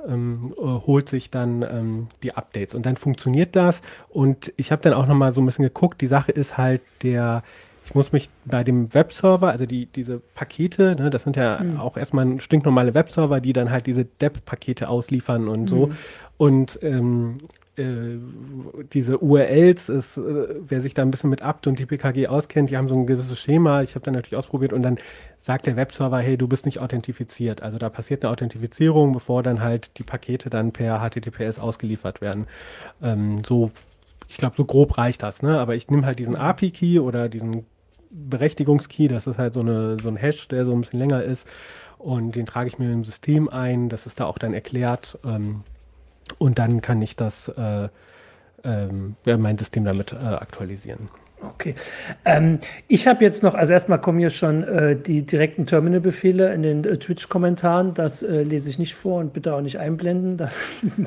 ähm, 0.08 0.54
äh, 0.58 0.62
holt 0.62 1.10
sich 1.10 1.30
dann 1.30 1.62
ähm, 1.62 2.08
die 2.24 2.36
Updates 2.36 2.74
und 2.74 2.86
dann 2.86 2.98
funktioniert 2.98 3.56
das 3.56 3.82
und 4.10 4.54
ich 4.58 4.72
habe 4.72 4.82
dann 4.82 4.93
auch 4.93 5.08
nochmal 5.08 5.34
so 5.34 5.41
ein 5.41 5.46
bisschen 5.46 5.63
geguckt, 5.63 6.02
die 6.02 6.08
Sache 6.08 6.32
ist 6.32 6.58
halt 6.58 6.82
der, 7.04 7.43
ich 7.86 7.96
muss 7.96 8.12
mich 8.12 8.30
bei 8.46 8.63
dem 8.63 8.93
Webserver, 8.93 9.50
also 9.50 9.65
die, 9.65 9.88
diese 9.88 10.22
Pakete, 10.36 10.96
ne, 10.96 11.10
das 11.10 11.24
sind 11.24 11.36
ja 11.36 11.62
mhm. 11.62 11.80
auch 11.80 11.98
erstmal 11.98 12.39
stinknormale 12.39 12.93
Webserver, 12.93 13.39
die 13.39 13.54
dann 13.54 13.72
halt 13.72 13.88
diese 13.88 14.06
DEP-Pakete 14.06 14.89
ausliefern 14.89 15.48
und 15.48 15.67
so. 15.67 15.88
Mhm. 15.88 15.98
Und 16.38 16.80
ähm, 16.82 17.38
äh, 17.75 18.17
diese 18.93 19.17
URLs, 19.17 19.89
ist, 19.89 20.17
äh, 20.17 20.21
wer 20.59 20.81
sich 20.81 20.93
da 20.93 21.01
ein 21.01 21.12
bisschen 21.12 21.29
mit 21.29 21.41
apt 21.41 21.67
und 21.67 21.79
die 21.79 22.27
auskennt, 22.27 22.69
die 22.69 22.77
haben 22.77 22.88
so 22.88 22.95
ein 22.95 23.07
gewisses 23.07 23.39
Schema. 23.39 23.81
Ich 23.81 23.95
habe 23.95 24.05
dann 24.05 24.13
natürlich 24.13 24.38
ausprobiert 24.38 24.73
und 24.73 24.83
dann 24.83 24.99
sagt 25.39 25.65
der 25.65 25.75
Webserver, 25.75 26.19
hey, 26.19 26.38
du 26.38 26.47
bist 26.47 26.65
nicht 26.65 26.79
authentifiziert. 26.79 27.63
Also 27.63 27.77
da 27.77 27.89
passiert 27.89 28.23
eine 28.23 28.31
Authentifizierung, 28.31 29.13
bevor 29.13 29.43
dann 29.43 29.62
halt 29.62 29.97
die 29.97 30.03
Pakete 30.03 30.49
dann 30.49 30.71
per 30.71 30.99
HTTPS 30.99 31.59
ausgeliefert 31.59 32.21
werden. 32.21 32.45
Ähm, 33.01 33.43
so, 33.43 33.71
ich 34.27 34.38
glaube, 34.38 34.55
so 34.55 34.65
grob 34.65 34.97
reicht 34.97 35.23
das. 35.23 35.41
Ne? 35.41 35.59
Aber 35.59 35.75
ich 35.75 35.89
nehme 35.89 36.05
halt 36.05 36.19
diesen 36.19 36.36
API-Key 36.36 36.99
oder 36.99 37.27
diesen 37.27 37.65
Berechtigungskey, 38.12 39.07
das 39.07 39.25
ist 39.25 39.39
halt 39.39 39.55
so, 39.55 39.62
eine, 39.62 39.97
so 39.99 40.07
ein 40.09 40.15
Hash, 40.15 40.47
der 40.47 40.65
so 40.65 40.73
ein 40.73 40.81
bisschen 40.81 40.99
länger 40.99 41.23
ist. 41.23 41.47
Und 41.97 42.36
den 42.36 42.45
trage 42.45 42.67
ich 42.67 42.77
mir 42.77 42.91
im 42.91 43.03
System 43.03 43.49
ein. 43.49 43.89
Das 43.89 44.05
ist 44.05 44.19
da 44.19 44.25
auch 44.25 44.38
dann 44.38 44.53
erklärt. 44.53 45.17
Ähm, 45.25 45.63
und 46.38 46.60
dann 46.60 46.82
kann 46.82 47.02
ich 47.02 47.15
das, 47.15 47.50
äh, 47.50 47.89
ähm, 48.63 49.15
mein 49.26 49.58
System 49.58 49.86
damit 49.86 50.13
äh, 50.13 50.15
aktualisieren. 50.15 51.10
Okay. 51.43 51.76
Ähm, 52.26 52.60
ich 52.88 53.08
habe 53.08 53.24
jetzt 53.24 53.43
noch, 53.43 53.54
also 53.54 53.74
erstmal 53.74 54.00
kommen 54.00 54.19
hier 54.19 54.30
schon 54.30 54.63
äh, 54.63 54.96
die 54.96 55.24
direkten 55.24 55.65
Terminal-Befehle 55.65 56.54
in 56.54 56.63
den 56.63 56.84
äh, 56.86 56.98
Twitch-Kommentaren. 56.98 57.93
Das 57.93 58.24
äh, 58.24 58.43
lese 58.43 58.69
ich 58.69 58.80
nicht 58.80 58.96
vor 58.96 59.19
und 59.19 59.34
bitte 59.34 59.54
auch 59.54 59.62
nicht 59.62 59.80
einblenden. 59.80 60.38
Das 60.38 60.52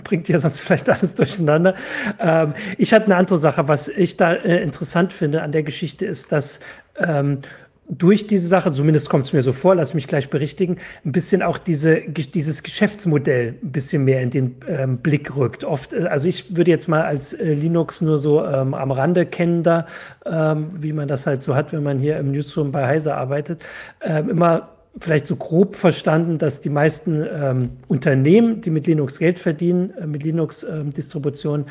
bringt 0.04 0.28
ja 0.28 0.38
sonst 0.38 0.60
vielleicht 0.60 0.88
alles 0.90 1.14
durcheinander. 1.14 1.74
Ähm, 2.18 2.54
ich 2.78 2.92
hatte 2.92 3.06
eine 3.06 3.16
andere 3.16 3.38
Sache, 3.38 3.68
was 3.68 3.88
ich 3.88 4.16
da 4.16 4.34
äh, 4.34 4.62
interessant 4.62 5.12
finde 5.12 5.42
an 5.42 5.52
der 5.52 5.62
Geschichte 5.62 6.06
ist, 6.06 6.32
dass 6.32 6.60
ähm, 6.98 7.40
durch 7.88 8.26
diese 8.26 8.48
Sache, 8.48 8.72
zumindest 8.72 9.08
kommt 9.08 9.26
es 9.26 9.32
mir 9.32 9.42
so 9.42 9.52
vor, 9.52 9.74
lass 9.74 9.94
mich 9.94 10.06
gleich 10.06 10.28
berichtigen, 10.30 10.76
ein 11.04 11.12
bisschen 11.12 11.42
auch 11.42 11.58
diese, 11.58 12.00
dieses 12.00 12.62
Geschäftsmodell 12.62 13.54
ein 13.62 13.72
bisschen 13.72 14.04
mehr 14.04 14.22
in 14.22 14.30
den 14.30 14.56
ähm, 14.66 14.98
Blick 14.98 15.36
rückt. 15.36 15.64
Oft, 15.64 15.94
äh, 15.94 16.06
also 16.06 16.28
ich 16.28 16.56
würde 16.56 16.70
jetzt 16.70 16.88
mal 16.88 17.02
als 17.02 17.32
äh, 17.32 17.54
Linux 17.54 18.00
nur 18.00 18.18
so 18.18 18.44
ähm, 18.44 18.74
am 18.74 18.90
Rande 18.90 19.26
kennen 19.26 19.62
da, 19.62 19.86
ähm, 20.24 20.70
wie 20.74 20.92
man 20.92 21.08
das 21.08 21.26
halt 21.26 21.42
so 21.42 21.54
hat, 21.54 21.72
wenn 21.72 21.82
man 21.82 21.98
hier 21.98 22.18
im 22.18 22.32
Newsroom 22.32 22.72
bei 22.72 22.86
Heise 22.86 23.14
arbeitet, 23.14 23.64
ähm, 24.02 24.30
immer 24.30 24.70
vielleicht 24.98 25.26
so 25.26 25.36
grob 25.36 25.76
verstanden, 25.76 26.38
dass 26.38 26.60
die 26.60 26.70
meisten 26.70 27.24
ähm, 27.30 27.70
Unternehmen, 27.86 28.62
die 28.62 28.70
mit 28.70 28.86
Linux 28.86 29.18
Geld 29.18 29.38
verdienen, 29.38 29.92
äh, 29.98 30.06
mit 30.06 30.22
Linux-Distributionen, 30.22 31.66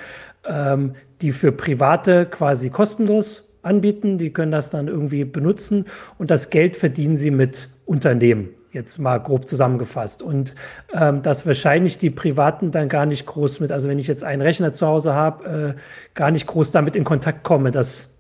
ähm, 0.48 0.94
die 1.22 1.32
für 1.32 1.52
Private 1.52 2.26
quasi 2.26 2.70
kostenlos 2.70 3.45
anbieten. 3.66 4.18
Die 4.18 4.32
können 4.32 4.52
das 4.52 4.70
dann 4.70 4.88
irgendwie 4.88 5.26
benutzen 5.26 5.86
und 6.18 6.32
das 6.32 6.50
Geld 6.50 6.76
verdienen 6.76 7.16
sie 7.16 7.32
mit 7.32 7.70
Unternehmen. 7.86 8.50
Jetzt 8.72 8.98
mal 8.98 9.20
grob 9.20 9.48
zusammengefasst. 9.48 10.22
Und 10.22 10.54
ähm, 10.94 11.22
dass 11.22 11.48
wahrscheinlich 11.48 11.98
die 11.98 12.10
Privaten 12.10 12.72
dann 12.72 12.90
gar 12.90 13.06
nicht 13.06 13.26
groß 13.26 13.62
mit, 13.62 13.72
also 13.72 13.88
wenn 13.88 14.00
ich 14.00 14.08
jetzt 14.08 14.24
einen 14.24 14.42
Rechner 14.42 14.74
zu 14.74 14.86
Hause 14.86 15.14
habe, 15.14 15.76
äh, 15.78 15.80
gar 16.14 16.32
nicht 16.32 16.46
groß 16.46 16.72
damit 16.72 16.96
in 16.96 17.06
Kontakt 17.06 17.44
komme, 17.44 17.72
dass 17.72 18.16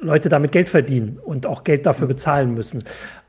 Leute 0.00 0.28
damit 0.28 0.52
Geld 0.52 0.68
verdienen 0.68 1.18
und 1.22 1.46
auch 1.46 1.64
Geld 1.64 1.84
dafür 1.84 2.06
bezahlen 2.06 2.54
müssen. 2.54 2.84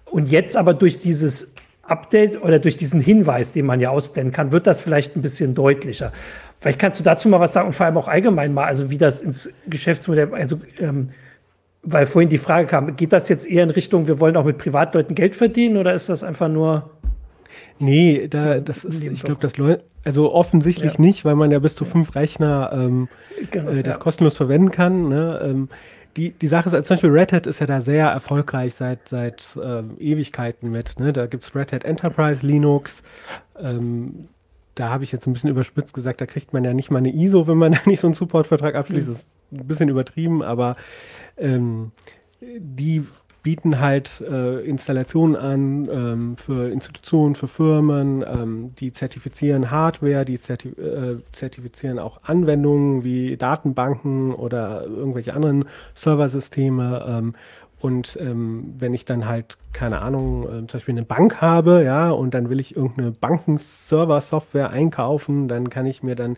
Und 0.06 0.30
jetzt 0.30 0.56
aber 0.56 0.74
durch 0.74 1.00
dieses 1.00 1.54
Update 1.84 2.42
oder 2.42 2.60
durch 2.60 2.78
diesen 2.78 3.02
Hinweis, 3.02 3.52
den 3.52 3.66
man 3.66 3.80
ja 3.80 3.90
ausblenden 3.90 4.32
kann, 4.32 4.52
wird 4.52 4.68
das 4.68 4.82
vielleicht 4.82 5.16
ein 5.16 5.22
bisschen 5.22 5.56
deutlicher. 5.56 6.12
Vielleicht 6.60 6.80
kannst 6.80 7.00
du 7.00 7.04
dazu 7.04 7.30
mal 7.30 7.40
was 7.40 7.54
sagen 7.54 7.68
und 7.68 7.74
vor 7.74 7.86
allem 7.86 7.98
auch 7.98 8.08
allgemein 8.08 8.54
mal, 8.54 8.66
also 8.66 8.90
wie 8.90 8.98
das 8.98 9.22
ins 9.22 9.54
Geschäftsmodell, 9.68 10.34
also 10.34 10.60
ähm, 10.80 11.10
weil 11.82 12.06
vorhin 12.06 12.30
die 12.30 12.38
Frage 12.38 12.68
kam, 12.68 12.96
geht 12.96 13.14
das 13.14 13.30
jetzt 13.30 13.50
eher 13.50 13.64
in 13.64 13.70
Richtung, 13.70 14.08
wir 14.08 14.20
wollen 14.20 14.36
auch 14.36 14.46
mit 14.46 14.58
Privatleuten 14.58 15.16
Geld 15.16 15.36
verdienen 15.36 15.78
oder 15.78 15.94
ist 15.94 16.10
das 16.10 16.24
einfach 16.24 16.50
nur. 16.50 16.90
Nee, 17.80 18.28
da, 18.28 18.60
das 18.60 18.84
ist, 18.84 19.08
ich 19.08 19.24
glaube, 19.24 19.40
das 19.40 19.56
Leute, 19.58 19.84
also 20.04 20.34
offensichtlich 20.34 20.94
ja. 20.96 21.02
nicht, 21.02 21.24
weil 21.24 21.36
man 21.36 21.52
ja 21.52 21.60
bis 21.60 21.76
zu 21.76 21.86
fünf 21.86 22.16
Rechner 22.16 22.72
ähm, 22.74 23.08
genau, 23.52 23.72
äh, 23.72 23.84
das 23.84 23.96
ja. 23.96 24.02
kostenlos 24.02 24.36
verwenden 24.36 24.72
kann. 24.72 25.08
Ne? 25.08 25.40
Ähm, 25.44 25.70
die, 26.18 26.32
die 26.32 26.48
Sache 26.48 26.76
ist, 26.76 26.86
zum 26.86 26.96
Beispiel 26.96 27.12
Red 27.12 27.32
Hat 27.32 27.48
ist 27.48 27.60
ja 27.60 27.68
da 27.68 27.80
sehr 27.80 28.08
erfolgreich 28.08 28.74
seit, 28.74 29.08
seit 29.08 29.58
ähm, 29.64 29.96
Ewigkeiten 30.00 30.70
mit. 30.72 31.00
Ne? 31.00 31.14
Da 31.14 31.28
gibt 31.28 31.44
es 31.44 31.56
Red 31.56 31.72
Hat 31.72 31.86
Enterprise 31.86 32.46
Linux. 32.46 33.04
Ähm, 33.58 34.28
da 34.80 34.90
habe 34.90 35.04
ich 35.04 35.12
jetzt 35.12 35.28
ein 35.28 35.34
bisschen 35.34 35.50
überspitzt 35.50 35.94
gesagt, 35.94 36.22
da 36.22 36.26
kriegt 36.26 36.54
man 36.54 36.64
ja 36.64 36.74
nicht 36.74 36.90
mal 36.90 37.00
eine 37.00 37.14
ISO, 37.14 37.48
wenn 37.48 37.58
man 37.58 37.72
da 37.74 37.80
nicht 37.86 38.00
so 38.00 38.08
einen 38.08 38.14
Supportvertrag 38.14 38.76
abschließt. 38.76 39.08
Mhm. 39.08 39.12
Das 39.12 39.20
ist 39.20 39.30
ein 39.52 39.68
bisschen 39.68 39.90
übertrieben, 39.90 40.42
aber 40.42 40.76
ähm, 41.38 41.92
die 42.42 43.06
bieten 43.42 43.80
halt 43.80 44.22
äh, 44.22 44.60
Installationen 44.62 45.36
an 45.36 45.90
ähm, 45.90 46.38
für 46.38 46.70
Institutionen, 46.70 47.36
für 47.36 47.48
Firmen, 47.48 48.22
ähm, 48.22 48.76
die 48.80 48.92
zertifizieren 48.92 49.72
Hardware, 49.72 50.26
die 50.26 50.40
zertif 50.40 50.78
äh, 50.78 51.18
zertifizieren 51.32 52.00
auch 52.00 52.20
Anwendungen 52.24 53.04
wie 53.04 53.38
Datenbanken 53.38 54.34
oder 54.34 54.84
irgendwelche 54.86 55.34
anderen 55.34 55.66
Serversysteme. 55.96 57.06
Ähm, 57.08 57.34
und 57.82 58.18
ähm, 58.20 58.76
wenn 58.78 58.94
ich 58.94 59.06
dann 59.06 59.26
halt, 59.26 59.58
keine 59.72 60.02
Ahnung, 60.02 60.44
äh, 60.44 60.68
zum 60.68 60.68
Beispiel 60.68 60.94
eine 60.94 61.06
Bank 61.06 61.42
habe, 61.42 61.84
ja, 61.84 62.10
und 62.12 62.34
dann 62.34 62.50
will 62.50 62.60
ich 62.60 62.76
irgendeine 62.76 63.12
Bankenserver-Software 63.12 64.70
einkaufen, 64.70 65.48
dann 65.48 65.70
kann 65.70 65.86
ich 65.86 66.04
mir 66.04 66.16
dann 66.16 66.38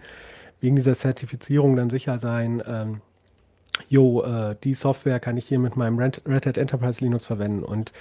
wegen 0.59 0.75
dieser 0.75 0.93
Zertifizierung 0.93 1.75
dann 1.75 1.89
sicher 1.89 2.19
sein, 2.19 2.61
ähm, 2.67 3.01
jo, 3.89 4.21
äh, 4.23 4.55
die 4.63 4.75
Software 4.75 5.19
kann 5.19 5.37
ich 5.37 5.47
hier 5.47 5.57
mit 5.57 5.75
meinem 5.75 5.97
Red, 5.97 6.21
Hat 6.27 6.57
Enterprise 6.57 7.03
Linux 7.03 7.25
verwenden. 7.25 7.63
Und 7.63 7.91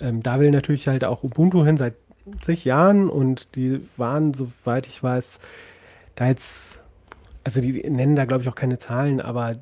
ähm, 0.00 0.22
da 0.22 0.40
will 0.40 0.50
natürlich 0.50 0.88
halt 0.88 1.04
auch 1.04 1.22
Ubuntu 1.22 1.64
hin 1.64 1.76
seit 1.76 1.94
zig 2.40 2.64
Jahren 2.64 3.08
und 3.08 3.54
die 3.54 3.80
waren, 3.96 4.34
soweit 4.34 4.86
ich 4.86 5.02
weiß, 5.02 5.38
da 6.16 6.26
jetzt, 6.26 6.78
also 7.44 7.60
die 7.60 7.88
nennen 7.88 8.16
da 8.16 8.24
glaube 8.24 8.42
ich 8.42 8.48
auch 8.48 8.54
keine 8.54 8.78
Zahlen, 8.78 9.20
aber 9.20 9.56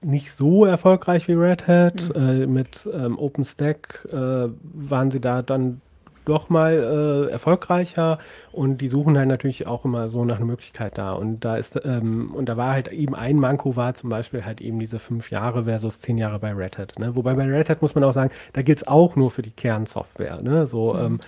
nicht 0.00 0.32
so 0.32 0.64
erfolgreich 0.64 1.28
wie 1.28 1.32
Red 1.32 1.66
Hat. 1.66 2.14
Mhm. 2.14 2.42
Äh, 2.42 2.46
mit 2.46 2.88
ähm, 2.92 3.18
OpenStack 3.18 4.08
äh, 4.12 4.48
waren 4.52 5.10
sie 5.10 5.20
da 5.20 5.42
dann 5.42 5.80
doch 6.28 6.50
mal 6.50 6.74
äh, 6.74 7.32
erfolgreicher 7.32 8.18
und 8.52 8.82
die 8.82 8.88
suchen 8.88 9.16
halt 9.16 9.28
natürlich 9.28 9.66
auch 9.66 9.84
immer 9.84 10.08
so 10.10 10.24
nach 10.24 10.36
einer 10.36 10.44
Möglichkeit 10.44 10.98
da. 10.98 11.12
Und 11.12 11.40
da 11.40 11.56
ist, 11.56 11.80
ähm, 11.84 12.34
und 12.34 12.48
da 12.48 12.56
war 12.56 12.72
halt 12.72 12.88
eben 12.88 13.14
ein 13.14 13.36
Manko 13.36 13.76
war 13.76 13.94
zum 13.94 14.10
Beispiel 14.10 14.44
halt 14.44 14.60
eben 14.60 14.78
diese 14.78 14.98
fünf 14.98 15.30
Jahre 15.30 15.64
versus 15.64 16.00
zehn 16.00 16.18
Jahre 16.18 16.38
bei 16.38 16.52
Red 16.52 16.76
Hat. 16.76 16.98
Ne? 16.98 17.16
Wobei 17.16 17.34
bei 17.34 17.44
Red 17.44 17.70
Hat 17.70 17.82
muss 17.82 17.94
man 17.94 18.04
auch 18.04 18.12
sagen, 18.12 18.30
da 18.52 18.62
gilt 18.62 18.78
es 18.78 18.86
auch 18.86 19.16
nur 19.16 19.30
für 19.30 19.42
die 19.42 19.50
Kernsoftware. 19.50 20.42
Ne? 20.42 20.66
So, 20.66 20.92
mhm. 20.92 21.00
ähm, 21.00 21.20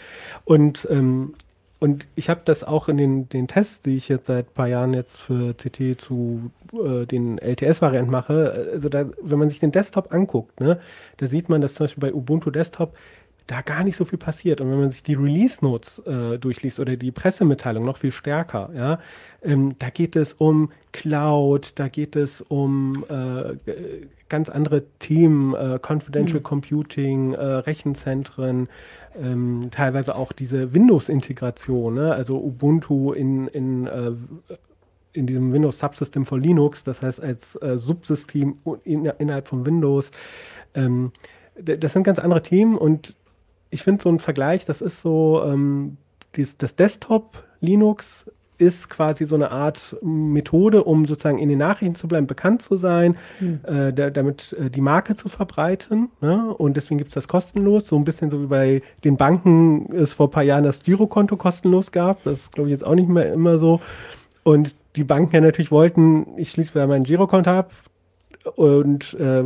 und 0.44 0.86
ähm, 0.90 1.34
und 1.80 2.06
ich 2.14 2.28
habe 2.28 2.42
das 2.44 2.62
auch 2.62 2.88
in 2.88 2.98
den, 2.98 3.28
den 3.30 3.48
Tests, 3.48 3.80
die 3.80 3.96
ich 3.96 4.08
jetzt 4.08 4.26
seit 4.26 4.48
ein 4.48 4.54
paar 4.54 4.68
Jahren 4.68 4.92
jetzt 4.92 5.18
für 5.18 5.54
CT 5.54 5.98
zu 5.98 6.50
äh, 6.74 7.06
den 7.06 7.38
LTS-Varianten 7.38 8.10
mache, 8.10 8.68
also 8.72 8.90
da, 8.90 9.06
wenn 9.22 9.38
man 9.38 9.48
sich 9.48 9.60
den 9.60 9.72
Desktop 9.72 10.12
anguckt, 10.12 10.60
ne, 10.60 10.78
da 11.16 11.26
sieht 11.26 11.48
man, 11.48 11.62
dass 11.62 11.74
zum 11.74 11.84
Beispiel 11.84 12.02
bei 12.02 12.14
Ubuntu 12.14 12.50
Desktop 12.50 12.94
da 13.50 13.62
gar 13.62 13.82
nicht 13.82 13.96
so 13.96 14.04
viel 14.04 14.18
passiert. 14.18 14.60
Und 14.60 14.70
wenn 14.70 14.78
man 14.78 14.90
sich 14.90 15.02
die 15.02 15.14
Release 15.14 15.64
Notes 15.64 15.98
äh, 16.06 16.38
durchliest 16.38 16.78
oder 16.78 16.96
die 16.96 17.10
Pressemitteilung 17.10 17.84
noch 17.84 17.96
viel 17.96 18.12
stärker, 18.12 18.70
ja, 18.74 19.00
ähm, 19.42 19.74
da 19.78 19.90
geht 19.90 20.14
es 20.14 20.34
um 20.34 20.70
Cloud, 20.92 21.72
da 21.74 21.88
geht 21.88 22.14
es 22.14 22.42
um 22.42 23.04
äh, 23.08 23.56
ganz 24.28 24.50
andere 24.50 24.84
Themen, 25.00 25.54
äh, 25.54 25.80
Confidential 25.84 26.38
mhm. 26.38 26.44
Computing, 26.44 27.32
äh, 27.34 27.44
Rechenzentren, 27.44 28.68
ähm, 29.20 29.68
teilweise 29.72 30.14
auch 30.14 30.30
diese 30.30 30.72
Windows-Integration, 30.72 31.94
ne? 31.94 32.14
also 32.14 32.40
Ubuntu 32.40 33.12
in, 33.12 33.48
in 33.48 33.86
äh, 33.88 34.12
in 35.12 35.26
diesem 35.26 35.52
Windows 35.52 35.80
Subsystem 35.80 36.24
for 36.24 36.38
Linux, 36.38 36.84
das 36.84 37.02
heißt 37.02 37.20
als 37.20 37.56
äh, 37.56 37.78
Subsystem 37.78 38.58
in, 38.84 39.06
innerhalb 39.06 39.48
von 39.48 39.66
Windows. 39.66 40.12
Ähm, 40.74 41.10
das 41.56 41.92
sind 41.94 42.04
ganz 42.04 42.20
andere 42.20 42.42
Themen 42.42 42.78
und 42.78 43.16
ich 43.70 43.82
finde 43.82 44.02
so 44.02 44.08
ein 44.08 44.18
Vergleich, 44.18 44.64
das 44.64 44.82
ist 44.82 45.00
so, 45.00 45.42
ähm, 45.44 45.96
dies, 46.36 46.56
das 46.56 46.76
Desktop 46.76 47.44
Linux 47.60 48.26
ist 48.60 48.90
quasi 48.90 49.24
so 49.24 49.36
eine 49.36 49.50
Art 49.50 49.96
Methode, 50.02 50.84
um 50.84 51.06
sozusagen 51.06 51.38
in 51.38 51.48
den 51.48 51.58
Nachrichten 51.58 51.94
zu 51.94 52.06
bleiben, 52.08 52.26
bekannt 52.26 52.60
zu 52.60 52.76
sein, 52.76 53.16
mhm. 53.40 53.60
äh, 53.64 53.92
da, 53.92 54.10
damit 54.10 54.52
äh, 54.52 54.68
die 54.68 54.82
Marke 54.82 55.16
zu 55.16 55.30
verbreiten. 55.30 56.10
Ne? 56.20 56.54
Und 56.54 56.76
deswegen 56.76 56.98
gibt 56.98 57.08
es 57.08 57.14
das 57.14 57.26
kostenlos. 57.26 57.86
So 57.86 57.96
ein 57.96 58.04
bisschen 58.04 58.28
so 58.28 58.42
wie 58.42 58.46
bei 58.46 58.82
den 59.02 59.16
Banken 59.16 59.90
es 59.94 60.12
vor 60.12 60.28
ein 60.28 60.30
paar 60.30 60.42
Jahren 60.42 60.64
das 60.64 60.82
Girokonto 60.82 61.38
kostenlos 61.38 61.90
gab. 61.90 62.22
Das 62.24 62.40
ist, 62.40 62.52
glaube 62.52 62.68
ich, 62.68 62.72
jetzt 62.72 62.84
auch 62.84 62.94
nicht 62.94 63.08
mehr 63.08 63.32
immer 63.32 63.56
so. 63.56 63.80
Und 64.42 64.76
die 64.96 65.04
Banken 65.04 65.34
ja 65.34 65.40
natürlich 65.40 65.70
wollten, 65.70 66.26
ich 66.36 66.50
schließe 66.50 66.72
bei 66.74 66.86
meinem 66.86 67.04
Girokonto 67.04 67.50
ab 67.50 67.72
und 68.56 69.14
äh, 69.14 69.42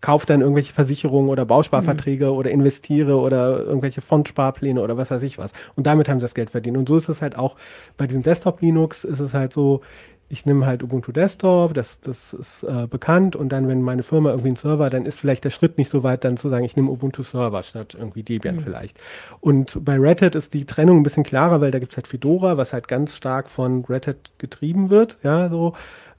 kaufe 0.00 0.26
dann 0.26 0.40
irgendwelche 0.40 0.72
Versicherungen 0.72 1.30
oder 1.30 1.44
Bausparverträge 1.44 2.26
mhm. 2.26 2.32
oder 2.32 2.50
investiere 2.50 3.18
oder 3.18 3.60
irgendwelche 3.60 4.00
Fondsparpläne 4.00 4.80
oder 4.80 4.96
was 4.96 5.10
weiß 5.10 5.22
ich 5.22 5.38
was. 5.38 5.52
Und 5.76 5.86
damit 5.86 6.08
haben 6.08 6.18
sie 6.18 6.24
das 6.24 6.34
Geld 6.34 6.50
verdient. 6.50 6.76
Und 6.76 6.88
so 6.88 6.96
ist 6.96 7.08
es 7.08 7.22
halt 7.22 7.36
auch 7.36 7.56
bei 7.96 8.06
diesem 8.06 8.22
Desktop-Linux 8.22 9.04
ist 9.04 9.20
es 9.20 9.34
halt 9.34 9.52
so, 9.52 9.82
ich 10.30 10.46
nehme 10.46 10.64
halt 10.64 10.84
Ubuntu 10.84 11.10
Desktop, 11.10 11.74
das, 11.74 12.00
das 12.00 12.32
ist 12.32 12.62
äh, 12.62 12.86
bekannt 12.86 13.34
und 13.34 13.48
dann, 13.48 13.66
wenn 13.66 13.82
meine 13.82 14.04
Firma 14.04 14.30
irgendwie 14.30 14.50
einen 14.50 14.56
Server, 14.56 14.88
dann 14.88 15.04
ist 15.04 15.18
vielleicht 15.18 15.42
der 15.42 15.50
Schritt 15.50 15.76
nicht 15.76 15.90
so 15.90 16.04
weit, 16.04 16.22
dann 16.22 16.36
zu 16.36 16.48
sagen, 16.48 16.64
ich 16.64 16.76
nehme 16.76 16.88
Ubuntu 16.88 17.24
Server 17.24 17.62
statt 17.64 17.96
irgendwie 17.98 18.22
Debian 18.22 18.56
mhm. 18.56 18.60
vielleicht. 18.60 18.98
Und 19.40 19.84
bei 19.84 19.98
Red 19.98 20.22
Hat 20.22 20.36
ist 20.36 20.54
die 20.54 20.66
Trennung 20.66 21.00
ein 21.00 21.02
bisschen 21.02 21.24
klarer, 21.24 21.60
weil 21.60 21.72
da 21.72 21.80
gibt 21.80 21.92
es 21.92 21.96
halt 21.96 22.06
Fedora, 22.06 22.56
was 22.56 22.72
halt 22.72 22.86
ganz 22.86 23.16
stark 23.16 23.50
von 23.50 23.84
Red 23.86 24.06
Hat 24.06 24.30
getrieben 24.38 24.88
wird, 24.88 25.18
ja, 25.24 25.48
so. 25.48 25.74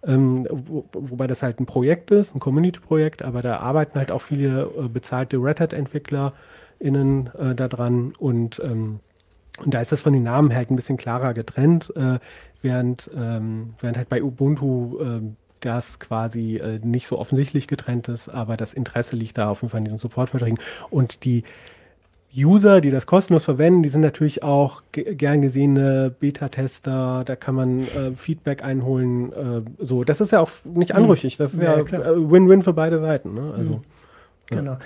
Ähm, 0.05 0.47
wo, 0.49 0.85
wobei 0.93 1.27
das 1.27 1.43
halt 1.43 1.59
ein 1.59 1.67
Projekt 1.67 2.09
ist, 2.09 2.35
ein 2.35 2.39
Community-Projekt, 2.39 3.21
aber 3.21 3.41
da 3.41 3.57
arbeiten 3.57 3.99
halt 3.99 4.11
auch 4.11 4.21
viele 4.21 4.63
äh, 4.77 4.87
bezahlte 4.87 5.37
Red 5.37 5.59
Hat-EntwicklerInnen 5.59 7.29
äh, 7.37 7.53
daran 7.55 8.13
und, 8.17 8.59
ähm, 8.63 8.99
und 9.63 9.73
da 9.73 9.79
ist 9.79 9.91
das 9.91 10.01
von 10.01 10.13
den 10.13 10.23
Namen 10.23 10.55
halt 10.55 10.71
ein 10.71 10.75
bisschen 10.75 10.97
klarer 10.97 11.35
getrennt, 11.35 11.93
äh, 11.95 12.17
während, 12.63 13.11
ähm, 13.15 13.75
während 13.79 13.97
halt 13.97 14.09
bei 14.09 14.23
Ubuntu 14.23 14.99
ähm, 15.01 15.35
das 15.59 15.99
quasi 15.99 16.57
äh, 16.57 16.79
nicht 16.83 17.07
so 17.07 17.17
offensichtlich 17.17 17.67
getrennt 17.67 18.07
ist, 18.07 18.29
aber 18.29 18.57
das 18.57 18.73
Interesse 18.73 19.15
liegt 19.15 19.37
da 19.37 19.49
auf 19.49 19.61
jeden 19.61 19.69
Fall 19.69 19.79
in 19.79 19.85
diesen 19.85 19.99
Supportverträgen. 19.99 20.59
Und 20.89 21.23
die 21.23 21.43
User, 22.35 22.79
die 22.79 22.91
das 22.91 23.05
kostenlos 23.05 23.43
verwenden, 23.43 23.83
die 23.83 23.89
sind 23.89 24.01
natürlich 24.01 24.41
auch 24.41 24.83
gern 24.91 25.41
gesehene 25.41 26.13
Beta-Tester, 26.17 27.23
da 27.25 27.35
kann 27.35 27.55
man 27.55 27.79
äh, 27.81 28.11
Feedback 28.15 28.63
einholen. 28.63 29.33
Äh, 29.33 29.61
so, 29.79 30.03
das 30.03 30.21
ist 30.21 30.31
ja 30.31 30.39
auch 30.39 30.51
nicht 30.63 30.93
mhm. 30.93 30.99
anrüchig, 30.99 31.37
das 31.37 31.53
ist 31.53 31.61
ja 31.61 31.77
äh, 31.77 31.85
Win-Win 31.85 32.59
ja, 32.59 32.63
für 32.63 32.73
beide 32.73 32.99
Seiten. 32.99 33.33
Ne? 33.33 33.53
Also, 33.55 33.69
mhm. 33.69 33.83
ja. 34.51 34.57
Genau. 34.57 34.77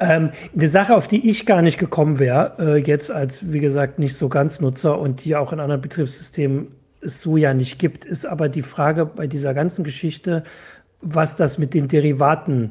Ähm, 0.00 0.30
eine 0.54 0.68
Sache, 0.68 0.94
auf 0.94 1.08
die 1.08 1.28
ich 1.28 1.44
gar 1.44 1.60
nicht 1.60 1.78
gekommen 1.78 2.18
wäre, 2.18 2.54
äh, 2.58 2.76
jetzt 2.78 3.10
als, 3.10 3.52
wie 3.52 3.60
gesagt, 3.60 3.98
nicht 3.98 4.16
so 4.16 4.28
ganz 4.28 4.60
Nutzer 4.60 4.98
und 4.98 5.24
die 5.24 5.36
auch 5.36 5.52
in 5.52 5.60
anderen 5.60 5.82
Betriebssystemen 5.82 6.68
es 7.00 7.20
so 7.20 7.36
ja 7.36 7.54
nicht 7.54 7.78
gibt, 7.78 8.04
ist 8.04 8.24
aber 8.24 8.48
die 8.48 8.62
Frage 8.62 9.06
bei 9.06 9.26
dieser 9.26 9.54
ganzen 9.54 9.84
Geschichte, 9.84 10.42
was 11.00 11.36
das 11.36 11.58
mit 11.58 11.74
den 11.74 11.88
Derivaten 11.88 12.70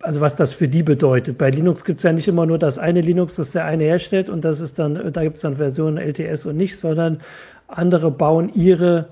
also 0.00 0.20
was 0.20 0.36
das 0.36 0.52
für 0.52 0.68
die 0.68 0.82
bedeutet. 0.82 1.38
Bei 1.38 1.50
Linux 1.50 1.84
gibt 1.84 1.98
es 1.98 2.02
ja 2.02 2.12
nicht 2.12 2.28
immer 2.28 2.46
nur 2.46 2.58
das 2.58 2.78
eine 2.78 3.00
Linux, 3.00 3.36
das 3.36 3.52
der 3.52 3.64
eine 3.64 3.84
herstellt 3.84 4.30
und 4.30 4.44
das 4.44 4.60
ist 4.60 4.78
dann, 4.78 5.12
da 5.12 5.22
gibt 5.22 5.36
es 5.36 5.42
dann 5.42 5.56
Versionen 5.56 5.98
LTS 5.98 6.46
und 6.46 6.56
nicht, 6.56 6.78
sondern 6.78 7.20
andere 7.66 8.10
bauen 8.10 8.50
ihre 8.54 9.10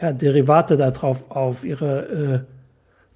ja, 0.00 0.12
Derivate 0.12 0.76
darauf 0.76 1.30
auf, 1.30 1.64
ihre 1.64 2.44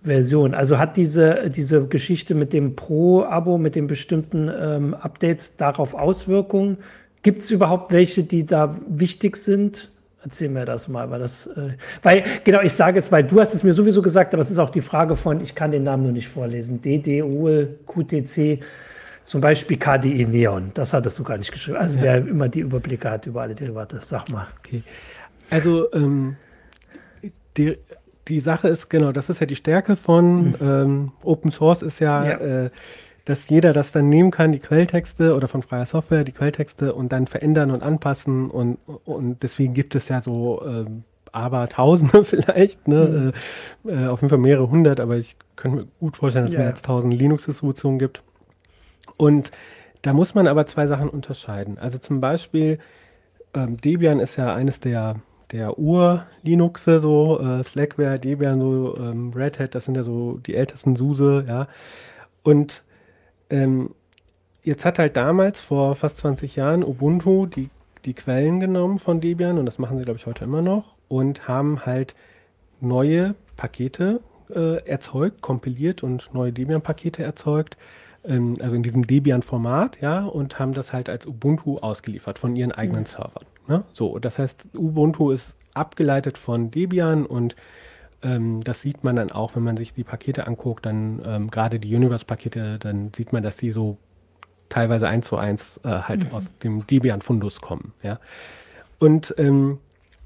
äh, 0.02 0.04
Version. 0.06 0.54
Also 0.54 0.78
hat 0.78 0.96
diese, 0.96 1.50
diese 1.50 1.86
Geschichte 1.86 2.34
mit 2.34 2.52
dem 2.52 2.76
Pro-Abo, 2.76 3.58
mit 3.58 3.74
den 3.74 3.88
bestimmten 3.88 4.48
ähm, 4.48 4.94
Updates 4.94 5.56
darauf 5.56 5.94
Auswirkungen? 5.94 6.78
Gibt 7.22 7.42
es 7.42 7.50
überhaupt 7.50 7.92
welche, 7.92 8.22
die 8.22 8.46
da 8.46 8.76
wichtig 8.88 9.36
sind? 9.36 9.90
Erzähl 10.28 10.50
mir 10.50 10.66
das 10.66 10.88
mal, 10.88 11.10
weil 11.10 11.20
das, 11.20 11.46
äh, 11.46 11.70
weil, 12.02 12.22
genau, 12.44 12.60
ich 12.60 12.74
sage 12.74 12.98
es, 12.98 13.10
weil 13.10 13.24
du 13.24 13.40
hast 13.40 13.54
es 13.54 13.62
mir 13.62 13.72
sowieso 13.72 14.02
gesagt, 14.02 14.34
aber 14.34 14.42
es 14.42 14.50
ist 14.50 14.58
auch 14.58 14.68
die 14.68 14.82
Frage 14.82 15.16
von, 15.16 15.40
ich 15.40 15.54
kann 15.54 15.70
den 15.70 15.84
Namen 15.84 16.02
nur 16.02 16.12
nicht 16.12 16.28
vorlesen, 16.28 16.82
DDOL 16.82 17.78
QTC 17.86 18.60
Zum 19.24 19.40
Beispiel 19.40 19.78
KDE 19.78 20.26
Neon, 20.26 20.70
das 20.74 20.92
hattest 20.92 21.18
du 21.18 21.24
gar 21.24 21.38
nicht 21.38 21.50
geschrieben. 21.50 21.78
Also 21.78 21.96
ja. 21.96 22.02
wer 22.02 22.16
immer 22.18 22.50
die 22.50 22.60
Überblicke 22.60 23.10
hat 23.10 23.26
über 23.26 23.40
alle 23.40 23.54
Derivate, 23.54 24.00
sag 24.02 24.30
mal. 24.30 24.46
Okay. 24.58 24.82
Also 25.48 25.90
ähm, 25.94 26.36
die, 27.56 27.78
die 28.28 28.40
Sache 28.40 28.68
ist, 28.68 28.90
genau, 28.90 29.12
das 29.12 29.30
ist 29.30 29.40
ja 29.40 29.46
die 29.46 29.56
Stärke 29.56 29.96
von 29.96 30.48
mhm. 30.48 30.54
ähm, 30.60 31.12
Open 31.22 31.50
Source 31.50 31.80
ist 31.80 32.00
ja, 32.00 32.28
ja. 32.28 32.64
Äh, 32.64 32.70
dass 33.28 33.50
jeder 33.50 33.74
das 33.74 33.92
dann 33.92 34.08
nehmen 34.08 34.30
kann, 34.30 34.52
die 34.52 34.58
Quelltexte 34.58 35.34
oder 35.34 35.48
von 35.48 35.62
freier 35.62 35.84
Software, 35.84 36.24
die 36.24 36.32
Quelltexte 36.32 36.94
und 36.94 37.12
dann 37.12 37.26
verändern 37.26 37.70
und 37.70 37.82
anpassen 37.82 38.50
und, 38.50 38.78
und 39.04 39.42
deswegen 39.42 39.74
gibt 39.74 39.94
es 39.94 40.08
ja 40.08 40.22
so 40.22 40.64
ähm, 40.64 41.04
aber 41.30 41.68
Tausende 41.68 42.24
vielleicht, 42.24 42.88
ne? 42.88 43.34
Mhm. 43.84 43.90
Äh, 43.90 44.06
auf 44.06 44.22
jeden 44.22 44.30
Fall 44.30 44.38
mehrere 44.38 44.70
hundert, 44.70 44.98
aber 44.98 45.18
ich 45.18 45.36
könnte 45.56 45.76
mir 45.76 45.86
gut 46.00 46.16
vorstellen, 46.16 46.46
dass 46.46 46.52
es 46.52 46.54
ja. 46.54 46.60
mehr 46.60 46.70
als 46.70 46.80
tausend 46.80 47.12
Linux-Distributionen 47.12 47.98
gibt. 47.98 48.22
Und 49.18 49.50
da 50.00 50.14
muss 50.14 50.34
man 50.34 50.46
aber 50.46 50.64
zwei 50.64 50.86
Sachen 50.86 51.10
unterscheiden. 51.10 51.76
Also 51.76 51.98
zum 51.98 52.22
Beispiel, 52.22 52.78
ähm, 53.52 53.76
Debian 53.76 54.20
ist 54.20 54.36
ja 54.36 54.54
eines 54.54 54.80
der, 54.80 55.16
der 55.52 55.78
Ur-Linuxe, 55.78 56.98
so 56.98 57.38
äh, 57.40 57.62
Slackware, 57.62 58.18
Debian, 58.18 58.58
so 58.58 58.96
ähm, 58.96 59.34
Red 59.34 59.58
Hat, 59.58 59.74
das 59.74 59.84
sind 59.84 59.96
ja 59.96 60.02
so 60.02 60.38
die 60.38 60.54
ältesten 60.54 60.96
SUSE, 60.96 61.44
ja. 61.46 61.68
Und 62.42 62.84
ähm, 63.50 63.94
jetzt 64.62 64.84
hat 64.84 64.98
halt 64.98 65.16
damals, 65.16 65.60
vor 65.60 65.96
fast 65.96 66.18
20 66.18 66.56
Jahren, 66.56 66.84
Ubuntu 66.84 67.46
die, 67.46 67.70
die 68.04 68.14
Quellen 68.14 68.60
genommen 68.60 68.98
von 68.98 69.20
Debian 69.20 69.58
und 69.58 69.66
das 69.66 69.78
machen 69.78 69.98
sie, 69.98 70.04
glaube 70.04 70.18
ich, 70.18 70.26
heute 70.26 70.44
immer 70.44 70.62
noch 70.62 70.94
und 71.08 71.48
haben 71.48 71.86
halt 71.86 72.14
neue 72.80 73.34
Pakete 73.56 74.20
äh, 74.54 74.84
erzeugt, 74.86 75.42
kompiliert 75.42 76.02
und 76.02 76.32
neue 76.32 76.52
Debian-Pakete 76.52 77.22
erzeugt, 77.22 77.76
ähm, 78.24 78.56
also 78.60 78.74
in 78.74 78.82
diesem 78.82 79.06
Debian-Format, 79.06 80.00
ja, 80.00 80.24
und 80.24 80.58
haben 80.58 80.74
das 80.74 80.92
halt 80.92 81.08
als 81.08 81.26
Ubuntu 81.26 81.78
ausgeliefert 81.78 82.38
von 82.38 82.56
ihren 82.56 82.72
eigenen 82.72 83.02
mhm. 83.02 83.06
Servern. 83.06 83.44
Ne? 83.66 83.84
So, 83.92 84.18
das 84.18 84.38
heißt, 84.38 84.64
Ubuntu 84.74 85.30
ist 85.30 85.54
abgeleitet 85.74 86.38
von 86.38 86.70
Debian 86.70 87.26
und 87.26 87.56
ähm, 88.22 88.62
das 88.64 88.82
sieht 88.82 89.04
man 89.04 89.16
dann 89.16 89.30
auch, 89.30 89.56
wenn 89.56 89.62
man 89.62 89.76
sich 89.76 89.94
die 89.94 90.04
Pakete 90.04 90.46
anguckt, 90.46 90.86
dann 90.86 91.22
ähm, 91.24 91.50
gerade 91.50 91.78
die 91.78 91.94
Universe-Pakete, 91.94 92.78
dann 92.78 93.12
sieht 93.14 93.32
man, 93.32 93.42
dass 93.42 93.56
die 93.56 93.70
so 93.70 93.98
teilweise 94.68 95.08
eins 95.08 95.26
zu 95.26 95.36
eins 95.36 95.80
äh, 95.84 95.88
halt 95.88 96.24
mhm. 96.24 96.34
aus 96.34 96.58
dem 96.58 96.86
Debian-Fundus 96.86 97.60
kommen. 97.60 97.92
Ja? 98.02 98.20
Und 98.98 99.34
ähm, 99.38 99.78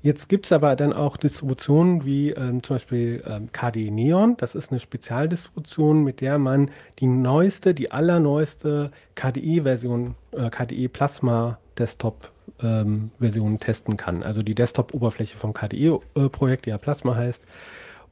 Jetzt 0.02 0.28
gibt 0.28 0.46
es 0.46 0.52
aber 0.52 0.74
dann 0.74 0.92
auch 0.92 1.16
Distributionen 1.16 2.04
wie 2.04 2.30
ähm, 2.30 2.60
zum 2.64 2.74
Beispiel 2.74 3.22
ähm, 3.24 3.50
KDE 3.52 3.92
Neon. 3.92 4.36
Das 4.36 4.56
ist 4.56 4.72
eine 4.72 4.80
Spezialdistribution, 4.80 6.02
mit 6.02 6.20
der 6.20 6.38
man 6.38 6.72
die 6.98 7.06
neueste, 7.06 7.72
die 7.72 7.92
allerneueste 7.92 8.90
KDE-Version, 9.14 10.16
äh, 10.32 10.50
KDE 10.50 10.88
Plasma 10.88 11.58
Desktop-Version 11.78 13.52
ähm, 13.52 13.60
testen 13.60 13.96
kann. 13.96 14.24
Also 14.24 14.42
die 14.42 14.56
Desktop-Oberfläche 14.56 15.36
vom 15.36 15.54
KDE-Projekt, 15.54 16.66
die 16.66 16.70
ja 16.70 16.78
Plasma 16.78 17.14
heißt. 17.14 17.44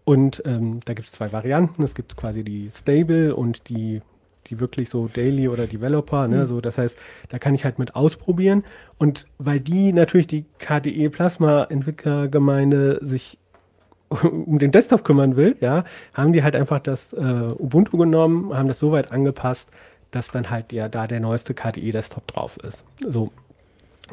Und 0.04 0.42
ähm, 0.46 0.80
da 0.84 0.94
gibt 0.94 1.08
es 1.08 1.14
zwei 1.14 1.32
Varianten. 1.32 1.82
Es 1.82 1.94
gibt 1.94 2.16
quasi 2.16 2.42
die 2.42 2.70
Stable 2.70 3.34
und 3.36 3.68
die 3.68 4.02
die 4.46 4.60
wirklich 4.60 4.88
so 4.88 5.08
Daily 5.08 5.48
oder 5.48 5.66
Developer, 5.66 6.28
ne? 6.28 6.38
Mhm. 6.38 6.46
So, 6.46 6.60
das 6.60 6.78
heißt, 6.78 6.98
da 7.28 7.38
kann 7.38 7.54
ich 7.54 7.64
halt 7.64 7.78
mit 7.78 7.94
ausprobieren. 7.94 8.64
Und 8.98 9.26
weil 9.38 9.60
die 9.60 9.92
natürlich 9.92 10.26
die 10.26 10.44
KDE 10.58 11.10
Plasma 11.10 11.64
Entwicklergemeinde 11.64 12.98
sich 13.02 13.38
um 14.08 14.58
den 14.58 14.72
Desktop 14.72 15.04
kümmern 15.04 15.36
will, 15.36 15.56
ja, 15.60 15.84
haben 16.14 16.32
die 16.32 16.42
halt 16.42 16.56
einfach 16.56 16.80
das 16.80 17.12
äh, 17.12 17.16
Ubuntu 17.18 17.96
genommen, 17.96 18.52
haben 18.56 18.66
das 18.66 18.80
so 18.80 18.90
weit 18.92 19.12
angepasst, 19.12 19.70
dass 20.10 20.28
dann 20.28 20.50
halt 20.50 20.72
ja 20.72 20.88
da 20.88 21.06
der 21.06 21.20
neueste 21.20 21.54
KDE 21.54 21.92
Desktop 21.92 22.26
drauf 22.26 22.56
ist. 22.64 22.84
So. 23.06 23.30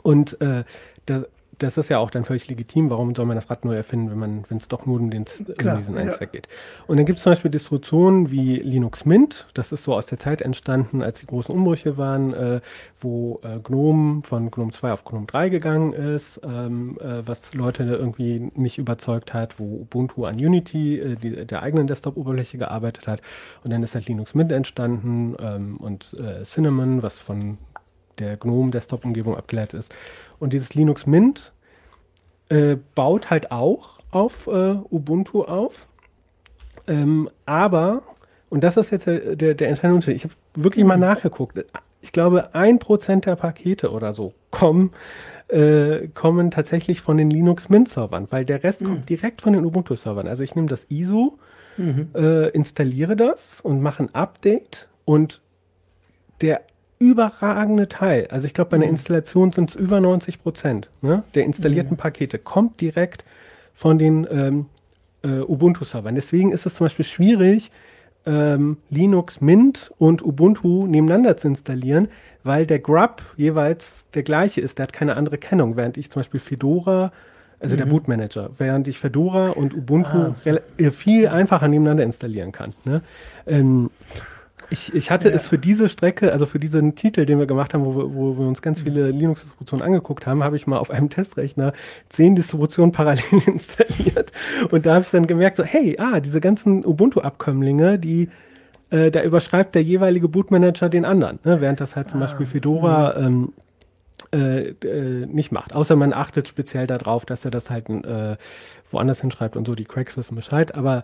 Und 0.03 0.39
äh, 0.41 0.63
da, 1.07 1.23
das 1.59 1.77
ist 1.77 1.89
ja 1.89 1.97
auch 1.99 2.11
dann 2.11 2.25
völlig 2.25 2.47
legitim. 2.47 2.89
Warum 2.89 3.15
soll 3.15 3.25
man 3.25 3.35
das 3.35 3.49
Rad 3.49 3.65
neu 3.65 3.75
erfinden, 3.75 4.11
wenn 4.11 4.19
man, 4.19 4.45
wenn 4.49 4.57
es 4.57 4.67
doch 4.67 4.85
nur 4.85 4.99
um, 4.99 5.09
den, 5.09 5.25
Klar, 5.25 5.75
um 5.75 5.79
diesen 5.79 5.97
einen 5.97 6.09
ja. 6.09 6.15
Zweck 6.15 6.31
geht? 6.31 6.47
Und 6.87 6.97
dann 6.97 7.05
gibt 7.05 7.17
es 7.17 7.23
zum 7.23 7.31
Beispiel 7.31 7.51
Distributionen 7.51 8.31
wie 8.31 8.57
Linux 8.57 9.05
Mint. 9.05 9.47
Das 9.53 9.71
ist 9.71 9.83
so 9.83 9.95
aus 9.95 10.05
der 10.05 10.19
Zeit 10.19 10.41
entstanden, 10.41 11.01
als 11.01 11.19
die 11.19 11.25
großen 11.25 11.53
Umbrüche 11.53 11.97
waren, 11.97 12.33
äh, 12.33 12.61
wo 12.99 13.41
äh, 13.43 13.59
GNOME 13.59 14.21
von 14.23 14.51
GNOME 14.51 14.71
2 14.71 14.91
auf 14.91 15.05
GNOME 15.05 15.25
3 15.25 15.49
gegangen 15.49 15.93
ist, 15.93 16.39
ähm, 16.43 16.97
äh, 17.01 17.27
was 17.27 17.53
Leute 17.53 17.83
irgendwie 17.83 18.51
nicht 18.55 18.77
überzeugt 18.77 19.33
hat, 19.33 19.59
wo 19.59 19.81
Ubuntu 19.81 20.25
an 20.25 20.35
Unity, 20.35 20.99
äh, 20.99 21.15
die, 21.15 21.45
der 21.45 21.63
eigenen 21.63 21.87
Desktop-Oberfläche 21.87 22.57
gearbeitet 22.57 23.07
hat. 23.07 23.21
Und 23.63 23.71
dann 23.71 23.81
ist 23.81 23.95
halt 23.95 24.07
Linux 24.07 24.35
Mint 24.35 24.51
entstanden 24.51 25.35
ähm, 25.39 25.77
und 25.77 26.13
äh, 26.19 26.43
Cinnamon, 26.43 27.01
was 27.01 27.19
von 27.19 27.57
der 28.19 28.37
GNOME 28.37 28.71
Desktop-Umgebung 28.71 29.35
abgeleitet 29.35 29.79
ist. 29.79 29.93
Und 30.39 30.53
dieses 30.53 30.73
Linux 30.73 31.05
Mint 31.05 31.53
äh, 32.49 32.77
baut 32.95 33.29
halt 33.29 33.51
auch 33.51 33.99
auf 34.11 34.47
äh, 34.47 34.75
Ubuntu 34.89 35.43
auf. 35.43 35.87
Ähm, 36.87 37.29
aber, 37.45 38.03
und 38.49 38.63
das 38.63 38.77
ist 38.77 38.91
jetzt 38.91 39.07
der, 39.07 39.35
der, 39.35 39.53
der 39.55 39.67
entscheidende 39.69 39.95
Unterschied, 39.95 40.15
ich 40.15 40.23
habe 40.23 40.33
wirklich 40.55 40.85
mal 40.85 40.97
nachgeguckt. 40.97 41.65
Ich 42.01 42.11
glaube, 42.11 42.53
ein 42.55 42.79
Prozent 42.79 43.25
der 43.25 43.35
Pakete 43.35 43.91
oder 43.91 44.13
so 44.13 44.33
kommen, 44.51 44.91
äh, 45.49 46.07
kommen 46.09 46.51
tatsächlich 46.51 47.01
von 47.01 47.17
den 47.17 47.29
Linux 47.29 47.69
Mint-Servern, 47.69 48.27
weil 48.29 48.45
der 48.45 48.63
Rest 48.63 48.81
mhm. 48.81 48.85
kommt 48.85 49.09
direkt 49.09 49.41
von 49.41 49.53
den 49.53 49.65
Ubuntu-Servern. 49.65 50.27
Also 50.27 50.43
ich 50.43 50.55
nehme 50.55 50.67
das 50.67 50.85
ISO, 50.89 51.37
mhm. 51.77 52.09
äh, 52.15 52.49
installiere 52.49 53.15
das 53.15 53.61
und 53.61 53.81
mache 53.81 54.03
ein 54.03 54.15
Update 54.15 54.87
und 55.05 55.41
der 56.41 56.61
überragende 56.99 57.87
Teil, 57.87 58.27
also 58.31 58.47
ich 58.47 58.53
glaube, 58.53 58.71
bei 58.71 58.77
einer 58.77 58.85
mhm. 58.85 58.91
Installation 58.91 59.51
sind 59.51 59.69
es 59.69 59.75
über 59.75 59.99
90 59.99 60.41
Prozent 60.41 60.89
ne, 61.01 61.23
der 61.35 61.45
installierten 61.45 61.93
mhm. 61.93 61.97
Pakete, 61.97 62.39
kommt 62.39 62.81
direkt 62.81 63.23
von 63.73 63.99
den 63.99 64.27
ähm, 64.31 64.65
äh, 65.23 65.41
Ubuntu-Servern. 65.41 66.15
Deswegen 66.15 66.51
ist 66.51 66.65
es 66.65 66.75
zum 66.75 66.85
Beispiel 66.85 67.05
schwierig, 67.05 67.71
ähm, 68.25 68.77
Linux 68.89 69.41
Mint 69.41 69.91
und 69.97 70.23
Ubuntu 70.25 70.87
nebeneinander 70.87 71.37
zu 71.37 71.47
installieren, 71.47 72.09
weil 72.43 72.65
der 72.65 72.79
Grub 72.79 73.21
jeweils 73.37 74.07
der 74.13 74.23
gleiche 74.23 74.61
ist. 74.61 74.79
Der 74.79 74.83
hat 74.83 74.93
keine 74.93 75.15
andere 75.15 75.37
Kennung, 75.37 75.77
während 75.77 75.97
ich 75.97 76.09
zum 76.09 76.21
Beispiel 76.21 76.39
Fedora, 76.39 77.11
also 77.59 77.75
mhm. 77.75 77.77
der 77.77 77.85
Bootmanager, 77.85 78.49
während 78.57 78.87
ich 78.87 78.99
Fedora 78.99 79.49
und 79.49 79.73
Ubuntu 79.73 80.33
ah. 80.45 80.91
viel 80.91 81.27
einfacher 81.27 81.67
nebeneinander 81.67 82.03
installieren 82.03 82.51
kann. 82.51 82.73
Ne? 82.85 83.01
Ähm, 83.45 83.89
ich, 84.69 84.93
ich 84.93 85.11
hatte 85.11 85.29
ja. 85.29 85.35
es 85.35 85.47
für 85.47 85.57
diese 85.57 85.89
Strecke, 85.89 86.31
also 86.31 86.45
für 86.45 86.59
diesen 86.59 86.95
Titel, 86.95 87.25
den 87.25 87.39
wir 87.39 87.45
gemacht 87.45 87.73
haben, 87.73 87.85
wo 87.85 87.95
wir, 87.95 88.13
wo 88.13 88.37
wir 88.37 88.47
uns 88.47 88.61
ganz 88.61 88.81
viele 88.81 89.11
Linux-Distributionen 89.11 89.85
angeguckt 89.85 90.25
haben, 90.25 90.43
habe 90.43 90.55
ich 90.55 90.67
mal 90.67 90.77
auf 90.77 90.91
einem 90.91 91.09
Testrechner 91.11 91.73
zehn 92.09 92.35
Distributionen 92.35 92.91
parallel 92.91 93.23
installiert. 93.45 94.31
Und 94.71 94.85
da 94.85 94.95
habe 94.95 95.05
ich 95.05 95.11
dann 95.11 95.27
gemerkt, 95.27 95.57
so, 95.57 95.63
hey, 95.63 95.97
ah, 95.99 96.19
diese 96.19 96.41
ganzen 96.41 96.85
Ubuntu-Abkömmlinge, 96.85 97.97
die 97.97 98.29
äh, 98.89 99.11
da 99.11 99.23
überschreibt 99.23 99.75
der 99.75 99.83
jeweilige 99.83 100.27
Bootmanager 100.27 100.89
den 100.89 101.05
anderen, 101.05 101.39
ne? 101.43 101.61
während 101.61 101.79
das 101.79 101.95
halt 101.95 102.09
zum 102.09 102.19
ah, 102.21 102.25
Beispiel 102.25 102.45
Fedora 102.45 103.17
ähm, 103.17 103.53
äh, 104.33 104.69
äh, 104.69 105.25
nicht 105.25 105.51
macht. 105.51 105.75
Außer 105.75 105.95
man 105.95 106.13
achtet 106.13 106.47
speziell 106.47 106.87
darauf, 106.87 107.25
dass 107.25 107.45
er 107.45 107.51
das 107.51 107.69
halt 107.69 107.89
äh, 107.89 108.35
woanders 108.91 109.21
hinschreibt 109.21 109.55
und 109.55 109.65
so, 109.67 109.75
die 109.75 109.85
Cracks 109.85 110.17
wissen 110.17 110.35
Bescheid, 110.35 110.75
aber 110.75 111.03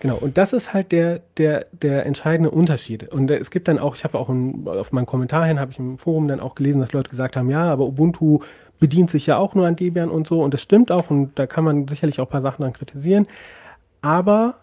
Genau, 0.00 0.16
und 0.16 0.38
das 0.38 0.52
ist 0.52 0.72
halt 0.72 0.92
der, 0.92 1.20
der, 1.38 1.66
der 1.72 2.06
entscheidende 2.06 2.50
Unterschied. 2.50 3.12
Und 3.12 3.30
es 3.30 3.50
gibt 3.50 3.66
dann 3.66 3.80
auch, 3.80 3.96
ich 3.96 4.04
habe 4.04 4.18
auch 4.18 4.28
ein, 4.28 4.66
auf 4.68 4.92
meinen 4.92 5.06
Kommentar 5.06 5.46
hin, 5.46 5.58
habe 5.58 5.72
ich 5.72 5.78
im 5.78 5.98
Forum 5.98 6.28
dann 6.28 6.38
auch 6.38 6.54
gelesen, 6.54 6.80
dass 6.80 6.92
Leute 6.92 7.10
gesagt 7.10 7.36
haben, 7.36 7.50
ja, 7.50 7.64
aber 7.64 7.84
Ubuntu 7.84 8.40
bedient 8.78 9.10
sich 9.10 9.26
ja 9.26 9.38
auch 9.38 9.56
nur 9.56 9.66
an 9.66 9.74
Debian 9.74 10.08
und 10.08 10.26
so. 10.26 10.40
Und 10.42 10.54
das 10.54 10.62
stimmt 10.62 10.92
auch 10.92 11.10
und 11.10 11.36
da 11.36 11.46
kann 11.46 11.64
man 11.64 11.88
sicherlich 11.88 12.20
auch 12.20 12.26
ein 12.26 12.30
paar 12.30 12.42
Sachen 12.42 12.62
dann 12.62 12.72
kritisieren. 12.72 13.26
Aber 14.00 14.54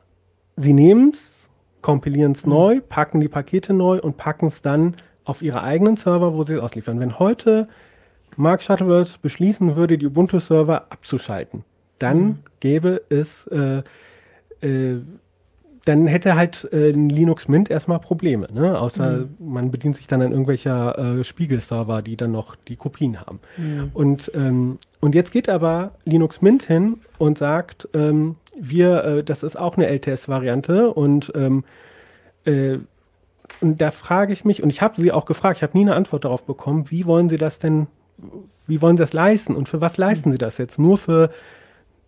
sie 0.56 0.74
nehmen 0.74 1.10
es, 1.10 1.50
kompilieren 1.82 2.32
es 2.32 2.46
mhm. 2.46 2.54
neu, 2.54 2.82
packen 2.82 3.20
die 3.20 3.28
Pakete 3.28 3.74
neu 3.74 4.00
und 4.00 4.16
packen 4.16 4.48
es 4.48 4.62
dann 4.62 4.96
auf 5.26 5.42
ihre 5.42 5.64
eigenen 5.64 5.98
Server, 5.98 6.34
wo 6.34 6.44
sie 6.44 6.56
es 6.56 6.62
ausliefern. 6.62 7.00
Wenn 7.02 7.20
heute 7.20 7.68
Mark 8.38 8.62
Shuttleworth 8.62 9.22
beschließen 9.22 9.76
würde, 9.76 9.98
die 9.98 10.08
Ubuntu-Server 10.08 10.86
abzuschalten, 10.90 11.66
dann 12.00 12.20
mhm. 12.20 12.40
gäbe 12.62 13.02
es 13.10 13.48
äh, 13.48 13.84
äh, 14.62 15.02
dann 15.86 16.08
hätte 16.08 16.36
halt 16.36 16.68
äh, 16.74 16.90
Linux 16.90 17.48
Mint 17.48 17.70
erstmal 17.70 18.00
Probleme, 18.00 18.48
ne? 18.52 18.80
Außer 18.80 19.20
mhm. 19.20 19.36
man 19.40 19.72
bedient 19.72 19.96
sich 19.96 20.08
dann 20.08 20.22
an 20.22 20.32
irgendwelcher 20.32 21.20
äh, 21.20 21.24
Spiegelserver, 21.24 22.02
die 22.02 22.18
dann 22.18 22.32
noch 22.32 22.56
die 22.56 22.76
Kopien 22.76 23.22
haben. 23.22 23.40
Mhm. 23.58 23.92
Und, 23.94 24.32
ähm, 24.34 24.80
und 25.00 25.14
jetzt 25.14 25.32
geht 25.32 25.48
aber 25.48 25.92
Linux 26.04 26.42
Mint 26.42 26.64
hin 26.64 26.98
und 27.20 27.38
sagt, 27.38 27.88
ähm, 27.94 28.36
wir, 28.60 29.04
äh, 29.04 29.24
das 29.24 29.44
ist 29.44 29.56
auch 29.58 29.78
eine 29.78 29.88
LTS-Variante 29.88 30.92
und 30.92 31.32
ähm, 31.36 31.64
äh, 32.46 32.80
und 33.62 33.80
da 33.80 33.92
frage 33.92 34.34
ich 34.34 34.44
mich, 34.44 34.64
und 34.64 34.70
ich 34.70 34.82
habe 34.82 35.00
sie 35.00 35.12
auch 35.12 35.26
gefragt, 35.26 35.58
ich 35.58 35.64
habe 35.64 35.78
nie 35.78 35.84
eine 35.84 35.96
Antwort 35.96 36.26
darauf 36.26 36.46
bekommen, 36.46 36.90
wie 36.90 37.06
wollen 37.06 37.30
sie 37.30 37.38
das 37.38 37.60
denn, 37.60 37.88
wie 38.68 38.82
wollen 38.82 38.98
sie 38.98 39.04
das 39.04 39.14
leisten 39.14 39.56
und 39.56 39.70
für 39.70 39.82
was 39.82 39.98
leisten 39.98 40.30
mhm. 40.30 40.34
sie 40.34 40.38
das 40.40 40.58
jetzt? 40.58 40.80
Nur 40.80 40.98
für 40.98 41.30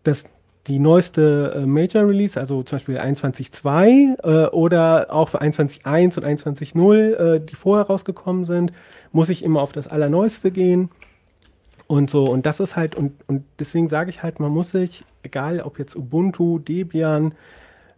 das 0.03 0.25
die 0.67 0.79
neueste 0.79 1.53
äh, 1.55 1.65
Major 1.65 2.07
Release, 2.07 2.39
also 2.39 2.63
zum 2.63 2.77
Beispiel 2.77 2.97
21.2 2.97 4.19
äh, 4.23 4.47
oder 4.49 5.07
auch 5.09 5.29
für 5.29 5.41
21.1 5.41 6.17
und 6.17 6.25
21.0, 6.25 6.95
äh, 6.95 7.39
die 7.39 7.55
vorher 7.55 7.87
rausgekommen 7.87 8.45
sind, 8.45 8.73
muss 9.11 9.29
ich 9.29 9.43
immer 9.43 9.61
auf 9.61 9.71
das 9.71 9.87
Allerneueste 9.87 10.51
gehen 10.51 10.89
und 11.87 12.09
so. 12.09 12.25
Und 12.25 12.45
das 12.45 12.59
ist 12.59 12.75
halt, 12.75 12.95
und, 12.95 13.13
und 13.27 13.45
deswegen 13.59 13.87
sage 13.87 14.09
ich 14.09 14.23
halt, 14.23 14.39
man 14.39 14.51
muss 14.51 14.71
sich, 14.71 15.05
egal 15.23 15.61
ob 15.61 15.79
jetzt 15.79 15.95
Ubuntu, 15.95 16.59
Debian, 16.59 17.33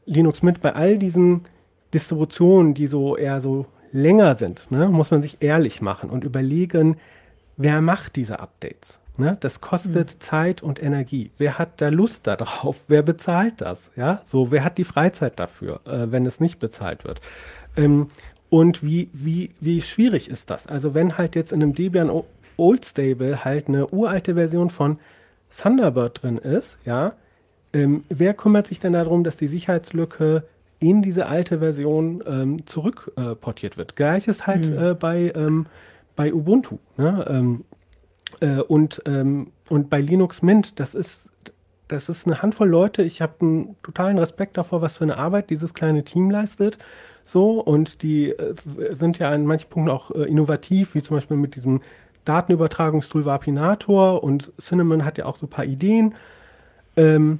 Linux 0.05 0.43
mit, 0.43 0.61
bei 0.61 0.73
all 0.73 0.97
diesen 0.97 1.45
Distributionen, 1.93 2.75
die 2.75 2.87
so 2.87 3.17
eher 3.17 3.41
so 3.41 3.65
länger 3.91 4.35
sind, 4.35 4.69
ne, 4.69 4.87
muss 4.89 5.09
man 5.09 5.23
sich 5.23 5.37
ehrlich 5.39 5.81
machen 5.81 6.11
und 6.11 6.23
überlegen, 6.23 6.97
wer 7.57 7.81
macht 7.81 8.15
diese 8.15 8.39
Updates? 8.39 8.98
Ne? 9.19 9.37
Das 9.39 9.61
kostet 9.61 10.15
mhm. 10.15 10.19
Zeit 10.19 10.63
und 10.63 10.81
Energie. 10.81 11.31
Wer 11.37 11.57
hat 11.59 11.81
da 11.81 11.89
Lust 11.89 12.25
darauf? 12.25 12.83
Wer 12.87 13.01
bezahlt 13.03 13.61
das? 13.61 13.91
Ja, 13.95 14.21
so, 14.25 14.51
wer 14.51 14.63
hat 14.63 14.77
die 14.77 14.83
Freizeit 14.83 15.39
dafür, 15.39 15.81
äh, 15.85 16.11
wenn 16.11 16.25
es 16.25 16.39
nicht 16.39 16.59
bezahlt 16.59 17.03
wird? 17.03 17.21
Ähm, 17.75 18.07
und 18.49 18.83
wie, 18.83 19.09
wie, 19.13 19.51
wie 19.59 19.81
schwierig 19.81 20.29
ist 20.29 20.49
das? 20.49 20.65
Also, 20.65 20.93
wenn 20.93 21.17
halt 21.17 21.35
jetzt 21.35 21.51
in 21.51 21.61
einem 21.61 21.75
Debian 21.75 22.09
Old 22.57 22.85
Stable 22.85 23.43
halt 23.45 23.67
eine 23.67 23.87
uralte 23.87 24.35
Version 24.35 24.69
von 24.69 24.99
Thunderbird 25.55 26.23
drin 26.23 26.37
ist, 26.37 26.77
ja, 26.85 27.13
ähm, 27.73 28.03
wer 28.09 28.33
kümmert 28.33 28.67
sich 28.67 28.79
denn 28.79 28.93
darum, 28.93 29.23
dass 29.23 29.37
die 29.37 29.47
Sicherheitslücke 29.47 30.43
in 30.79 31.01
diese 31.01 31.27
alte 31.27 31.59
Version 31.59 32.23
ähm, 32.25 32.65
zurückportiert 32.65 33.73
äh, 33.73 33.77
wird? 33.77 33.95
Gleiches 33.95 34.47
halt 34.47 34.69
mhm. 34.69 34.83
äh, 34.83 34.93
bei, 34.95 35.31
ähm, 35.35 35.67
bei 36.15 36.33
Ubuntu. 36.33 36.79
Ne? 36.97 37.25
Äh, 38.39 38.61
und, 38.61 39.01
ähm, 39.05 39.51
und 39.69 39.89
bei 39.89 40.01
Linux 40.01 40.41
Mint, 40.41 40.79
das 40.79 40.95
ist, 40.95 41.29
das 41.87 42.09
ist 42.09 42.27
eine 42.27 42.41
Handvoll 42.41 42.69
Leute. 42.69 43.03
Ich 43.03 43.21
habe 43.21 43.33
einen 43.41 43.75
totalen 43.83 44.17
Respekt 44.17 44.57
davor, 44.57 44.81
was 44.81 44.97
für 44.97 45.03
eine 45.03 45.17
Arbeit 45.17 45.49
dieses 45.49 45.73
kleine 45.73 46.03
Team 46.03 46.29
leistet. 46.29 46.77
So, 47.23 47.61
und 47.61 48.01
die 48.01 48.29
äh, 48.29 48.55
sind 48.91 49.19
ja 49.19 49.29
an 49.29 49.45
manchen 49.45 49.69
Punkten 49.69 49.91
auch 49.91 50.11
äh, 50.11 50.23
innovativ, 50.23 50.95
wie 50.95 51.01
zum 51.01 51.17
Beispiel 51.17 51.37
mit 51.37 51.55
diesem 51.55 51.81
Datenübertragungstool 52.25 53.25
Vapinator 53.25 54.23
und 54.23 54.51
Cinnamon 54.59 55.05
hat 55.05 55.17
ja 55.17 55.25
auch 55.25 55.37
so 55.37 55.45
ein 55.45 55.49
paar 55.49 55.65
Ideen. 55.65 56.15
Ähm, 56.95 57.39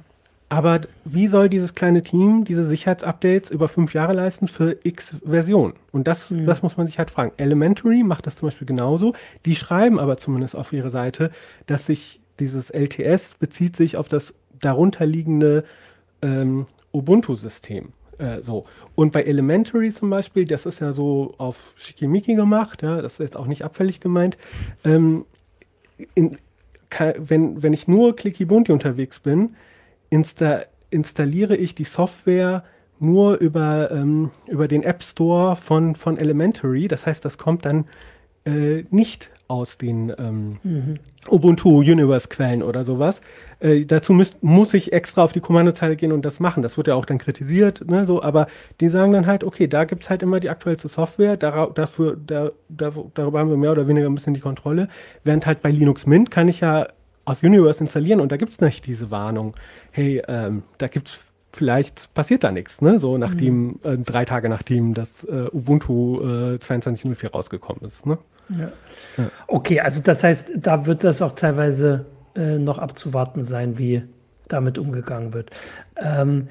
aber 0.50 0.80
wie 1.04 1.28
soll 1.28 1.48
dieses 1.48 1.76
kleine 1.76 2.02
Team 2.02 2.44
diese 2.44 2.64
Sicherheitsupdates 2.64 3.50
über 3.50 3.68
fünf 3.68 3.94
Jahre 3.94 4.14
leisten 4.14 4.48
für 4.48 4.76
x 4.82 5.14
Versionen? 5.24 5.74
Und 5.92 6.08
das, 6.08 6.28
mhm. 6.28 6.44
das 6.44 6.60
muss 6.62 6.76
man 6.76 6.88
sich 6.88 6.98
halt 6.98 7.12
fragen. 7.12 7.30
Elementary 7.36 8.02
macht 8.02 8.26
das 8.26 8.36
zum 8.36 8.48
Beispiel 8.48 8.66
genauso. 8.66 9.14
Die 9.46 9.54
schreiben 9.54 10.00
aber 10.00 10.16
zumindest 10.16 10.56
auf 10.56 10.72
ihre 10.72 10.90
Seite, 10.90 11.30
dass 11.66 11.86
sich 11.86 12.20
dieses 12.40 12.70
LTS 12.70 13.36
bezieht 13.38 13.76
sich 13.76 13.96
auf 13.96 14.08
das 14.08 14.34
darunterliegende 14.58 15.64
ähm, 16.20 16.66
Ubuntu-System. 16.92 17.92
Äh, 18.18 18.40
so. 18.42 18.64
Und 18.96 19.12
bei 19.12 19.22
Elementary 19.22 19.92
zum 19.92 20.10
Beispiel, 20.10 20.46
das 20.46 20.66
ist 20.66 20.80
ja 20.80 20.94
so 20.94 21.32
auf 21.38 21.74
Schickimicki 21.76 22.34
gemacht, 22.34 22.82
ja, 22.82 23.00
das 23.00 23.14
ist 23.14 23.18
jetzt 23.20 23.36
auch 23.36 23.46
nicht 23.46 23.64
abfällig 23.64 24.00
gemeint. 24.00 24.36
Ähm, 24.84 25.26
in, 26.14 26.38
wenn, 27.18 27.62
wenn 27.62 27.72
ich 27.72 27.86
nur 27.86 28.16
Clicky 28.16 28.46
Bunti 28.46 28.72
unterwegs 28.72 29.20
bin, 29.20 29.54
insta 30.10 30.62
installiere 30.90 31.56
ich 31.56 31.74
die 31.74 31.84
Software 31.84 32.64
nur 32.98 33.38
über, 33.38 33.90
ähm, 33.90 34.30
über 34.46 34.68
den 34.68 34.82
App 34.82 35.02
Store 35.02 35.56
von, 35.56 35.94
von 35.94 36.18
Elementary. 36.18 36.88
Das 36.88 37.06
heißt, 37.06 37.24
das 37.24 37.38
kommt 37.38 37.64
dann 37.64 37.86
äh, 38.44 38.84
nicht 38.90 39.30
aus 39.48 39.76
den 39.78 40.12
ähm, 40.16 40.58
mhm. 40.62 40.98
Ubuntu 41.28 41.78
Universe 41.78 42.28
Quellen 42.28 42.62
oder 42.62 42.84
sowas. 42.84 43.20
Äh, 43.58 43.84
dazu 43.84 44.12
müsst, 44.12 44.42
muss 44.42 44.74
ich 44.74 44.92
extra 44.92 45.24
auf 45.24 45.32
die 45.32 45.40
Kommandozeile 45.40 45.96
gehen 45.96 46.12
und 46.12 46.24
das 46.24 46.38
machen. 46.38 46.62
Das 46.62 46.76
wird 46.76 46.86
ja 46.86 46.94
auch 46.94 47.04
dann 47.04 47.18
kritisiert, 47.18 47.84
ne, 47.88 48.06
so, 48.06 48.22
aber 48.22 48.46
die 48.80 48.88
sagen 48.88 49.12
dann 49.12 49.26
halt, 49.26 49.42
okay, 49.42 49.66
da 49.66 49.84
gibt 49.84 50.04
es 50.04 50.10
halt 50.10 50.22
immer 50.22 50.38
die 50.38 50.50
aktuellste 50.50 50.88
Software, 50.88 51.36
da, 51.36 51.66
dafür, 51.66 52.16
da, 52.24 52.50
da, 52.68 52.92
darüber 53.14 53.40
haben 53.40 53.50
wir 53.50 53.56
mehr 53.56 53.72
oder 53.72 53.88
weniger 53.88 54.06
ein 54.06 54.14
bisschen 54.14 54.34
die 54.34 54.40
Kontrolle. 54.40 54.88
Während 55.24 55.46
halt 55.46 55.62
bei 55.62 55.70
Linux 55.70 56.06
Mint 56.06 56.30
kann 56.30 56.46
ich 56.46 56.60
ja 56.60 56.86
aus 57.24 57.42
Universe 57.42 57.80
installieren 57.80 58.20
und 58.20 58.32
da 58.32 58.36
gibt 58.36 58.52
es 58.52 58.60
nicht 58.60 58.86
diese 58.86 59.10
Warnung, 59.10 59.54
hey, 59.90 60.22
ähm, 60.26 60.62
da 60.78 60.88
gibt 60.88 61.08
es 61.08 61.18
vielleicht 61.52 62.12
passiert 62.14 62.44
da 62.44 62.52
nichts, 62.52 62.80
ne? 62.80 62.98
So 62.98 63.18
nachdem, 63.18 63.66
mhm. 63.66 63.78
äh, 63.82 63.98
drei 63.98 64.24
Tage 64.24 64.48
nachdem 64.48 64.94
das 64.94 65.24
äh, 65.24 65.46
Ubuntu 65.52 66.20
äh, 66.20 66.54
22.04 66.56 67.30
rausgekommen 67.30 67.84
ist. 67.84 68.06
Ne? 68.06 68.18
Ja. 68.50 68.66
ja. 69.16 69.30
Okay, 69.46 69.80
also 69.80 70.00
das 70.02 70.24
heißt, 70.24 70.52
da 70.56 70.86
wird 70.86 71.04
das 71.04 71.22
auch 71.22 71.34
teilweise 71.34 72.06
äh, 72.34 72.58
noch 72.58 72.78
abzuwarten 72.78 73.44
sein, 73.44 73.78
wie 73.78 74.02
damit 74.48 74.78
umgegangen 74.78 75.32
wird. 75.32 75.50
Ähm, 75.96 76.48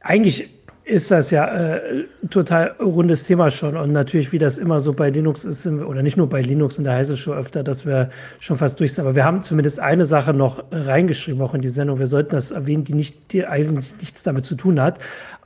eigentlich 0.00 0.50
ist 0.84 1.10
das 1.10 1.30
ja 1.30 1.46
äh, 1.46 2.04
total 2.28 2.74
rundes 2.80 3.24
Thema 3.24 3.50
schon. 3.50 3.76
Und 3.76 3.92
natürlich, 3.92 4.32
wie 4.32 4.38
das 4.38 4.58
immer 4.58 4.80
so 4.80 4.92
bei 4.92 5.10
Linux 5.10 5.44
ist, 5.44 5.66
oder 5.66 6.02
nicht 6.02 6.16
nur 6.16 6.28
bei 6.28 6.40
Linux, 6.40 6.78
und 6.78 6.84
da 6.84 6.94
heißt 6.94 7.10
es 7.10 7.20
schon 7.20 7.36
öfter, 7.36 7.62
dass 7.62 7.86
wir 7.86 8.10
schon 8.40 8.56
fast 8.56 8.80
durch 8.80 8.94
sind. 8.94 9.04
Aber 9.04 9.14
wir 9.14 9.24
haben 9.24 9.42
zumindest 9.42 9.78
eine 9.78 10.04
Sache 10.04 10.34
noch 10.34 10.64
reingeschrieben, 10.72 11.40
auch 11.40 11.54
in 11.54 11.62
die 11.62 11.68
Sendung. 11.68 11.98
Wir 11.98 12.08
sollten 12.08 12.30
das 12.30 12.50
erwähnen, 12.50 12.84
die 12.84 12.94
nicht, 12.94 13.32
die 13.32 13.46
eigentlich 13.46 13.94
nichts 14.00 14.22
damit 14.24 14.44
zu 14.44 14.56
tun 14.56 14.80
hat. 14.80 14.98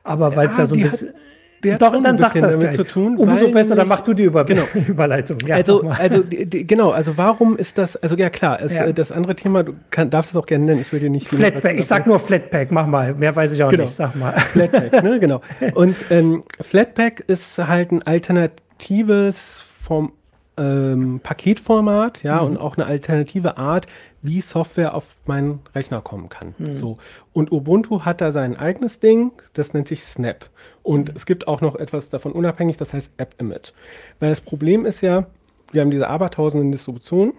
Aber 0.04 0.36
weil 0.36 0.48
es 0.48 0.56
ja, 0.56 0.62
ja 0.62 0.66
so 0.66 0.74
ein 0.74 0.82
bisschen. 0.82 1.08
Hat, 1.08 1.16
der 1.62 1.78
Doch, 1.78 2.00
dann 2.02 2.18
sag 2.18 2.34
das 2.34 2.54
damit 2.54 2.60
gleich. 2.60 2.76
zu 2.76 2.84
tun. 2.84 3.16
Umso 3.16 3.50
besser, 3.50 3.74
dann 3.74 3.88
mach 3.88 4.00
du 4.00 4.14
die 4.14 4.24
Über 4.24 4.44
genau. 4.44 4.62
Überleitung. 4.88 5.38
Ja, 5.46 5.56
also, 5.56 5.80
also 5.88 6.22
die, 6.22 6.66
genau, 6.66 6.90
also 6.90 7.16
warum 7.16 7.56
ist 7.56 7.78
das, 7.78 7.96
also 7.96 8.16
ja 8.16 8.30
klar, 8.30 8.60
es, 8.60 8.72
ja. 8.72 8.92
das 8.92 9.12
andere 9.12 9.34
Thema, 9.34 9.62
du 9.62 9.74
kann, 9.90 10.10
darfst 10.10 10.32
es 10.32 10.36
auch 10.36 10.46
gerne 10.46 10.64
nennen, 10.64 10.80
ich 10.80 10.92
will 10.92 11.00
dir 11.00 11.10
nicht... 11.10 11.28
Flatpak, 11.28 11.76
ich 11.78 11.86
sag 11.86 12.06
nur 12.06 12.18
Flatpak, 12.18 12.70
mach 12.70 12.86
mal, 12.86 13.14
mehr 13.14 13.34
weiß 13.34 13.52
ich 13.52 13.62
auch 13.62 13.70
genau. 13.70 13.84
nicht, 13.84 13.94
sag 13.94 14.14
mal. 14.16 14.32
Flatpak, 14.38 15.02
ne, 15.02 15.18
genau. 15.18 15.40
Und 15.74 15.96
ähm, 16.10 16.44
Flatpak 16.60 17.20
ist 17.26 17.58
halt 17.58 17.92
ein 17.92 18.02
alternatives 18.02 19.62
vom 19.82 20.12
ähm, 20.58 21.20
Paketformat, 21.22 22.22
ja, 22.22 22.40
mhm. 22.40 22.46
und 22.46 22.56
auch 22.58 22.76
eine 22.76 22.86
alternative 22.86 23.58
Art, 23.58 23.86
wie 24.22 24.40
Software 24.40 24.94
auf 24.94 25.14
meinen 25.26 25.60
Rechner 25.74 26.00
kommen 26.00 26.28
kann. 26.28 26.54
Mhm. 26.58 26.74
So. 26.74 26.98
Und 27.32 27.52
Ubuntu 27.52 28.04
hat 28.04 28.20
da 28.20 28.32
sein 28.32 28.56
eigenes 28.56 28.98
Ding, 28.98 29.32
das 29.52 29.74
nennt 29.74 29.88
sich 29.88 30.02
Snap. 30.04 30.48
Und 30.86 31.08
mhm. 31.08 31.16
es 31.16 31.26
gibt 31.26 31.48
auch 31.48 31.60
noch 31.60 31.74
etwas 31.74 32.08
davon 32.10 32.32
unabhängig, 32.32 32.76
das 32.76 32.92
heißt 32.92 33.12
App 33.16 33.34
Image. 33.38 33.72
Weil 34.20 34.30
das 34.30 34.40
Problem 34.40 34.86
ist 34.86 35.00
ja, 35.00 35.26
wir 35.72 35.80
haben 35.80 35.90
diese 35.90 36.08
abertausenden 36.08 36.70
Distributionen 36.70 37.34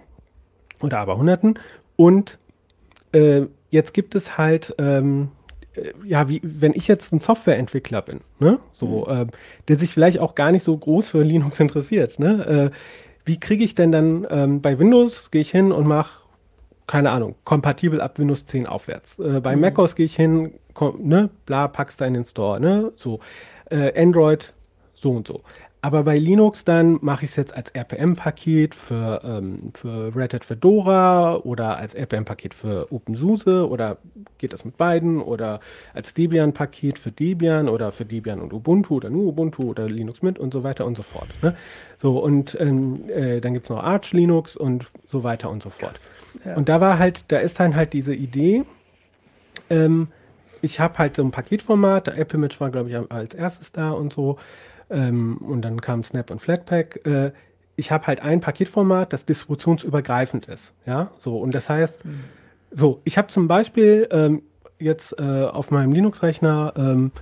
oder 0.82 0.98
aberhunderten 0.98 1.58
und 1.96 2.38
äh, 3.12 3.46
jetzt 3.70 3.94
gibt 3.94 4.14
es 4.14 4.36
halt 4.36 4.74
ähm, 4.78 5.30
äh, 5.72 5.92
ja, 6.04 6.28
wie 6.28 6.40
wenn 6.42 6.74
ich 6.74 6.88
jetzt 6.88 7.10
ein 7.12 7.20
Softwareentwickler 7.20 8.02
bin, 8.02 8.20
ne, 8.38 8.58
so, 8.70 9.06
mhm. 9.08 9.12
äh, 9.12 9.26
der 9.66 9.76
sich 9.76 9.92
vielleicht 9.92 10.18
auch 10.18 10.34
gar 10.34 10.52
nicht 10.52 10.62
so 10.62 10.76
groß 10.76 11.08
für 11.08 11.22
Linux 11.22 11.58
interessiert, 11.58 12.18
ne, 12.18 12.70
äh, 12.72 12.76
wie 13.24 13.40
kriege 13.40 13.64
ich 13.64 13.74
denn 13.74 13.92
dann 13.92 14.26
ähm, 14.30 14.60
bei 14.60 14.78
Windows, 14.78 15.30
gehe 15.30 15.40
ich 15.40 15.50
hin 15.50 15.72
und 15.72 15.86
mache 15.86 16.27
keine 16.88 17.10
Ahnung, 17.10 17.36
kompatibel 17.44 18.00
ab 18.00 18.18
Windows 18.18 18.46
10 18.46 18.66
aufwärts. 18.66 19.18
Äh, 19.20 19.40
bei 19.40 19.54
mhm. 19.54 19.62
macOS 19.62 19.94
gehe 19.94 20.06
ich 20.06 20.16
hin, 20.16 20.54
komm, 20.74 21.06
ne, 21.06 21.30
bla, 21.46 21.68
packst 21.68 22.00
da 22.00 22.06
in 22.06 22.14
den 22.14 22.24
Store, 22.24 22.58
ne, 22.58 22.92
so. 22.96 23.20
Äh, 23.70 23.92
Android, 24.02 24.54
so 24.94 25.12
und 25.12 25.28
so. 25.28 25.42
Aber 25.80 26.02
bei 26.02 26.18
Linux 26.18 26.64
dann 26.64 26.98
mache 27.02 27.24
ich 27.24 27.30
es 27.30 27.36
jetzt 27.36 27.54
als 27.54 27.70
RPM-Paket 27.70 28.74
für, 28.74 29.20
ähm, 29.22 29.70
für 29.74 30.14
Red 30.16 30.34
Hat 30.34 30.44
Fedora 30.44 31.36
oder 31.36 31.76
als 31.76 31.94
RPM-Paket 31.94 32.52
für 32.54 32.92
OpenSUSE 32.92 33.68
oder 33.68 33.98
geht 34.38 34.52
das 34.52 34.64
mit 34.64 34.76
beiden 34.76 35.20
oder 35.20 35.60
als 35.94 36.14
Debian-Paket 36.14 36.98
für 36.98 37.10
Debian 37.10 37.68
oder 37.68 37.92
für 37.92 38.04
Debian 38.04 38.40
und 38.40 38.52
Ubuntu 38.52 38.96
oder 38.96 39.10
nur 39.10 39.26
Ubuntu 39.26 39.64
oder 39.64 39.88
Linux 39.88 40.22
mit 40.22 40.38
und 40.38 40.52
so 40.52 40.62
weiter 40.62 40.86
und 40.86 40.96
so 40.96 41.02
fort. 41.02 41.28
Ne? 41.42 41.56
So, 41.96 42.18
und 42.18 42.56
ähm, 42.60 43.08
äh, 43.08 43.40
dann 43.40 43.54
gibt 43.54 43.64
es 43.64 43.70
noch 43.70 43.82
Arch 43.82 44.12
Linux 44.12 44.56
und 44.56 44.86
so 45.06 45.22
weiter 45.22 45.50
und 45.50 45.62
so 45.62 45.70
fort. 45.70 45.98
Ja. 46.44 46.56
Und 46.56 46.68
da 46.68 46.80
war 46.80 46.98
halt, 46.98 47.24
da 47.28 47.38
ist 47.38 47.58
dann 47.60 47.74
halt 47.74 47.92
diese 47.92 48.14
Idee, 48.14 48.64
ähm, 49.70 50.08
ich 50.60 50.80
habe 50.80 50.98
halt 50.98 51.16
so 51.16 51.22
ein 51.22 51.30
Paketformat, 51.30 52.08
der 52.08 52.18
Apple-Image 52.18 52.60
war, 52.60 52.70
glaube 52.70 52.90
ich, 52.90 53.12
als 53.12 53.34
erstes 53.34 53.72
da 53.72 53.90
und 53.90 54.12
so. 54.12 54.38
Ähm, 54.90 55.36
und 55.38 55.62
dann 55.62 55.80
kam 55.80 56.02
Snap 56.04 56.30
und 56.30 56.40
Flatpak. 56.40 57.04
Äh, 57.06 57.32
ich 57.76 57.92
habe 57.92 58.06
halt 58.06 58.20
ein 58.22 58.40
Paketformat, 58.40 59.12
das 59.12 59.24
distributionsübergreifend 59.24 60.46
ist. 60.46 60.72
Ja, 60.84 61.12
so. 61.18 61.38
Und 61.38 61.54
das 61.54 61.68
heißt, 61.68 62.04
mhm. 62.04 62.24
So, 62.70 63.00
ich 63.04 63.18
habe 63.18 63.28
zum 63.28 63.48
Beispiel 63.48 64.08
ähm, 64.10 64.42
jetzt 64.78 65.18
äh, 65.18 65.22
auf 65.22 65.70
meinem 65.70 65.92
Linux-Rechner 65.92 66.72
ähm, 66.76 67.12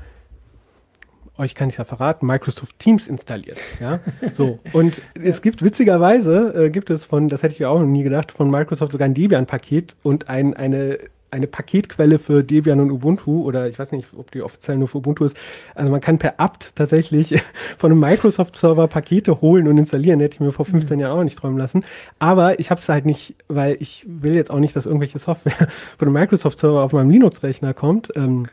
euch 1.39 1.55
kann 1.55 1.69
ich 1.69 1.77
ja 1.77 1.85
verraten, 1.85 2.27
Microsoft 2.27 2.79
Teams 2.79 3.09
installiert. 3.09 3.59
Ja, 3.81 4.01
so. 4.33 4.59
Und 4.73 5.03
es 5.23 5.43
gibt 5.43 5.63
witzigerweise, 5.63 6.67
äh, 6.67 6.71
gibt 6.71 6.91
es 6.91 7.05
von, 7.05 7.29
das 7.29 7.43
hätte 7.43 7.53
ich 7.53 7.59
ja 7.59 7.69
auch 7.69 7.79
noch 7.79 7.87
nie 7.87 8.03
gedacht, 8.03 8.33
von 8.33 8.51
Microsoft 8.51 8.93
sogar 8.93 9.07
ein 9.07 9.15
Debian-Paket 9.15 9.97
und 10.03 10.29
ein, 10.29 10.55
eine 10.55 10.99
eine 11.31 11.47
Paketquelle 11.47 12.19
für 12.19 12.43
Debian 12.45 12.81
und 12.81 12.91
Ubuntu 12.91 13.43
oder 13.45 13.69
ich 13.69 13.79
weiß 13.79 13.93
nicht, 13.93 14.09
ob 14.17 14.31
die 14.31 14.43
offiziell 14.43 14.79
nur 14.79 14.89
für 14.89 14.99
Ubuntu 14.99 15.25
ist. 15.25 15.37
Also 15.75 15.91
man 15.91 16.01
kann 16.01 16.19
per 16.19 16.39
apt 16.39 16.75
tatsächlich 16.77 17.41
von 17.77 17.93
einem 17.93 18.01
Microsoft-Server 18.01 18.87
Pakete 18.89 19.41
holen 19.41 19.69
und 19.69 19.79
installieren. 19.79 20.21
Hätte 20.21 20.35
ich 20.35 20.41
mir 20.41 20.53
vor 20.53 20.65
15 20.65 20.97
mhm. 20.97 21.01
Jahren 21.01 21.19
auch 21.19 21.25
nicht 21.25 21.39
träumen 21.39 21.59
lassen. 21.59 21.85
Aber 22.19 22.61
ich 22.61 22.71
habe 22.71 22.81
es 22.81 22.89
halt 22.89 23.07
nicht, 23.07 23.35
weil 23.49 23.77
ich 23.81 24.05
will 24.07 24.35
jetzt 24.35 24.51
auch 24.51 24.61
nicht, 24.61 24.77
dass 24.77 24.87
irgendwelche 24.87 25.19
Software 25.19 25.53
von 25.99 26.09
einem 26.09 26.13
Microsoft-Server 26.15 26.83
auf 26.83 26.93
meinem 26.93 27.11
Linux-Rechner 27.11 27.75
kommt. 27.75 28.13
Ähm, 28.17 28.47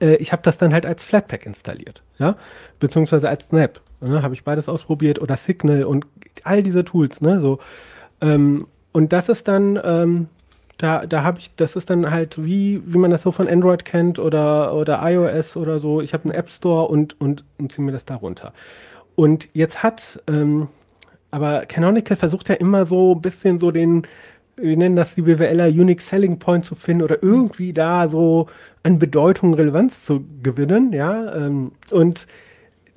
äh, 0.00 0.16
ich 0.16 0.32
habe 0.32 0.42
das 0.42 0.58
dann 0.58 0.72
halt 0.72 0.86
als 0.86 1.02
Flatpak 1.04 1.46
installiert, 1.46 2.02
ja, 2.18 2.36
beziehungsweise 2.80 3.28
als 3.28 3.48
Snap. 3.48 3.80
Ne? 4.00 4.22
Habe 4.22 4.34
ich 4.34 4.44
beides 4.44 4.68
ausprobiert 4.68 5.20
oder 5.20 5.36
Signal 5.36 5.84
und 5.84 6.06
all 6.42 6.62
diese 6.62 6.84
Tools, 6.84 7.20
ne, 7.20 7.40
so. 7.40 7.58
Ähm, 8.20 8.66
und 8.92 9.12
das 9.12 9.28
ist 9.28 9.48
dann, 9.48 9.78
ähm, 9.82 10.28
da, 10.78 11.06
da 11.06 11.22
habe 11.22 11.38
ich, 11.38 11.54
das 11.56 11.76
ist 11.76 11.90
dann 11.90 12.10
halt 12.10 12.44
wie, 12.44 12.82
wie 12.84 12.98
man 12.98 13.10
das 13.10 13.22
so 13.22 13.30
von 13.30 13.48
Android 13.48 13.84
kennt 13.84 14.18
oder, 14.18 14.74
oder 14.74 15.00
iOS 15.02 15.56
oder 15.56 15.78
so. 15.78 16.00
Ich 16.00 16.12
habe 16.12 16.24
einen 16.24 16.32
App 16.32 16.50
Store 16.50 16.88
und, 16.88 17.20
und, 17.20 17.44
und 17.58 17.72
ziehe 17.72 17.84
mir 17.84 17.92
das 17.92 18.04
da 18.04 18.16
runter. 18.16 18.52
Und 19.14 19.48
jetzt 19.52 19.82
hat, 19.82 20.22
ähm, 20.26 20.68
aber 21.30 21.66
Canonical 21.66 22.16
versucht 22.16 22.48
ja 22.48 22.56
immer 22.56 22.86
so 22.86 23.14
ein 23.14 23.20
bisschen 23.20 23.58
so 23.58 23.70
den, 23.70 24.06
wir 24.56 24.76
nennen 24.76 24.96
das 24.96 25.14
die 25.14 25.22
BWLer 25.22 25.66
Unique 25.66 26.00
Selling 26.00 26.38
Point 26.38 26.64
zu 26.64 26.74
finden 26.74 27.02
oder 27.02 27.22
irgendwie 27.22 27.72
da 27.72 28.08
so 28.08 28.48
an 28.82 28.98
Bedeutung, 28.98 29.54
Relevanz 29.54 30.04
zu 30.04 30.24
gewinnen, 30.42 30.92
ja. 30.92 31.34
Ähm, 31.34 31.72
und 31.90 32.26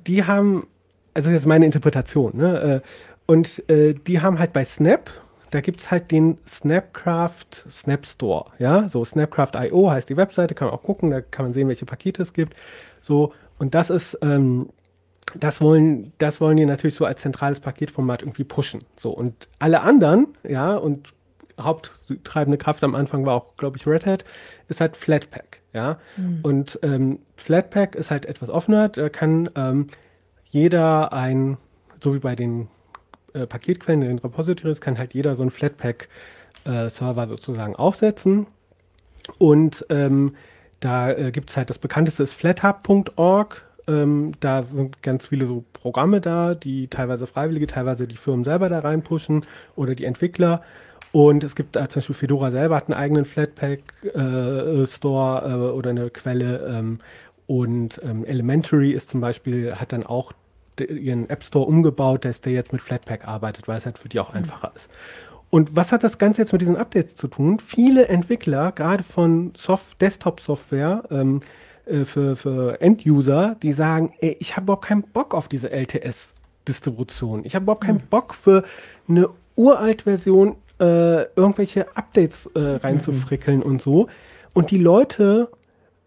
die 0.06 0.24
haben, 0.24 0.66
also 1.14 1.28
das 1.28 1.34
ist 1.34 1.42
jetzt 1.42 1.46
meine 1.46 1.66
Interpretation, 1.66 2.36
ne? 2.36 2.60
Äh, 2.60 2.80
und 3.26 3.68
äh, 3.68 3.94
die 3.94 4.20
haben 4.20 4.38
halt 4.38 4.52
bei 4.52 4.64
Snap, 4.64 5.10
da 5.50 5.60
gibt 5.60 5.80
es 5.80 5.90
halt 5.90 6.10
den 6.10 6.38
Snapcraft 6.46 7.64
Snap 7.70 8.06
Store, 8.06 8.46
ja. 8.58 8.88
So 8.88 9.04
Snapcraft.io 9.04 9.90
heißt 9.90 10.08
die 10.08 10.16
Webseite, 10.16 10.54
kann 10.54 10.68
man 10.68 10.74
auch 10.74 10.82
gucken, 10.82 11.10
da 11.10 11.20
kann 11.20 11.46
man 11.46 11.52
sehen, 11.52 11.68
welche 11.68 11.86
Pakete 11.86 12.22
es 12.22 12.32
gibt. 12.32 12.54
So, 13.00 13.32
und 13.58 13.74
das 13.74 13.90
ist, 13.90 14.18
ähm, 14.22 14.68
das 15.34 15.60
wollen, 15.60 16.12
das 16.18 16.40
wollen 16.40 16.56
die 16.56 16.66
natürlich 16.66 16.94
so 16.94 17.04
als 17.04 17.20
zentrales 17.20 17.60
Paketformat 17.60 18.22
irgendwie 18.22 18.44
pushen. 18.44 18.80
So, 18.96 19.10
und 19.10 19.48
alle 19.58 19.82
anderen, 19.82 20.28
ja, 20.44 20.76
und 20.76 21.12
haupttreibende 21.60 22.58
Kraft 22.58 22.84
am 22.84 22.94
Anfang 22.94 23.26
war 23.26 23.34
auch, 23.34 23.56
glaube 23.56 23.76
ich, 23.76 23.86
Red 23.86 24.06
Hat, 24.06 24.24
ist 24.68 24.80
halt 24.80 24.96
Flatpak. 24.96 25.60
Ja? 25.72 25.98
Mhm. 26.16 26.40
Und 26.42 26.78
ähm, 26.82 27.18
Flatpak 27.36 27.94
ist 27.94 28.10
halt 28.10 28.26
etwas 28.26 28.48
offener. 28.50 28.88
Da 28.88 29.08
kann 29.08 29.50
ähm, 29.56 29.88
jeder 30.44 31.12
ein, 31.12 31.56
so 32.02 32.14
wie 32.14 32.20
bei 32.20 32.36
den 32.36 32.68
äh, 33.38 33.46
Paketquellen, 33.46 34.00
den 34.00 34.18
Repositories, 34.18 34.80
kann 34.80 34.98
halt 34.98 35.14
jeder 35.14 35.36
so 35.36 35.42
einen 35.42 35.50
Flatpak-Server 35.50 37.22
äh, 37.22 37.28
sozusagen 37.28 37.76
aufsetzen. 37.76 38.46
Und 39.38 39.86
ähm, 39.90 40.34
da 40.80 41.10
äh, 41.10 41.30
gibt 41.30 41.50
es 41.50 41.56
halt 41.56 41.70
das 41.70 41.78
bekannteste 41.78 42.22
ist 42.22 42.34
flathub.org. 42.34 43.64
Ähm, 43.86 44.32
da 44.40 44.64
sind 44.64 45.02
ganz 45.02 45.26
viele 45.26 45.46
so 45.46 45.64
Programme 45.72 46.20
da, 46.20 46.54
die 46.54 46.88
teilweise 46.88 47.26
Freiwillige, 47.26 47.66
teilweise 47.66 48.06
die 48.06 48.16
Firmen 48.16 48.44
selber 48.44 48.68
da 48.68 48.80
reinpushen 48.80 49.46
oder 49.76 49.94
die 49.94 50.04
Entwickler. 50.04 50.62
Und 51.10 51.42
es 51.42 51.54
gibt 51.54 51.76
äh, 51.76 51.88
zum 51.88 52.00
Beispiel 52.00 52.14
Fedora 52.14 52.50
selber 52.50 52.76
hat 52.76 52.88
einen 52.88 52.94
eigenen 52.94 53.24
Flatpak-Store 53.24 55.42
äh, 55.44 55.52
äh, 55.52 55.72
oder 55.72 55.90
eine 55.90 56.10
Quelle. 56.10 56.66
Ähm, 56.68 56.98
und 57.46 57.98
ähm, 58.04 58.26
Elementary 58.26 58.92
ist 58.92 59.08
zum 59.08 59.22
Beispiel, 59.22 59.74
hat 59.74 59.92
dann 59.92 60.04
auch 60.04 60.34
ihren 60.80 61.28
App 61.30 61.44
Store 61.44 61.66
umgebaut, 61.66 62.24
dass 62.24 62.40
der 62.40 62.52
jetzt 62.52 62.72
mit 62.72 62.82
Flatpak 62.82 63.26
arbeitet, 63.26 63.68
weil 63.68 63.78
es 63.78 63.86
halt 63.86 63.98
für 63.98 64.08
die 64.08 64.20
auch 64.20 64.30
mhm. 64.30 64.38
einfacher 64.38 64.72
ist. 64.74 64.90
Und 65.50 65.74
was 65.74 65.92
hat 65.92 66.04
das 66.04 66.18
Ganze 66.18 66.42
jetzt 66.42 66.52
mit 66.52 66.60
diesen 66.60 66.76
Updates 66.76 67.14
zu 67.14 67.28
tun? 67.28 67.58
Viele 67.58 68.08
Entwickler, 68.08 68.72
gerade 68.72 69.02
von 69.02 69.52
Desktop-Software 70.00 71.04
ähm, 71.10 71.40
äh, 71.86 72.04
für, 72.04 72.36
für 72.36 72.80
End-User, 72.80 73.56
die 73.62 73.72
sagen, 73.72 74.12
ey, 74.20 74.36
ich 74.40 74.56
habe 74.56 74.64
überhaupt 74.64 74.84
keinen 74.84 75.02
Bock 75.02 75.34
auf 75.34 75.48
diese 75.48 75.70
LTS-Distribution. 75.70 77.44
Ich 77.44 77.54
habe 77.54 77.62
überhaupt 77.62 77.84
keinen 77.84 78.02
mhm. 78.02 78.08
Bock 78.10 78.34
für 78.34 78.64
eine 79.08 79.30
Uralt-Version 79.56 80.56
äh, 80.80 81.22
irgendwelche 81.34 81.96
Updates 81.96 82.46
äh, 82.54 82.60
reinzufrickeln 82.60 83.58
mhm. 83.60 83.66
und 83.66 83.82
so. 83.82 84.08
Und 84.52 84.70
die 84.70 84.78
Leute, 84.78 85.48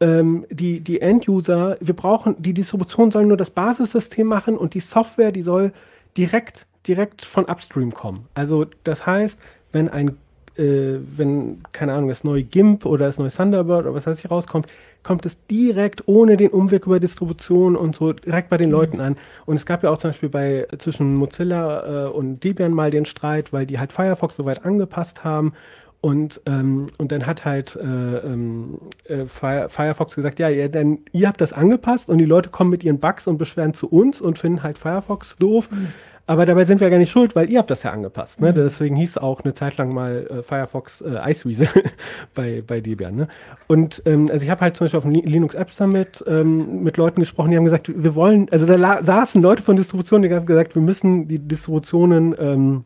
ähm, 0.01 0.45
die, 0.49 0.81
die 0.81 0.99
End-User, 0.99 1.77
wir 1.79 1.95
brauchen, 1.95 2.35
die 2.41 2.53
Distribution 2.53 3.11
soll 3.11 3.25
nur 3.25 3.37
das 3.37 3.49
Basissystem 3.49 4.27
machen 4.27 4.57
und 4.57 4.73
die 4.73 4.79
Software, 4.81 5.31
die 5.31 5.43
soll 5.43 5.71
direkt, 6.17 6.65
direkt 6.87 7.23
von 7.23 7.45
Upstream 7.45 7.93
kommen. 7.93 8.27
Also 8.33 8.65
das 8.83 9.05
heißt, 9.05 9.39
wenn 9.71 9.87
ein 9.87 10.17
äh, 10.57 10.99
wenn, 11.17 11.63
keine 11.71 11.93
Ahnung, 11.93 12.09
das 12.09 12.23
neue 12.23 12.43
GIMP 12.43 12.85
oder 12.85 13.05
das 13.05 13.17
neue 13.17 13.31
Thunderbird 13.31 13.85
oder 13.85 13.95
was 13.95 14.05
weiß 14.05 14.19
ich 14.19 14.29
rauskommt, 14.29 14.67
kommt 15.01 15.25
es 15.25 15.45
direkt 15.47 16.07
ohne 16.07 16.35
den 16.35 16.49
Umweg 16.49 16.85
über 16.85 16.99
Distribution 16.99 17.75
und 17.75 17.95
so 17.95 18.11
direkt 18.13 18.49
bei 18.49 18.57
den 18.57 18.69
mhm. 18.69 18.75
Leuten 18.75 18.99
an. 18.99 19.17
Und 19.45 19.55
es 19.55 19.65
gab 19.65 19.81
ja 19.83 19.89
auch 19.89 19.97
zum 19.97 20.11
Beispiel 20.11 20.29
bei 20.29 20.67
zwischen 20.77 21.15
Mozilla 21.15 22.07
äh, 22.07 22.09
und 22.09 22.43
Debian 22.43 22.73
mal 22.73 22.91
den 22.91 23.05
Streit, 23.05 23.53
weil 23.53 23.65
die 23.65 23.79
halt 23.79 23.91
Firefox 23.91 24.35
soweit 24.35 24.65
angepasst 24.65 25.23
haben. 25.23 25.53
Und, 26.01 26.41
ähm, 26.47 26.87
und 26.97 27.11
dann 27.11 27.27
hat 27.27 27.45
halt 27.45 27.75
äh, 27.75 27.83
ähm, 27.85 28.79
äh, 29.05 29.25
Firefox 29.27 30.15
gesagt, 30.15 30.39
ja, 30.39 30.49
ja, 30.49 30.67
denn 30.67 31.05
ihr 31.11 31.27
habt 31.27 31.39
das 31.39 31.53
angepasst 31.53 32.09
und 32.09 32.17
die 32.17 32.25
Leute 32.25 32.49
kommen 32.49 32.71
mit 32.71 32.83
ihren 32.83 32.99
Bugs 32.99 33.27
und 33.27 33.37
beschweren 33.37 33.75
zu 33.75 33.87
uns 33.87 34.19
und 34.19 34.39
finden 34.39 34.63
halt 34.63 34.79
Firefox 34.79 35.35
doof. 35.37 35.69
Mhm. 35.69 35.89
Aber 36.25 36.45
dabei 36.45 36.63
sind 36.63 36.79
wir 36.79 36.89
gar 36.89 36.97
nicht 36.97 37.11
schuld, 37.11 37.35
weil 37.35 37.49
ihr 37.49 37.59
habt 37.59 37.69
das 37.69 37.83
ja 37.83 37.91
angepasst. 37.91 38.41
Ne? 38.41 38.51
Mhm. 38.51 38.55
Deswegen 38.55 38.95
hieß 38.95 39.17
auch 39.19 39.41
eine 39.41 39.53
Zeit 39.53 39.77
lang 39.77 39.93
mal 39.93 40.27
äh, 40.27 40.43
Firefox 40.43 41.01
äh, 41.01 41.19
Iceweasel 41.29 41.67
bei, 42.33 42.63
bei 42.65 42.81
Debian. 42.81 43.15
Ne? 43.15 43.27
Und 43.67 44.01
ähm, 44.05 44.29
also 44.31 44.43
ich 44.43 44.49
habe 44.49 44.61
halt 44.61 44.75
zum 44.75 44.85
Beispiel 44.85 44.97
auf 44.97 45.03
dem 45.03 45.13
Linux 45.13 45.53
App 45.53 45.71
Summit 45.71 46.23
ähm, 46.25 46.83
mit 46.83 46.97
Leuten 46.97 47.19
gesprochen, 47.19 47.51
die 47.51 47.57
haben 47.57 47.65
gesagt, 47.65 47.91
wir 47.93 48.15
wollen, 48.15 48.47
also 48.49 48.65
da 48.65 49.03
saßen 49.03 49.41
Leute 49.41 49.61
von 49.61 49.75
Distributionen, 49.75 50.27
die 50.27 50.33
haben 50.33 50.45
gesagt, 50.45 50.73
wir 50.73 50.81
müssen 50.81 51.27
die 51.27 51.39
Distributionen 51.39 52.35
ähm, 52.39 52.85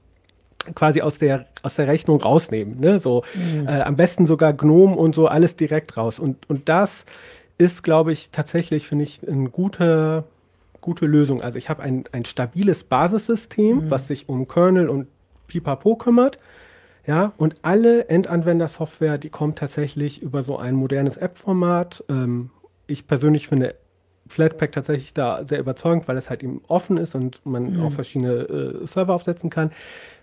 quasi 0.73 1.01
aus 1.01 1.19
der, 1.19 1.45
aus 1.61 1.75
der 1.75 1.87
Rechnung 1.87 2.21
rausnehmen. 2.21 2.79
Ne? 2.79 2.99
So, 2.99 3.23
mhm. 3.33 3.67
äh, 3.67 3.81
am 3.81 3.95
besten 3.95 4.25
sogar 4.25 4.53
GNOME 4.53 4.95
und 4.95 5.13
so 5.15 5.27
alles 5.27 5.55
direkt 5.55 5.97
raus. 5.97 6.19
Und, 6.19 6.49
und 6.49 6.69
das 6.69 7.05
ist, 7.57 7.83
glaube 7.83 8.11
ich, 8.11 8.29
tatsächlich, 8.31 8.87
finde 8.87 9.03
ich, 9.03 9.21
ein 9.23 9.51
guter 9.51 10.25
gute 10.85 11.07
Lösung. 11.07 11.41
Also 11.41 11.57
ich 11.57 11.67
habe 11.67 11.81
ein, 11.81 12.05
ein 12.11 12.25
stabiles 12.25 12.83
Basissystem, 12.83 13.77
mhm. 13.77 13.89
was 13.89 14.07
sich 14.07 14.29
um 14.29 14.47
Kernel 14.47 14.87
und 14.87 15.07
Pipapo 15.47 15.95
kümmert. 15.95 16.39
Ja, 17.07 17.33
und 17.37 17.55
alle 17.61 18.07
Endanwender-Software, 18.07 19.17
die 19.17 19.29
kommt 19.29 19.59
tatsächlich 19.59 20.21
über 20.21 20.43
so 20.43 20.57
ein 20.57 20.73
modernes 20.73 21.17
App-Format. 21.17 22.03
Ähm, 22.09 22.49
ich 22.87 23.05
persönlich 23.05 23.47
finde 23.47 23.75
Flatpak 24.27 24.71
tatsächlich 24.71 25.13
da 25.13 25.45
sehr 25.45 25.59
überzeugend, 25.59 26.07
weil 26.07 26.17
es 26.17 26.31
halt 26.31 26.41
eben 26.41 26.61
offen 26.67 26.97
ist 26.97 27.13
und 27.13 27.45
man 27.45 27.73
mhm. 27.73 27.83
auch 27.83 27.91
verschiedene 27.91 28.33
äh, 28.33 28.87
Server 28.87 29.13
aufsetzen 29.13 29.51
kann. 29.51 29.71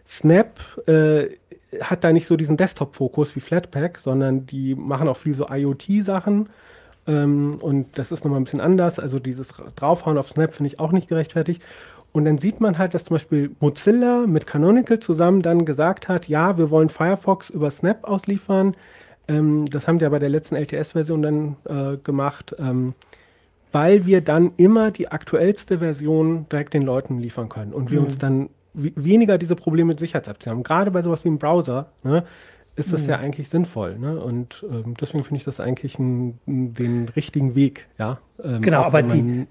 Snap 0.06 0.60
äh, 0.86 1.28
hat 1.80 2.04
da 2.04 2.12
nicht 2.12 2.26
so 2.26 2.36
diesen 2.36 2.56
Desktop-Fokus 2.56 3.34
wie 3.34 3.40
Flatpak, 3.40 3.98
sondern 3.98 4.46
die 4.46 4.74
machen 4.74 5.08
auch 5.08 5.16
viel 5.16 5.34
so 5.34 5.48
IoT-Sachen 5.48 6.48
ähm, 7.06 7.58
und 7.60 7.98
das 7.98 8.12
ist 8.12 8.24
nochmal 8.24 8.40
ein 8.40 8.44
bisschen 8.44 8.60
anders. 8.60 8.98
Also 8.98 9.18
dieses 9.18 9.48
Draufhauen 9.76 10.18
auf 10.18 10.30
Snap 10.30 10.52
finde 10.52 10.68
ich 10.68 10.80
auch 10.80 10.92
nicht 10.92 11.08
gerechtfertigt. 11.08 11.62
Und 12.12 12.26
dann 12.26 12.36
sieht 12.36 12.60
man 12.60 12.76
halt, 12.76 12.92
dass 12.92 13.04
zum 13.04 13.14
Beispiel 13.14 13.50
Mozilla 13.60 14.26
mit 14.26 14.46
Canonical 14.46 14.98
zusammen 14.98 15.40
dann 15.40 15.64
gesagt 15.64 16.08
hat, 16.08 16.28
ja, 16.28 16.58
wir 16.58 16.70
wollen 16.70 16.90
Firefox 16.90 17.48
über 17.48 17.70
Snap 17.70 18.04
ausliefern. 18.04 18.76
Ähm, 19.28 19.66
das 19.66 19.88
haben 19.88 19.98
die 19.98 20.02
ja 20.04 20.10
bei 20.10 20.18
der 20.18 20.28
letzten 20.28 20.56
LTS-Version 20.56 21.22
dann 21.22 21.56
äh, 21.64 21.96
gemacht, 21.96 22.54
ähm, 22.58 22.92
weil 23.72 24.04
wir 24.04 24.20
dann 24.20 24.52
immer 24.58 24.90
die 24.90 25.08
aktuellste 25.08 25.78
Version 25.78 26.46
direkt 26.52 26.74
den 26.74 26.82
Leuten 26.82 27.18
liefern 27.18 27.48
können 27.48 27.72
und 27.72 27.90
wir 27.90 28.00
mhm. 28.00 28.06
uns 28.06 28.18
dann 28.18 28.50
weniger 28.74 29.38
diese 29.38 29.56
Probleme 29.56 29.88
mit 29.88 30.00
Sicherheitsabziehen 30.00 30.52
haben. 30.52 30.62
Gerade 30.62 30.90
bei 30.90 31.02
sowas 31.02 31.24
wie 31.24 31.28
einem 31.28 31.38
Browser, 31.38 31.92
ne, 32.02 32.24
ist 32.76 32.92
das 32.92 33.02
mhm. 33.02 33.10
ja 33.10 33.18
eigentlich 33.18 33.48
sinnvoll. 33.48 33.98
Ne? 33.98 34.18
Und 34.20 34.64
ähm, 34.70 34.94
deswegen 35.00 35.24
finde 35.24 35.38
ich 35.38 35.44
das 35.44 35.60
eigentlich 35.60 35.98
ein, 35.98 36.38
den 36.46 37.08
richtigen 37.10 37.54
Weg. 37.54 37.86
Ja? 37.98 38.18
Ähm, 38.42 38.62
genau, 38.62 38.82
aber 38.82 39.02
die, 39.02 39.46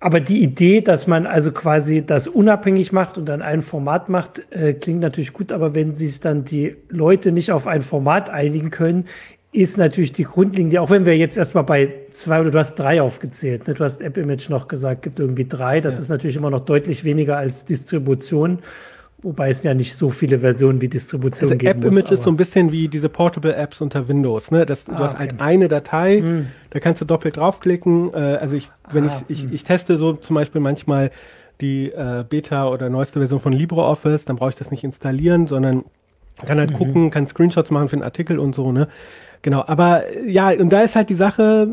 aber 0.00 0.20
die 0.20 0.42
Idee, 0.42 0.80
dass 0.80 1.06
man 1.06 1.26
also 1.26 1.52
quasi 1.52 2.04
das 2.04 2.28
unabhängig 2.28 2.92
macht 2.92 3.18
und 3.18 3.26
dann 3.26 3.42
ein 3.42 3.62
Format 3.62 4.08
macht, 4.08 4.50
äh, 4.50 4.72
klingt 4.72 5.00
natürlich 5.00 5.32
gut, 5.32 5.52
aber 5.52 5.74
wenn 5.74 5.92
sich 5.92 6.20
dann 6.20 6.44
die 6.44 6.76
Leute 6.88 7.32
nicht 7.32 7.52
auf 7.52 7.66
ein 7.66 7.82
Format 7.82 8.30
einigen 8.30 8.70
können, 8.70 9.06
ist 9.52 9.78
natürlich 9.78 10.12
die 10.12 10.24
Grundlinie, 10.24 10.82
auch 10.82 10.90
wenn 10.90 11.06
wir 11.06 11.16
jetzt 11.16 11.38
erstmal 11.38 11.64
bei 11.64 11.92
zwei 12.10 12.40
oder 12.40 12.50
du 12.50 12.58
hast 12.58 12.74
drei 12.74 13.00
aufgezählt, 13.00 13.66
ne? 13.66 13.74
du 13.74 13.84
hast 13.84 14.02
App 14.02 14.16
Image 14.16 14.50
noch 14.50 14.68
gesagt, 14.68 15.02
gibt 15.02 15.18
irgendwie 15.18 15.46
drei, 15.46 15.80
das 15.80 15.94
ja. 15.94 16.02
ist 16.02 16.08
natürlich 16.10 16.36
immer 16.36 16.50
noch 16.50 16.60
deutlich 16.60 17.04
weniger 17.04 17.36
als 17.38 17.64
Distribution. 17.64 18.58
Wobei 19.22 19.48
es 19.48 19.62
ja 19.62 19.72
nicht 19.72 19.96
so 19.96 20.10
viele 20.10 20.40
Versionen 20.40 20.82
wie 20.82 20.88
Distribution 20.88 21.44
also 21.44 21.56
geben 21.56 21.82
App 21.82 21.92
Image 21.92 22.12
ist 22.12 22.22
so 22.22 22.30
ein 22.30 22.36
bisschen 22.36 22.70
wie 22.70 22.86
diese 22.86 23.08
Portable 23.08 23.56
Apps 23.56 23.80
unter 23.80 24.08
Windows. 24.08 24.50
Ne? 24.50 24.66
Das, 24.66 24.88
ah, 24.88 24.94
du 24.94 24.98
hast 25.02 25.14
okay. 25.14 25.20
halt 25.20 25.40
eine 25.40 25.68
Datei, 25.68 26.18
hm. 26.18 26.46
da 26.70 26.80
kannst 26.80 27.00
du 27.00 27.06
doppelt 27.06 27.38
draufklicken. 27.38 28.12
Äh, 28.12 28.16
also 28.16 28.56
ich, 28.56 28.70
wenn 28.92 29.08
ah, 29.08 29.22
ich, 29.28 29.38
ich, 29.38 29.42
hm. 29.44 29.54
ich 29.54 29.64
teste 29.64 29.96
so 29.96 30.12
zum 30.12 30.34
Beispiel 30.34 30.60
manchmal 30.60 31.10
die 31.62 31.90
äh, 31.90 32.24
Beta 32.28 32.68
oder 32.68 32.90
neueste 32.90 33.18
Version 33.20 33.40
von 33.40 33.54
LibreOffice, 33.54 34.26
dann 34.26 34.36
brauche 34.36 34.50
ich 34.50 34.56
das 34.56 34.70
nicht 34.70 34.84
installieren, 34.84 35.46
sondern 35.46 35.84
kann 36.44 36.58
halt 36.58 36.70
mhm. 36.72 36.74
gucken, 36.74 37.10
kann 37.10 37.26
Screenshots 37.26 37.70
machen 37.70 37.88
für 37.88 37.96
einen 37.96 38.02
Artikel 38.02 38.38
und 38.38 38.54
so, 38.54 38.70
ne? 38.72 38.88
Genau, 39.42 39.64
aber 39.66 40.02
ja, 40.24 40.50
und 40.50 40.70
da 40.70 40.82
ist 40.82 40.96
halt 40.96 41.08
die 41.08 41.14
Sache, 41.14 41.68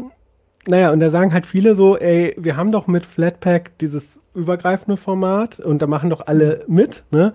naja, 0.67 0.91
und 0.91 0.99
da 0.99 1.09
sagen 1.09 1.33
halt 1.33 1.45
viele 1.45 1.75
so, 1.75 1.97
ey, 1.97 2.35
wir 2.37 2.55
haben 2.55 2.71
doch 2.71 2.87
mit 2.87 3.05
Flatpak 3.05 3.77
dieses 3.79 4.19
übergreifende 4.35 4.97
Format 4.97 5.59
und 5.59 5.81
da 5.81 5.87
machen 5.87 6.09
doch 6.09 6.25
alle 6.27 6.63
mit, 6.67 7.03
ne? 7.11 7.33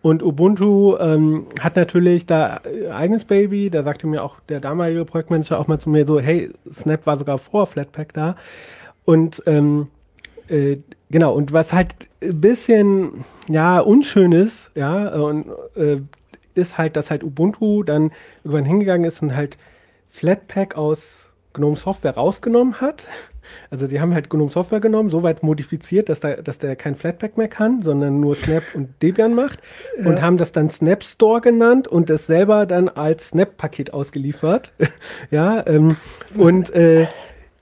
Und 0.00 0.22
Ubuntu 0.22 0.96
ähm, 0.98 1.46
hat 1.58 1.74
natürlich 1.74 2.24
da 2.24 2.60
äh, 2.64 2.88
eigenes 2.90 3.24
Baby. 3.24 3.68
Da 3.68 3.82
sagte 3.82 4.06
mir 4.06 4.22
auch 4.22 4.38
der 4.48 4.60
damalige 4.60 5.04
Projektmanager 5.04 5.58
auch 5.58 5.66
mal 5.66 5.80
zu 5.80 5.90
mir 5.90 6.06
so, 6.06 6.20
hey, 6.20 6.50
Snap 6.72 7.04
war 7.04 7.18
sogar 7.18 7.38
vor 7.38 7.66
Flatpak 7.66 8.12
da. 8.14 8.36
Und 9.04 9.42
ähm, 9.46 9.88
äh, 10.48 10.78
genau, 11.10 11.34
und 11.34 11.52
was 11.52 11.72
halt 11.72 11.94
ein 12.22 12.40
bisschen, 12.40 13.24
ja, 13.48 13.80
unschön 13.80 14.32
ist, 14.32 14.70
ja, 14.76 15.08
und, 15.14 15.46
äh, 15.74 15.98
ist 16.58 16.76
halt, 16.76 16.96
dass 16.96 17.10
halt 17.10 17.24
Ubuntu 17.24 17.82
dann 17.82 18.12
irgendwann 18.44 18.64
hingegangen 18.64 19.04
ist 19.04 19.22
und 19.22 19.34
halt 19.34 19.56
Flatpak 20.08 20.76
aus 20.76 21.26
GNOME 21.52 21.76
Software 21.76 22.14
rausgenommen 22.14 22.80
hat. 22.80 23.06
Also 23.70 23.86
die 23.86 23.98
haben 23.98 24.12
halt 24.12 24.28
GNOME 24.28 24.50
Software 24.50 24.78
genommen, 24.78 25.08
so 25.08 25.22
weit 25.22 25.42
modifiziert, 25.42 26.10
dass, 26.10 26.20
da, 26.20 26.34
dass 26.34 26.58
der 26.58 26.76
kein 26.76 26.94
Flatpak 26.94 27.38
mehr 27.38 27.48
kann, 27.48 27.80
sondern 27.80 28.20
nur 28.20 28.34
Snap 28.34 28.62
und 28.74 28.90
Debian 29.02 29.32
macht 29.32 29.60
ja. 29.98 30.06
und 30.06 30.20
haben 30.20 30.36
das 30.36 30.52
dann 30.52 30.68
Snap 30.68 31.02
Store 31.02 31.40
genannt 31.40 31.88
und 31.88 32.10
das 32.10 32.26
selber 32.26 32.66
dann 32.66 32.90
als 32.90 33.28
Snap-Paket 33.28 33.94
ausgeliefert. 33.94 34.72
ja, 35.30 35.66
ähm, 35.66 35.96
und 36.36 36.68
äh, 36.74 37.06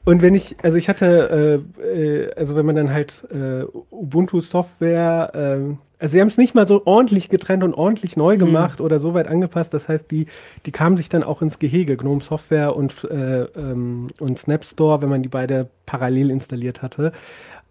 und 0.06 0.22
wenn 0.22 0.34
ich, 0.34 0.56
also 0.62 0.78
ich 0.78 0.88
hatte, 0.88 1.62
äh, 1.82 1.84
äh, 1.84 2.34
also 2.34 2.54
wenn 2.54 2.64
man 2.64 2.76
dann 2.76 2.92
halt 2.92 3.26
äh, 3.32 3.64
Ubuntu 3.90 4.40
Software, 4.40 5.32
äh, 5.34 5.74
also 5.98 6.12
sie 6.12 6.20
haben 6.20 6.28
es 6.28 6.36
nicht 6.36 6.54
mal 6.54 6.68
so 6.68 6.82
ordentlich 6.84 7.28
getrennt 7.28 7.64
und 7.64 7.74
ordentlich 7.74 8.16
neu 8.16 8.34
mhm. 8.34 8.40
gemacht 8.40 8.80
mhm. 8.80 8.84
oder 8.84 9.00
so 9.00 9.14
weit 9.14 9.28
angepasst. 9.28 9.72
Das 9.72 9.88
heißt, 9.88 10.10
die, 10.10 10.26
die 10.66 10.72
kamen 10.72 10.96
sich 10.96 11.08
dann 11.08 11.22
auch 11.22 11.42
ins 11.42 11.58
Gehege, 11.58 11.96
GNOME 11.96 12.20
Software 12.20 12.76
und, 12.76 13.04
äh, 13.04 13.42
ähm, 13.42 14.08
und 14.18 14.38
Snap 14.38 14.64
Store, 14.64 15.00
wenn 15.00 15.08
man 15.08 15.22
die 15.22 15.28
beide 15.28 15.68
parallel 15.86 16.30
installiert 16.30 16.82
hatte. 16.82 17.12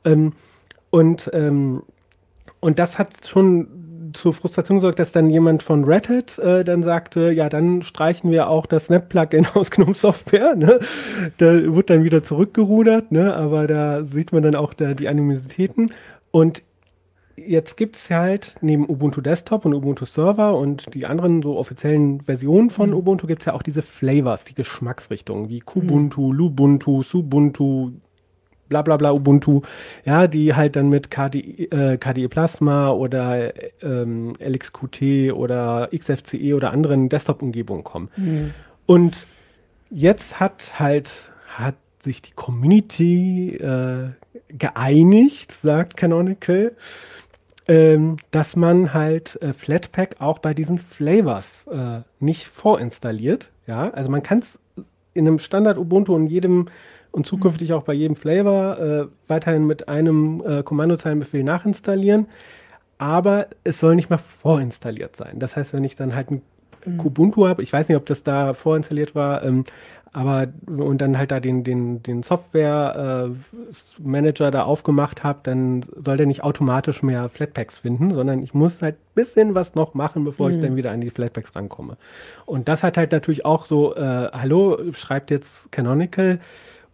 Ähm, 0.03 0.33
und, 0.89 1.29
ähm, 1.33 1.83
und 2.59 2.79
das 2.79 2.97
hat 2.97 3.27
schon 3.27 4.11
zur 4.13 4.33
Frustration 4.33 4.77
gesorgt, 4.77 4.99
dass 4.99 5.11
dann 5.11 5.29
jemand 5.29 5.61
von 5.61 5.83
Red 5.83 6.09
Hat 6.09 6.39
äh, 6.39 6.63
dann 6.63 6.83
sagte, 6.83 7.31
ja, 7.31 7.49
dann 7.49 7.81
streichen 7.81 8.31
wir 8.31 8.49
auch 8.49 8.65
das 8.65 8.85
Snap-Plugin 8.85 9.45
aus 9.53 9.69
GNOME 9.69 9.93
Software. 9.93 10.55
Ne? 10.55 10.79
Da 11.37 11.75
wird 11.75 11.89
dann 11.89 12.03
wieder 12.03 12.23
zurückgerudert, 12.23 13.11
ne? 13.11 13.35
aber 13.35 13.67
da 13.67 14.03
sieht 14.03 14.31
man 14.31 14.41
dann 14.41 14.55
auch 14.55 14.73
da 14.73 14.93
die 14.95 15.09
Animositäten. 15.09 15.91
Und 16.31 16.63
jetzt 17.35 17.77
gibt 17.77 17.95
es 17.95 18.09
halt 18.09 18.55
neben 18.61 18.89
Ubuntu 18.89 19.21
Desktop 19.21 19.65
und 19.65 19.73
Ubuntu 19.73 20.05
Server 20.05 20.57
und 20.57 20.93
die 20.93 21.05
anderen 21.05 21.41
so 21.41 21.57
offiziellen 21.57 22.21
Versionen 22.21 22.69
von 22.69 22.89
mhm. 22.89 22.95
Ubuntu 22.95 23.27
gibt 23.27 23.41
es 23.41 23.45
ja 23.47 23.53
auch 23.53 23.63
diese 23.63 23.81
Flavors, 23.81 24.45
die 24.45 24.55
Geschmacksrichtungen 24.55 25.49
wie 25.49 25.59
Kubuntu, 25.59 26.31
mhm. 26.31 26.37
Lubuntu, 26.37 27.03
Subuntu, 27.03 27.91
bla 28.69 28.81
bla 28.81 28.97
bla 28.97 29.11
Ubuntu, 29.11 29.61
ja, 30.05 30.27
die 30.27 30.53
halt 30.53 30.75
dann 30.75 30.89
mit 30.89 31.11
KDE, 31.11 31.65
äh, 31.71 31.97
KDE 31.97 32.29
Plasma 32.29 32.89
oder 32.89 33.53
ähm, 33.83 34.35
LXQT 34.39 35.33
oder 35.33 35.89
XFCE 35.95 36.55
oder 36.55 36.71
anderen 36.71 37.09
Desktop-Umgebungen 37.09 37.83
kommen. 37.83 38.09
Mhm. 38.15 38.53
Und 38.85 39.25
jetzt 39.89 40.39
hat 40.39 40.79
halt, 40.79 41.23
hat 41.47 41.75
sich 41.99 42.21
die 42.21 42.33
Community 42.33 43.55
äh, 43.55 44.09
geeinigt, 44.49 45.51
sagt 45.51 45.97
Canonical, 45.97 46.75
ähm, 47.67 48.17
dass 48.31 48.55
man 48.55 48.93
halt 48.93 49.41
äh, 49.41 49.53
Flatpak 49.53 50.17
auch 50.19 50.39
bei 50.39 50.53
diesen 50.53 50.79
Flavors 50.79 51.65
äh, 51.67 52.01
nicht 52.19 52.45
vorinstalliert. 52.45 53.51
Ja, 53.67 53.89
also 53.89 54.09
man 54.09 54.21
kann 54.21 54.39
es 54.39 54.59
in 55.13 55.27
einem 55.27 55.39
Standard 55.39 55.77
Ubuntu 55.77 56.15
in 56.15 56.27
jedem 56.27 56.67
und 57.11 57.25
zukünftig 57.25 57.73
auch 57.73 57.83
bei 57.83 57.93
jedem 57.93 58.15
Flavor 58.15 58.77
äh, 58.77 59.05
weiterhin 59.27 59.65
mit 59.65 59.87
einem 59.87 60.43
äh, 60.45 60.63
Kommandozeilenbefehl 60.63 61.43
nachinstallieren. 61.43 62.27
Aber 62.97 63.47
es 63.63 63.79
soll 63.79 63.95
nicht 63.95 64.09
mehr 64.09 64.19
vorinstalliert 64.19 65.15
sein. 65.15 65.39
Das 65.39 65.55
heißt, 65.55 65.73
wenn 65.73 65.83
ich 65.83 65.95
dann 65.95 66.13
halt 66.13 66.31
ein 66.31 66.41
mhm. 66.85 66.97
Kubuntu 66.97 67.47
habe, 67.47 67.63
ich 67.63 67.71
weiß 67.71 67.89
nicht, 67.89 67.97
ob 67.97 68.05
das 68.05 68.23
da 68.23 68.53
vorinstalliert 68.53 69.15
war, 69.15 69.43
ähm, 69.43 69.65
aber 70.15 70.47
und 70.65 70.99
dann 70.99 71.17
halt 71.17 71.31
da 71.31 71.41
den, 71.41 71.65
den, 71.65 72.01
den 72.01 72.23
Software-Manager 72.23 74.47
äh, 74.47 74.51
da 74.51 74.63
aufgemacht 74.63 75.25
habe, 75.25 75.39
dann 75.43 75.81
soll 75.93 76.15
der 76.15 76.25
nicht 76.25 76.41
automatisch 76.41 77.03
mehr 77.03 77.27
Flatpaks 77.27 77.79
finden, 77.79 78.11
sondern 78.11 78.41
ich 78.41 78.53
muss 78.53 78.81
halt 78.81 78.95
ein 78.95 79.13
bisschen 79.13 79.55
was 79.55 79.75
noch 79.75 79.93
machen, 79.93 80.23
bevor 80.23 80.47
mhm. 80.47 80.53
ich 80.53 80.61
dann 80.61 80.77
wieder 80.77 80.91
an 80.91 81.01
die 81.01 81.09
Flatpaks 81.09 81.53
rankomme. 81.53 81.97
Und 82.45 82.69
das 82.69 82.81
hat 82.81 82.95
halt 82.95 83.11
natürlich 83.11 83.43
auch 83.43 83.65
so, 83.65 83.93
äh, 83.93 84.29
hallo, 84.31 84.79
schreibt 84.93 85.31
jetzt 85.31 85.69
Canonical, 85.73 86.39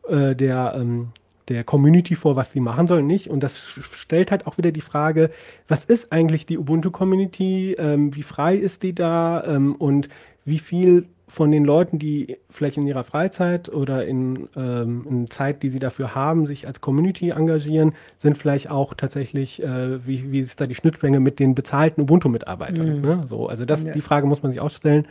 äh, 0.08 0.36
der, 0.36 0.74
ähm, 0.76 1.10
der 1.48 1.64
Community 1.64 2.16
vor, 2.16 2.36
was 2.36 2.54
sie 2.54 2.60
machen 2.60 2.88
sollen, 2.88 3.06
nicht. 3.06 3.30
Und 3.30 3.44
das 3.44 3.68
stellt 3.94 4.32
halt 4.32 4.48
auch 4.48 4.58
wieder 4.58 4.72
die 4.72 4.82
Frage, 4.82 5.30
was 5.68 5.86
ist 5.86 6.12
eigentlich 6.12 6.48
die 6.48 6.58
Ubuntu-Community? 6.58 7.76
Ähm, 7.78 8.16
wie 8.16 8.24
frei 8.24 8.56
ist 8.56 8.82
die 8.82 8.96
da? 8.96 9.44
Ähm, 9.46 9.76
und 9.76 10.10
wie 10.44 10.58
viel 10.58 11.06
von 11.32 11.50
den 11.50 11.64
Leuten, 11.64 11.98
die 11.98 12.38
vielleicht 12.50 12.76
in 12.76 12.86
ihrer 12.86 13.06
Freizeit 13.06 13.70
oder 13.70 14.06
in, 14.06 14.50
ähm, 14.58 15.06
in 15.10 15.30
Zeit, 15.30 15.64
die 15.64 15.70
sie 15.70 15.80
dafür 15.80 16.14
haben, 16.14 16.46
sich 16.46 16.68
als 16.68 16.82
Community 16.82 17.30
engagieren, 17.30 17.94
sind 18.18 18.38
vielleicht 18.38 18.70
auch 18.70 18.94
tatsächlich, 18.94 19.64
äh, 19.64 20.06
wie, 20.06 20.30
wie 20.34 20.42
ist 20.42 20.60
da 20.60 20.68
die 20.68 20.76
Schnittmenge 20.76 21.22
mit 21.22 21.40
den 21.40 21.56
bezahlten 21.56 22.02
Ubuntu-Mitarbeitern? 22.02 22.98
Mhm. 22.98 23.02
Ne? 23.02 23.22
So, 23.28 23.48
also 23.48 23.64
das, 23.64 23.86
ja. 23.86 23.94
die 23.94 24.02
Frage 24.02 24.28
muss 24.28 24.44
man 24.44 24.52
sich 24.52 24.60
auch 24.60 24.70
stellen. 24.70 25.08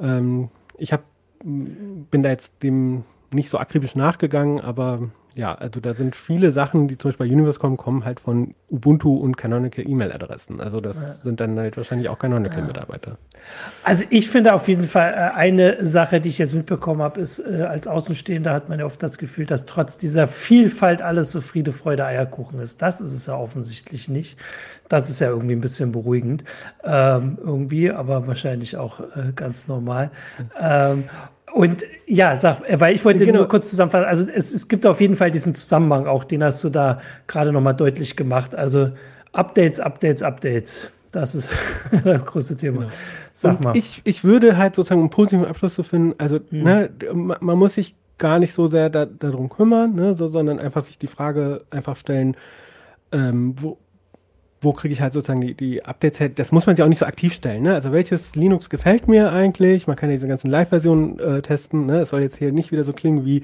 Ähm, 0.00 0.48
ich 0.78 0.94
hab, 0.94 1.04
bin 1.44 2.22
da 2.22 2.30
jetzt 2.30 2.62
dem 2.62 3.04
nicht 3.30 3.50
so 3.50 3.58
akribisch 3.58 3.94
nachgegangen, 3.94 4.58
aber 4.58 5.10
ja, 5.34 5.54
also 5.54 5.80
da 5.80 5.94
sind 5.94 6.14
viele 6.14 6.52
Sachen, 6.52 6.88
die 6.88 6.98
zum 6.98 7.10
Beispiel 7.10 7.26
bei 7.26 7.32
Universe 7.32 7.58
kommen, 7.58 7.76
kommen 7.76 8.04
halt 8.04 8.20
von 8.20 8.54
Ubuntu 8.70 9.16
und 9.16 9.36
Canonical 9.36 9.88
E-Mail-Adressen. 9.88 10.60
Also 10.60 10.80
das 10.80 10.96
ja. 10.96 11.14
sind 11.22 11.40
dann 11.40 11.58
halt 11.58 11.76
wahrscheinlich 11.76 12.08
auch 12.08 12.18
Canonical-Mitarbeiter. 12.18 13.16
Also 13.82 14.04
ich 14.10 14.30
finde 14.30 14.54
auf 14.54 14.68
jeden 14.68 14.84
Fall 14.84 15.12
äh, 15.12 15.36
eine 15.36 15.84
Sache, 15.84 16.20
die 16.20 16.28
ich 16.28 16.38
jetzt 16.38 16.54
mitbekommen 16.54 17.02
habe, 17.02 17.20
ist, 17.20 17.38
äh, 17.38 17.62
als 17.62 17.88
Außenstehender 17.88 18.52
hat 18.52 18.68
man 18.68 18.78
ja 18.78 18.84
oft 18.84 19.02
das 19.02 19.18
Gefühl, 19.18 19.46
dass 19.46 19.64
trotz 19.64 19.98
dieser 19.98 20.28
Vielfalt 20.28 21.02
alles 21.02 21.30
so 21.30 21.40
Friede, 21.40 21.72
Freude, 21.72 22.04
Eierkuchen 22.04 22.60
ist. 22.60 22.82
Das 22.82 23.00
ist 23.00 23.12
es 23.12 23.26
ja 23.26 23.36
offensichtlich 23.36 24.08
nicht. 24.08 24.38
Das 24.88 25.08
ist 25.08 25.20
ja 25.20 25.28
irgendwie 25.28 25.54
ein 25.54 25.62
bisschen 25.62 25.92
beruhigend. 25.92 26.44
Ähm, 26.84 27.38
irgendwie, 27.42 27.90
aber 27.90 28.26
wahrscheinlich 28.26 28.76
auch 28.76 29.00
äh, 29.00 29.32
ganz 29.34 29.66
normal. 29.66 30.10
Ähm, 30.60 31.04
und 31.52 31.84
ja, 32.06 32.34
sag, 32.36 32.68
äh, 32.68 32.80
weil 32.80 32.94
ich 32.94 33.04
wollte 33.04 33.24
genau. 33.24 33.40
nur 33.40 33.48
kurz 33.48 33.70
zusammenfassen. 33.70 34.06
Also 34.06 34.26
es, 34.34 34.52
es 34.52 34.68
gibt 34.68 34.86
auf 34.86 35.00
jeden 35.00 35.16
Fall 35.16 35.30
diesen 35.30 35.54
Zusammenhang 35.54 36.06
auch, 36.06 36.24
den 36.24 36.42
hast 36.42 36.62
du 36.64 36.70
da 36.70 37.00
gerade 37.26 37.52
nochmal 37.52 37.74
deutlich 37.74 38.16
gemacht. 38.16 38.54
Also 38.54 38.90
Updates, 39.32 39.80
Updates, 39.80 40.22
Updates. 40.22 40.88
Das 41.12 41.34
ist 41.34 41.50
das 42.04 42.24
größte 42.24 42.56
Thema. 42.56 42.80
Genau. 42.80 42.92
Sag 43.32 43.56
Und 43.56 43.64
mal. 43.64 43.76
Ich, 43.76 44.00
ich 44.04 44.24
würde 44.24 44.56
halt 44.56 44.74
sozusagen 44.74 45.00
einen 45.00 45.10
positiven 45.10 45.46
Abschluss 45.46 45.74
zu 45.74 45.82
finden. 45.82 46.14
Also 46.18 46.40
mhm. 46.50 46.62
ne, 46.62 46.90
man 47.12 47.58
muss 47.58 47.74
sich 47.74 47.94
gar 48.18 48.38
nicht 48.38 48.54
so 48.54 48.66
sehr 48.66 48.88
da, 48.88 49.04
darum 49.04 49.48
kümmern, 49.48 49.94
ne, 49.94 50.14
so, 50.14 50.28
sondern 50.28 50.58
einfach 50.58 50.84
sich 50.84 50.96
die 50.96 51.06
Frage 51.08 51.64
einfach 51.70 51.96
stellen, 51.96 52.36
ähm, 53.10 53.54
wo, 53.58 53.78
wo 54.62 54.72
kriege 54.72 54.94
ich 54.94 55.00
halt 55.00 55.12
sozusagen 55.12 55.40
die, 55.40 55.54
die 55.54 55.84
Updates 55.84 56.20
her? 56.20 56.28
Das 56.28 56.52
muss 56.52 56.66
man 56.66 56.76
sich 56.76 56.82
auch 56.82 56.88
nicht 56.88 56.98
so 56.98 57.06
aktiv 57.06 57.34
stellen. 57.34 57.64
Ne? 57.64 57.74
Also 57.74 57.92
welches 57.92 58.34
Linux 58.34 58.70
gefällt 58.70 59.08
mir 59.08 59.32
eigentlich? 59.32 59.86
Man 59.86 59.96
kann 59.96 60.08
ja 60.08 60.16
diese 60.16 60.28
ganzen 60.28 60.50
Live-Versionen 60.50 61.18
äh, 61.18 61.42
testen. 61.42 61.86
Ne? 61.86 62.00
Es 62.00 62.10
soll 62.10 62.22
jetzt 62.22 62.36
hier 62.36 62.52
nicht 62.52 62.72
wieder 62.72 62.84
so 62.84 62.92
klingen 62.92 63.24
wie 63.26 63.42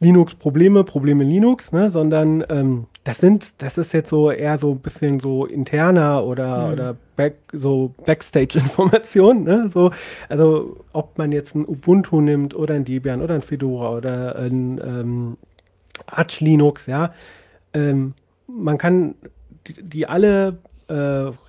Linux-Probleme, 0.00 0.84
Probleme 0.84 1.24
Linux, 1.24 1.72
ne? 1.72 1.90
sondern 1.90 2.44
ähm, 2.48 2.86
das 3.04 3.18
sind, 3.18 3.54
das 3.58 3.78
ist 3.78 3.92
jetzt 3.92 4.08
so 4.08 4.30
eher 4.30 4.58
so 4.58 4.72
ein 4.72 4.78
bisschen 4.78 5.20
so 5.20 5.46
interner 5.46 6.24
oder, 6.24 6.66
mhm. 6.66 6.72
oder 6.72 6.96
back, 7.16 7.36
so 7.52 7.94
Backstage-Information. 8.04 9.44
Ne? 9.44 9.68
So, 9.68 9.90
also 10.28 10.84
ob 10.92 11.18
man 11.18 11.32
jetzt 11.32 11.54
ein 11.54 11.66
Ubuntu 11.66 12.20
nimmt 12.20 12.54
oder 12.54 12.74
ein 12.74 12.84
Debian 12.84 13.20
oder 13.20 13.34
ein 13.34 13.42
Fedora 13.42 13.96
oder 13.96 14.36
ein 14.36 14.80
ähm, 14.84 15.36
Arch 16.06 16.40
Linux, 16.40 16.86
ja. 16.86 17.12
Ähm, 17.74 18.14
man 18.46 18.78
kann 18.78 19.14
die, 19.66 19.82
die 19.82 20.06
alle 20.06 20.58
äh, 20.88 20.94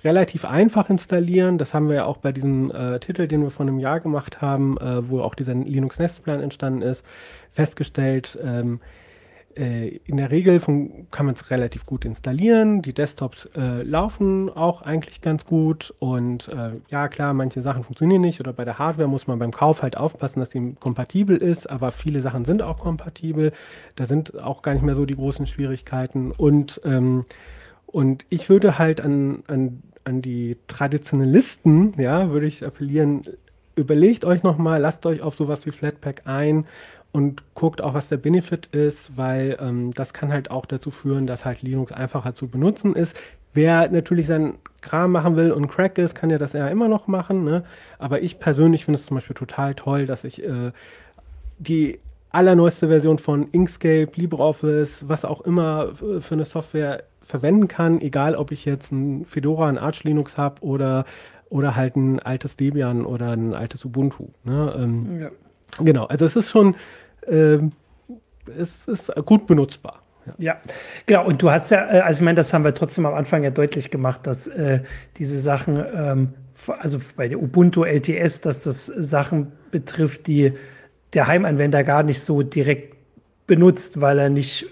relativ 0.04 0.44
einfach 0.44 0.88
installieren. 0.90 1.58
Das 1.58 1.74
haben 1.74 1.88
wir 1.88 1.96
ja 1.96 2.04
auch 2.04 2.18
bei 2.18 2.32
diesem 2.32 2.70
äh, 2.70 2.98
Titel, 3.00 3.26
den 3.26 3.42
wir 3.42 3.50
vor 3.50 3.66
einem 3.66 3.78
Jahr 3.78 4.00
gemacht 4.00 4.40
haben, 4.40 4.78
äh, 4.78 5.08
wo 5.08 5.20
auch 5.20 5.34
dieser 5.34 5.54
Linux-Nestplan 5.54 6.40
entstanden 6.40 6.82
ist, 6.82 7.04
festgestellt. 7.50 8.38
Ähm, 8.42 8.80
äh, 9.56 10.00
in 10.04 10.16
der 10.16 10.30
Regel 10.30 10.58
von, 10.58 11.06
kann 11.10 11.26
man 11.26 11.34
es 11.34 11.50
relativ 11.50 11.86
gut 11.86 12.04
installieren. 12.04 12.82
Die 12.82 12.92
Desktops 12.92 13.48
äh, 13.56 13.82
laufen 13.82 14.50
auch 14.50 14.82
eigentlich 14.82 15.20
ganz 15.20 15.44
gut. 15.44 15.94
Und 15.98 16.48
äh, 16.48 16.72
ja, 16.88 17.08
klar, 17.08 17.34
manche 17.34 17.62
Sachen 17.62 17.84
funktionieren 17.84 18.22
nicht. 18.22 18.40
Oder 18.40 18.52
bei 18.52 18.64
der 18.64 18.78
Hardware 18.78 19.08
muss 19.08 19.26
man 19.26 19.38
beim 19.38 19.52
Kauf 19.52 19.82
halt 19.82 19.96
aufpassen, 19.96 20.40
dass 20.40 20.50
sie 20.50 20.74
kompatibel 20.80 21.36
ist. 21.36 21.70
Aber 21.70 21.92
viele 21.92 22.20
Sachen 22.20 22.44
sind 22.44 22.62
auch 22.62 22.78
kompatibel. 22.78 23.52
Da 23.94 24.06
sind 24.06 24.40
auch 24.40 24.62
gar 24.62 24.74
nicht 24.74 24.84
mehr 24.84 24.96
so 24.96 25.06
die 25.06 25.16
großen 25.16 25.46
Schwierigkeiten. 25.46 26.32
Und 26.32 26.80
ähm, 26.84 27.24
Und 27.94 28.26
ich 28.28 28.48
würde 28.48 28.76
halt 28.76 29.00
an, 29.00 29.44
an, 29.46 29.80
an 30.02 30.20
die 30.20 30.56
Traditionalisten, 30.66 31.94
ja, 31.96 32.28
würde 32.30 32.48
ich 32.48 32.66
appellieren, 32.66 33.22
überlegt 33.76 34.24
euch 34.24 34.42
nochmal, 34.42 34.80
lasst 34.80 35.06
euch 35.06 35.22
auf 35.22 35.36
sowas 35.36 35.64
wie 35.64 35.70
Flatpak 35.70 36.22
ein 36.24 36.66
und 37.12 37.44
guckt 37.54 37.80
auch, 37.80 37.94
was 37.94 38.08
der 38.08 38.16
Benefit 38.16 38.66
ist, 38.72 39.16
weil 39.16 39.56
ähm, 39.60 39.94
das 39.94 40.12
kann 40.12 40.32
halt 40.32 40.50
auch 40.50 40.66
dazu 40.66 40.90
führen, 40.90 41.28
dass 41.28 41.44
halt 41.44 41.62
Linux 41.62 41.92
einfacher 41.92 42.34
zu 42.34 42.48
benutzen 42.48 42.96
ist. 42.96 43.16
Wer 43.52 43.88
natürlich 43.88 44.26
seinen 44.26 44.54
Kram 44.80 45.12
machen 45.12 45.36
will 45.36 45.52
und 45.52 45.68
Crack 45.68 45.96
ist, 45.98 46.16
kann 46.16 46.30
ja 46.30 46.38
das 46.38 46.52
ja 46.52 46.66
immer 46.66 46.88
noch 46.88 47.06
machen. 47.06 47.44
Ne? 47.44 47.62
Aber 48.00 48.22
ich 48.22 48.40
persönlich 48.40 48.86
finde 48.86 48.98
es 48.98 49.06
zum 49.06 49.18
Beispiel 49.18 49.36
total 49.36 49.76
toll, 49.76 50.06
dass 50.06 50.24
ich 50.24 50.42
äh, 50.42 50.72
die 51.58 52.00
allerneueste 52.30 52.88
Version 52.88 53.18
von 53.18 53.48
Inkscape, 53.52 54.10
LibreOffice, 54.16 55.04
was 55.06 55.24
auch 55.24 55.42
immer 55.42 55.92
für 55.94 56.34
eine 56.34 56.44
Software 56.44 57.04
verwenden 57.24 57.68
kann, 57.68 58.00
egal 58.00 58.36
ob 58.36 58.52
ich 58.52 58.64
jetzt 58.64 58.92
ein 58.92 59.24
Fedora, 59.24 59.68
ein 59.68 59.78
Arch 59.78 60.04
Linux 60.04 60.36
habe 60.36 60.62
oder, 60.62 61.04
oder 61.48 61.74
halt 61.74 61.96
ein 61.96 62.20
altes 62.20 62.56
Debian 62.56 63.04
oder 63.04 63.30
ein 63.30 63.54
altes 63.54 63.84
Ubuntu. 63.84 64.28
Ne? 64.44 64.74
Ähm, 64.76 65.20
ja. 65.20 65.30
Genau, 65.80 66.04
also 66.04 66.24
es 66.24 66.36
ist 66.36 66.50
schon, 66.50 66.76
äh, 67.26 67.58
es 68.58 68.86
ist 68.86 69.12
gut 69.24 69.46
benutzbar. 69.46 70.02
Ja. 70.26 70.32
ja. 70.38 70.56
genau. 71.06 71.26
Und 71.26 71.42
du 71.42 71.50
hast 71.50 71.70
ja, 71.70 71.84
äh, 71.90 72.00
also 72.00 72.20
ich 72.20 72.24
meine, 72.24 72.36
das 72.36 72.52
haben 72.52 72.64
wir 72.64 72.74
trotzdem 72.74 73.06
am 73.06 73.14
Anfang 73.14 73.42
ja 73.42 73.50
deutlich 73.50 73.90
gemacht, 73.90 74.26
dass 74.26 74.46
äh, 74.46 74.80
diese 75.16 75.38
Sachen, 75.38 75.84
ähm, 75.94 76.28
also 76.78 76.98
bei 77.16 77.28
der 77.28 77.42
Ubuntu 77.42 77.84
LTS, 77.84 78.40
dass 78.40 78.62
das 78.62 78.86
Sachen 78.86 79.52
betrifft, 79.70 80.26
die 80.26 80.52
der 81.14 81.26
Heimanwender 81.26 81.84
gar 81.84 82.02
nicht 82.02 82.20
so 82.20 82.42
direkt 82.42 82.94
benutzt, 83.46 84.00
weil 84.00 84.18
er 84.18 84.30
nicht 84.30 84.66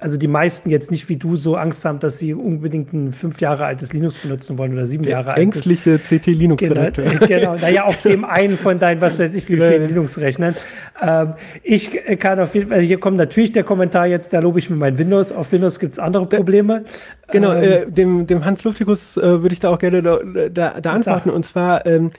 also 0.00 0.16
die 0.16 0.28
meisten 0.28 0.70
jetzt 0.70 0.92
nicht 0.92 1.08
wie 1.08 1.16
du 1.16 1.34
so 1.34 1.56
Angst 1.56 1.84
haben, 1.84 1.98
dass 1.98 2.18
sie 2.18 2.32
unbedingt 2.32 2.92
ein 2.92 3.12
fünf 3.12 3.40
Jahre 3.40 3.64
altes 3.64 3.92
Linux 3.92 4.14
benutzen 4.14 4.56
wollen 4.56 4.72
oder 4.72 4.86
sieben 4.86 5.02
Der 5.02 5.12
Jahre 5.12 5.32
altes. 5.32 5.66
Ängstliche 5.66 5.98
CT-Linux-Redakteur. 5.98 7.04
Genau, 7.04 7.26
genau, 7.26 7.54
naja, 7.56 7.82
auf 7.82 8.00
dem 8.02 8.24
einen 8.24 8.56
von 8.56 8.78
deinen, 8.78 9.00
was 9.00 9.18
weiß 9.18 9.34
ich, 9.34 9.48
wie 9.50 9.56
vielen 9.56 9.88
Linux-Rechnern. 9.88 10.54
Ähm, 11.02 11.34
ich 11.64 11.90
kann 12.20 12.38
auf 12.38 12.54
jeden 12.54 12.68
Fall, 12.68 12.80
hier 12.80 13.00
kommt 13.00 13.16
natürlich 13.16 13.50
der 13.50 13.64
Kommentar 13.64 14.06
jetzt, 14.06 14.32
da 14.32 14.38
lobe 14.38 14.60
ich 14.60 14.70
mir 14.70 14.76
mein 14.76 14.98
Windows. 14.98 15.32
Auf 15.32 15.50
Windows 15.50 15.80
gibt 15.80 15.94
es 15.94 15.98
andere 15.98 16.26
Probleme. 16.26 16.84
Genau, 17.32 17.52
ähm, 17.54 17.62
äh, 17.62 17.90
dem, 17.90 18.26
dem 18.28 18.44
Hans 18.44 18.62
Luftikus 18.62 19.16
äh, 19.16 19.42
würde 19.42 19.52
ich 19.52 19.60
da 19.60 19.70
auch 19.70 19.80
gerne 19.80 20.02
da, 20.02 20.20
da, 20.48 20.80
da 20.80 20.92
antworten. 20.92 21.30
Und 21.30 21.44
zwar, 21.44 21.84
ähm, 21.86 22.12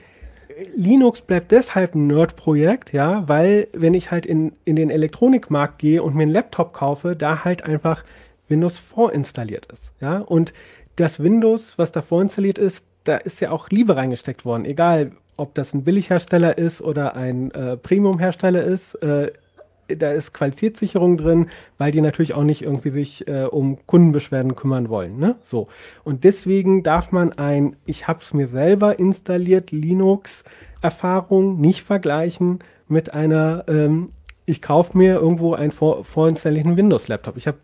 Linux 0.74 1.20
bleibt 1.20 1.52
deshalb 1.52 1.94
ein 1.94 2.06
Nerd-Projekt, 2.06 2.92
ja, 2.92 3.28
weil 3.28 3.68
wenn 3.72 3.94
ich 3.94 4.10
halt 4.10 4.26
in, 4.26 4.52
in 4.64 4.76
den 4.76 4.90
Elektronikmarkt 4.90 5.78
gehe 5.78 6.02
und 6.02 6.14
mir 6.14 6.22
einen 6.22 6.32
Laptop 6.32 6.72
kaufe, 6.72 7.16
da 7.16 7.44
halt 7.44 7.64
einfach 7.64 8.04
Windows 8.48 8.76
vorinstalliert 8.76 9.66
ist, 9.72 9.92
ja. 10.00 10.18
Und 10.18 10.52
das 10.96 11.22
Windows, 11.22 11.78
was 11.78 11.92
da 11.92 12.02
vorinstalliert 12.02 12.58
ist, 12.58 12.84
da 13.04 13.16
ist 13.16 13.40
ja 13.40 13.50
auch 13.50 13.70
Liebe 13.70 13.96
reingesteckt 13.96 14.44
worden, 14.44 14.64
egal 14.64 15.12
ob 15.36 15.54
das 15.54 15.72
ein 15.72 15.84
Billighersteller 15.84 16.58
ist 16.58 16.82
oder 16.82 17.16
ein 17.16 17.50
äh, 17.52 17.76
Premium-Hersteller 17.76 18.62
ist. 18.62 18.94
Äh, 18.96 19.32
da 19.96 20.10
ist 20.10 20.32
Qualitätssicherung 20.32 21.16
drin, 21.16 21.48
weil 21.78 21.92
die 21.92 22.00
natürlich 22.00 22.34
auch 22.34 22.44
nicht 22.44 22.62
irgendwie 22.62 22.90
sich 22.90 23.26
äh, 23.28 23.44
um 23.44 23.78
Kundenbeschwerden 23.86 24.56
kümmern 24.56 24.88
wollen. 24.88 25.18
Ne? 25.18 25.36
So. 25.42 25.68
Und 26.04 26.24
deswegen 26.24 26.82
darf 26.82 27.12
man 27.12 27.32
ein, 27.32 27.76
ich 27.86 28.08
habe 28.08 28.20
es 28.22 28.34
mir 28.34 28.48
selber 28.48 28.98
installiert, 28.98 29.70
Linux-Erfahrung 29.70 31.60
nicht 31.60 31.82
vergleichen 31.82 32.60
mit 32.88 33.14
einer, 33.14 33.64
ähm, 33.68 34.10
ich 34.46 34.62
kaufe 34.62 34.96
mir 34.96 35.14
irgendwo 35.14 35.54
einen 35.54 35.72
vor, 35.72 36.04
vorinstallierten 36.04 36.76
Windows-Laptop. 36.76 37.36
Ich 37.36 37.46
habe 37.46 37.58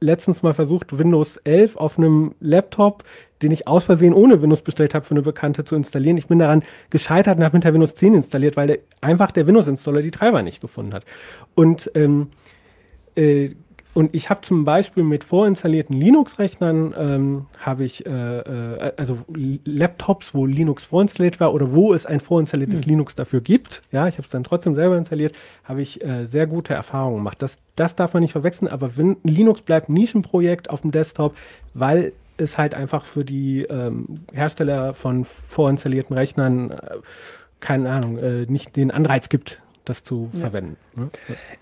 letztens 0.00 0.42
mal 0.42 0.52
versucht, 0.52 0.98
Windows 0.98 1.36
11 1.38 1.76
auf 1.76 1.98
einem 1.98 2.34
Laptop, 2.40 3.04
den 3.42 3.52
ich 3.52 3.68
aus 3.68 3.84
Versehen 3.84 4.14
ohne 4.14 4.40
Windows 4.42 4.62
bestellt 4.62 4.94
habe, 4.94 5.04
für 5.04 5.14
eine 5.14 5.22
Bekannte 5.22 5.64
zu 5.64 5.76
installieren. 5.76 6.16
Ich 6.16 6.26
bin 6.26 6.38
daran 6.38 6.62
gescheitert 6.90 7.38
und 7.38 7.44
habe 7.44 7.52
hinter 7.52 7.72
Windows 7.72 7.94
10 7.94 8.14
installiert, 8.14 8.56
weil 8.56 8.66
der, 8.66 8.78
einfach 9.00 9.30
der 9.30 9.46
Windows-Installer 9.46 10.02
die 10.02 10.10
Treiber 10.10 10.42
nicht 10.42 10.60
gefunden 10.60 10.94
hat. 10.94 11.04
Und 11.54 11.90
ähm, 11.94 12.28
äh, 13.14 13.50
und 13.96 14.14
ich 14.14 14.28
habe 14.28 14.42
zum 14.42 14.66
Beispiel 14.66 15.02
mit 15.02 15.24
vorinstallierten 15.24 15.98
Linux-Rechnern, 15.98 16.94
ähm, 16.98 17.46
habe 17.58 17.84
ich 17.84 18.04
äh, 18.04 18.10
äh, 18.10 18.92
also 18.98 19.20
Laptops, 19.64 20.34
wo 20.34 20.44
Linux 20.44 20.84
vorinstalliert 20.84 21.40
war 21.40 21.54
oder 21.54 21.72
wo 21.72 21.94
es 21.94 22.04
ein 22.04 22.20
vorinstalliertes 22.20 22.82
mhm. 22.82 22.90
Linux 22.90 23.14
dafür 23.14 23.40
gibt. 23.40 23.80
Ja, 23.92 24.06
ich 24.06 24.18
habe 24.18 24.26
es 24.26 24.30
dann 24.30 24.44
trotzdem 24.44 24.74
selber 24.74 24.98
installiert, 24.98 25.34
habe 25.64 25.80
ich 25.80 26.04
äh, 26.04 26.26
sehr 26.26 26.46
gute 26.46 26.74
Erfahrungen 26.74 27.16
gemacht. 27.16 27.40
Das, 27.40 27.56
das 27.74 27.96
darf 27.96 28.12
man 28.12 28.22
nicht 28.22 28.32
verwechseln, 28.32 28.68
aber 28.68 28.98
wenn, 28.98 29.16
Linux 29.22 29.62
bleibt 29.62 29.88
ein 29.88 29.94
Nischenprojekt 29.94 30.68
auf 30.68 30.82
dem 30.82 30.90
Desktop, 30.90 31.34
weil 31.72 32.12
es 32.38 32.58
halt 32.58 32.74
einfach 32.74 33.04
für 33.04 33.24
die 33.24 33.62
ähm, 33.62 34.24
Hersteller 34.32 34.94
von 34.94 35.24
vorinstallierten 35.24 36.16
Rechnern 36.16 36.70
äh, 36.70 36.96
keine 37.60 37.90
Ahnung, 37.90 38.18
äh, 38.18 38.46
nicht 38.46 38.76
den 38.76 38.90
Anreiz 38.90 39.28
gibt, 39.28 39.62
das 39.84 40.02
zu 40.02 40.30
ja. 40.32 40.40
verwenden. 40.40 40.76
Ne? 40.94 41.10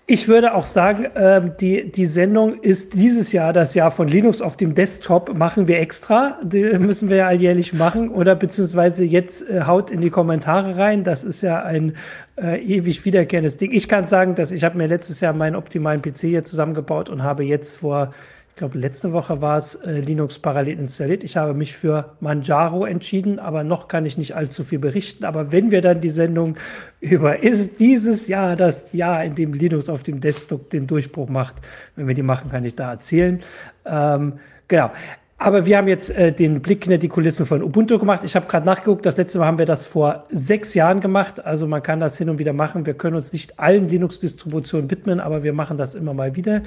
Ich 0.07 0.27
würde 0.27 0.55
auch 0.55 0.65
sagen, 0.65 1.05
äh, 1.05 1.41
die, 1.59 1.91
die 1.91 2.05
Sendung 2.05 2.59
ist 2.61 2.95
dieses 2.95 3.31
Jahr 3.31 3.53
das 3.53 3.75
Jahr 3.75 3.91
von 3.91 4.07
Linux 4.07 4.41
auf 4.41 4.57
dem 4.57 4.75
Desktop. 4.75 5.33
Machen 5.35 5.67
wir 5.67 5.79
extra. 5.79 6.39
Die 6.43 6.63
müssen 6.79 7.09
wir 7.09 7.17
ja 7.17 7.27
alljährlich 7.27 7.73
machen. 7.73 8.09
Oder 8.09 8.35
beziehungsweise 8.35 9.05
jetzt 9.05 9.49
äh, 9.49 9.63
haut 9.63 9.91
in 9.91 10.01
die 10.01 10.09
Kommentare 10.09 10.77
rein. 10.77 11.03
Das 11.03 11.23
ist 11.23 11.41
ja 11.41 11.61
ein 11.63 11.95
äh, 12.41 12.61
ewig 12.61 13.05
wiederkehrendes 13.05 13.57
Ding. 13.57 13.71
Ich 13.71 13.87
kann 13.87 14.05
sagen, 14.05 14.35
dass 14.35 14.51
ich 14.51 14.63
habe 14.63 14.77
mir 14.77 14.87
letztes 14.87 15.21
Jahr 15.21 15.33
meinen 15.33 15.55
optimalen 15.55 16.01
PC 16.01 16.19
hier 16.21 16.43
zusammengebaut 16.43 17.09
und 17.09 17.23
habe 17.23 17.43
jetzt 17.43 17.77
vor 17.77 18.11
ich 18.55 18.59
glaube, 18.59 18.79
letzte 18.79 19.11
Woche 19.11 19.41
war 19.41 19.57
es 19.57 19.75
äh, 19.75 19.99
Linux 19.99 20.39
parallel 20.39 20.79
installiert. 20.79 21.25
Ich 21.25 21.35
habe 21.35 21.53
mich 21.53 21.75
für 21.75 22.15
Manjaro 22.21 22.85
entschieden, 22.85 23.37
aber 23.37 23.65
noch 23.65 23.89
kann 23.89 24.05
ich 24.05 24.17
nicht 24.17 24.33
allzu 24.33 24.63
viel 24.63 24.79
berichten. 24.79 25.25
Aber 25.25 25.51
wenn 25.51 25.71
wir 25.71 25.81
dann 25.81 25.99
die 25.99 26.09
Sendung 26.09 26.55
über 27.01 27.43
ist 27.43 27.81
dieses 27.81 28.29
Jahr 28.29 28.55
das 28.55 28.93
Jahr, 28.93 29.25
in 29.25 29.35
dem 29.35 29.53
Linux 29.53 29.89
auf 29.89 30.03
dem 30.03 30.21
Desktop 30.21 30.69
den 30.69 30.87
Durchbruch 30.87 31.27
macht, 31.27 31.55
wenn 31.97 32.07
wir 32.07 32.15
die 32.15 32.21
machen, 32.21 32.49
kann 32.49 32.63
ich 32.63 32.75
da 32.75 32.91
erzählen. 32.91 33.43
Ähm, 33.85 34.39
genau. 34.69 34.89
Aber 35.37 35.65
wir 35.65 35.77
haben 35.77 35.89
jetzt 35.89 36.11
äh, 36.11 36.31
den 36.31 36.61
Blick 36.61 36.85
hinter 36.85 36.97
die 36.97 37.09
Kulissen 37.09 37.45
von 37.45 37.61
Ubuntu 37.61 37.99
gemacht. 37.99 38.23
Ich 38.23 38.37
habe 38.37 38.47
gerade 38.47 38.65
nachgeguckt, 38.65 39.05
das 39.05 39.17
letzte 39.17 39.37
Mal 39.37 39.47
haben 39.47 39.57
wir 39.57 39.65
das 39.65 39.85
vor 39.85 40.23
sechs 40.29 40.73
Jahren 40.73 41.01
gemacht. 41.01 41.43
Also 41.43 41.67
man 41.67 41.83
kann 41.83 41.99
das 41.99 42.17
hin 42.17 42.29
und 42.29 42.39
wieder 42.39 42.53
machen. 42.53 42.85
Wir 42.85 42.93
können 42.93 43.15
uns 43.15 43.33
nicht 43.33 43.59
allen 43.59 43.89
Linux-Distributionen 43.89 44.89
widmen, 44.89 45.19
aber 45.19 45.43
wir 45.43 45.51
machen 45.51 45.77
das 45.77 45.93
immer 45.93 46.13
mal 46.13 46.37
wieder. 46.37 46.61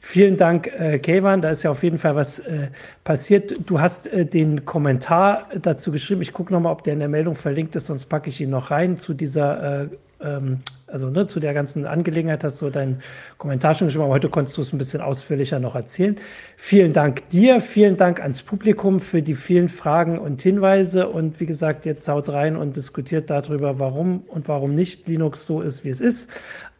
Vielen 0.00 0.38
Dank, 0.38 0.68
äh, 0.68 0.98
Kevan. 0.98 1.42
Da 1.42 1.50
ist 1.50 1.64
ja 1.64 1.70
auf 1.70 1.82
jeden 1.82 1.98
Fall 1.98 2.16
was 2.16 2.38
äh, 2.38 2.68
passiert. 3.04 3.56
Du 3.66 3.80
hast 3.80 4.06
äh, 4.06 4.24
den 4.24 4.64
Kommentar 4.64 5.48
dazu 5.60 5.92
geschrieben. 5.92 6.22
Ich 6.22 6.32
gucke 6.32 6.50
nochmal, 6.50 6.72
ob 6.72 6.82
der 6.82 6.94
in 6.94 7.00
der 7.00 7.08
Meldung 7.08 7.34
verlinkt 7.34 7.76
ist, 7.76 7.86
sonst 7.86 8.06
packe 8.06 8.30
ich 8.30 8.40
ihn 8.40 8.48
noch 8.48 8.70
rein 8.70 8.96
zu 8.96 9.12
dieser 9.12 9.82
äh, 9.82 9.88
ähm, 10.20 10.58
also 10.86 11.10
ne, 11.10 11.26
zu 11.26 11.40
der 11.40 11.54
ganzen 11.54 11.86
Angelegenheit 11.86 12.44
hast 12.44 12.62
du 12.62 12.70
deinen 12.70 13.00
Kommentar 13.38 13.74
schon 13.74 13.88
geschrieben, 13.88 14.04
aber 14.04 14.14
heute 14.14 14.28
konntest 14.28 14.56
du 14.56 14.62
es 14.62 14.72
ein 14.72 14.78
bisschen 14.78 15.00
ausführlicher 15.00 15.58
noch 15.58 15.74
erzählen. 15.74 16.16
Vielen 16.56 16.92
Dank 16.92 17.28
dir, 17.30 17.60
vielen 17.60 17.96
Dank 17.96 18.20
ans 18.20 18.42
Publikum 18.42 19.00
für 19.00 19.22
die 19.22 19.34
vielen 19.34 19.68
Fragen 19.68 20.18
und 20.18 20.40
Hinweise 20.40 21.08
und 21.08 21.40
wie 21.40 21.46
gesagt, 21.46 21.84
jetzt 21.84 22.08
haut 22.08 22.28
rein 22.28 22.56
und 22.56 22.76
diskutiert 22.76 23.30
darüber, 23.30 23.78
warum 23.78 24.22
und 24.28 24.48
warum 24.48 24.74
nicht 24.74 25.08
Linux 25.08 25.46
so 25.46 25.60
ist, 25.62 25.84
wie 25.84 25.90
es 25.90 26.00
ist. 26.00 26.30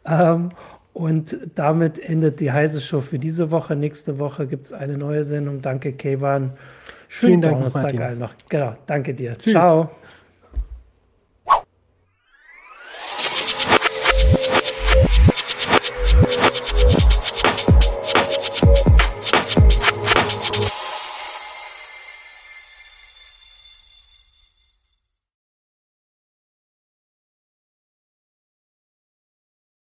Ähm, 0.05 0.51
und 0.93 1.37
damit 1.55 1.99
endet 1.99 2.39
die 2.39 2.53
heiße 2.53 2.79
Show 2.79 3.01
für 3.01 3.19
diese 3.19 3.51
Woche. 3.51 3.75
Nächste 3.75 4.17
Woche 4.17 4.47
gibt 4.47 4.63
es 4.63 4.71
eine 4.71 4.97
neue 4.97 5.25
Sendung. 5.25 5.61
Danke, 5.61 5.91
Kevan. 5.91 6.53
Schönen 7.09 7.41
Dank, 7.41 7.55
Donnerstag 7.55 8.17
noch. 8.17 8.33
Genau, 8.47 8.75
danke 8.85 9.13
dir. 9.13 9.37
Tschüss. 9.37 9.51
Ciao. 9.51 9.89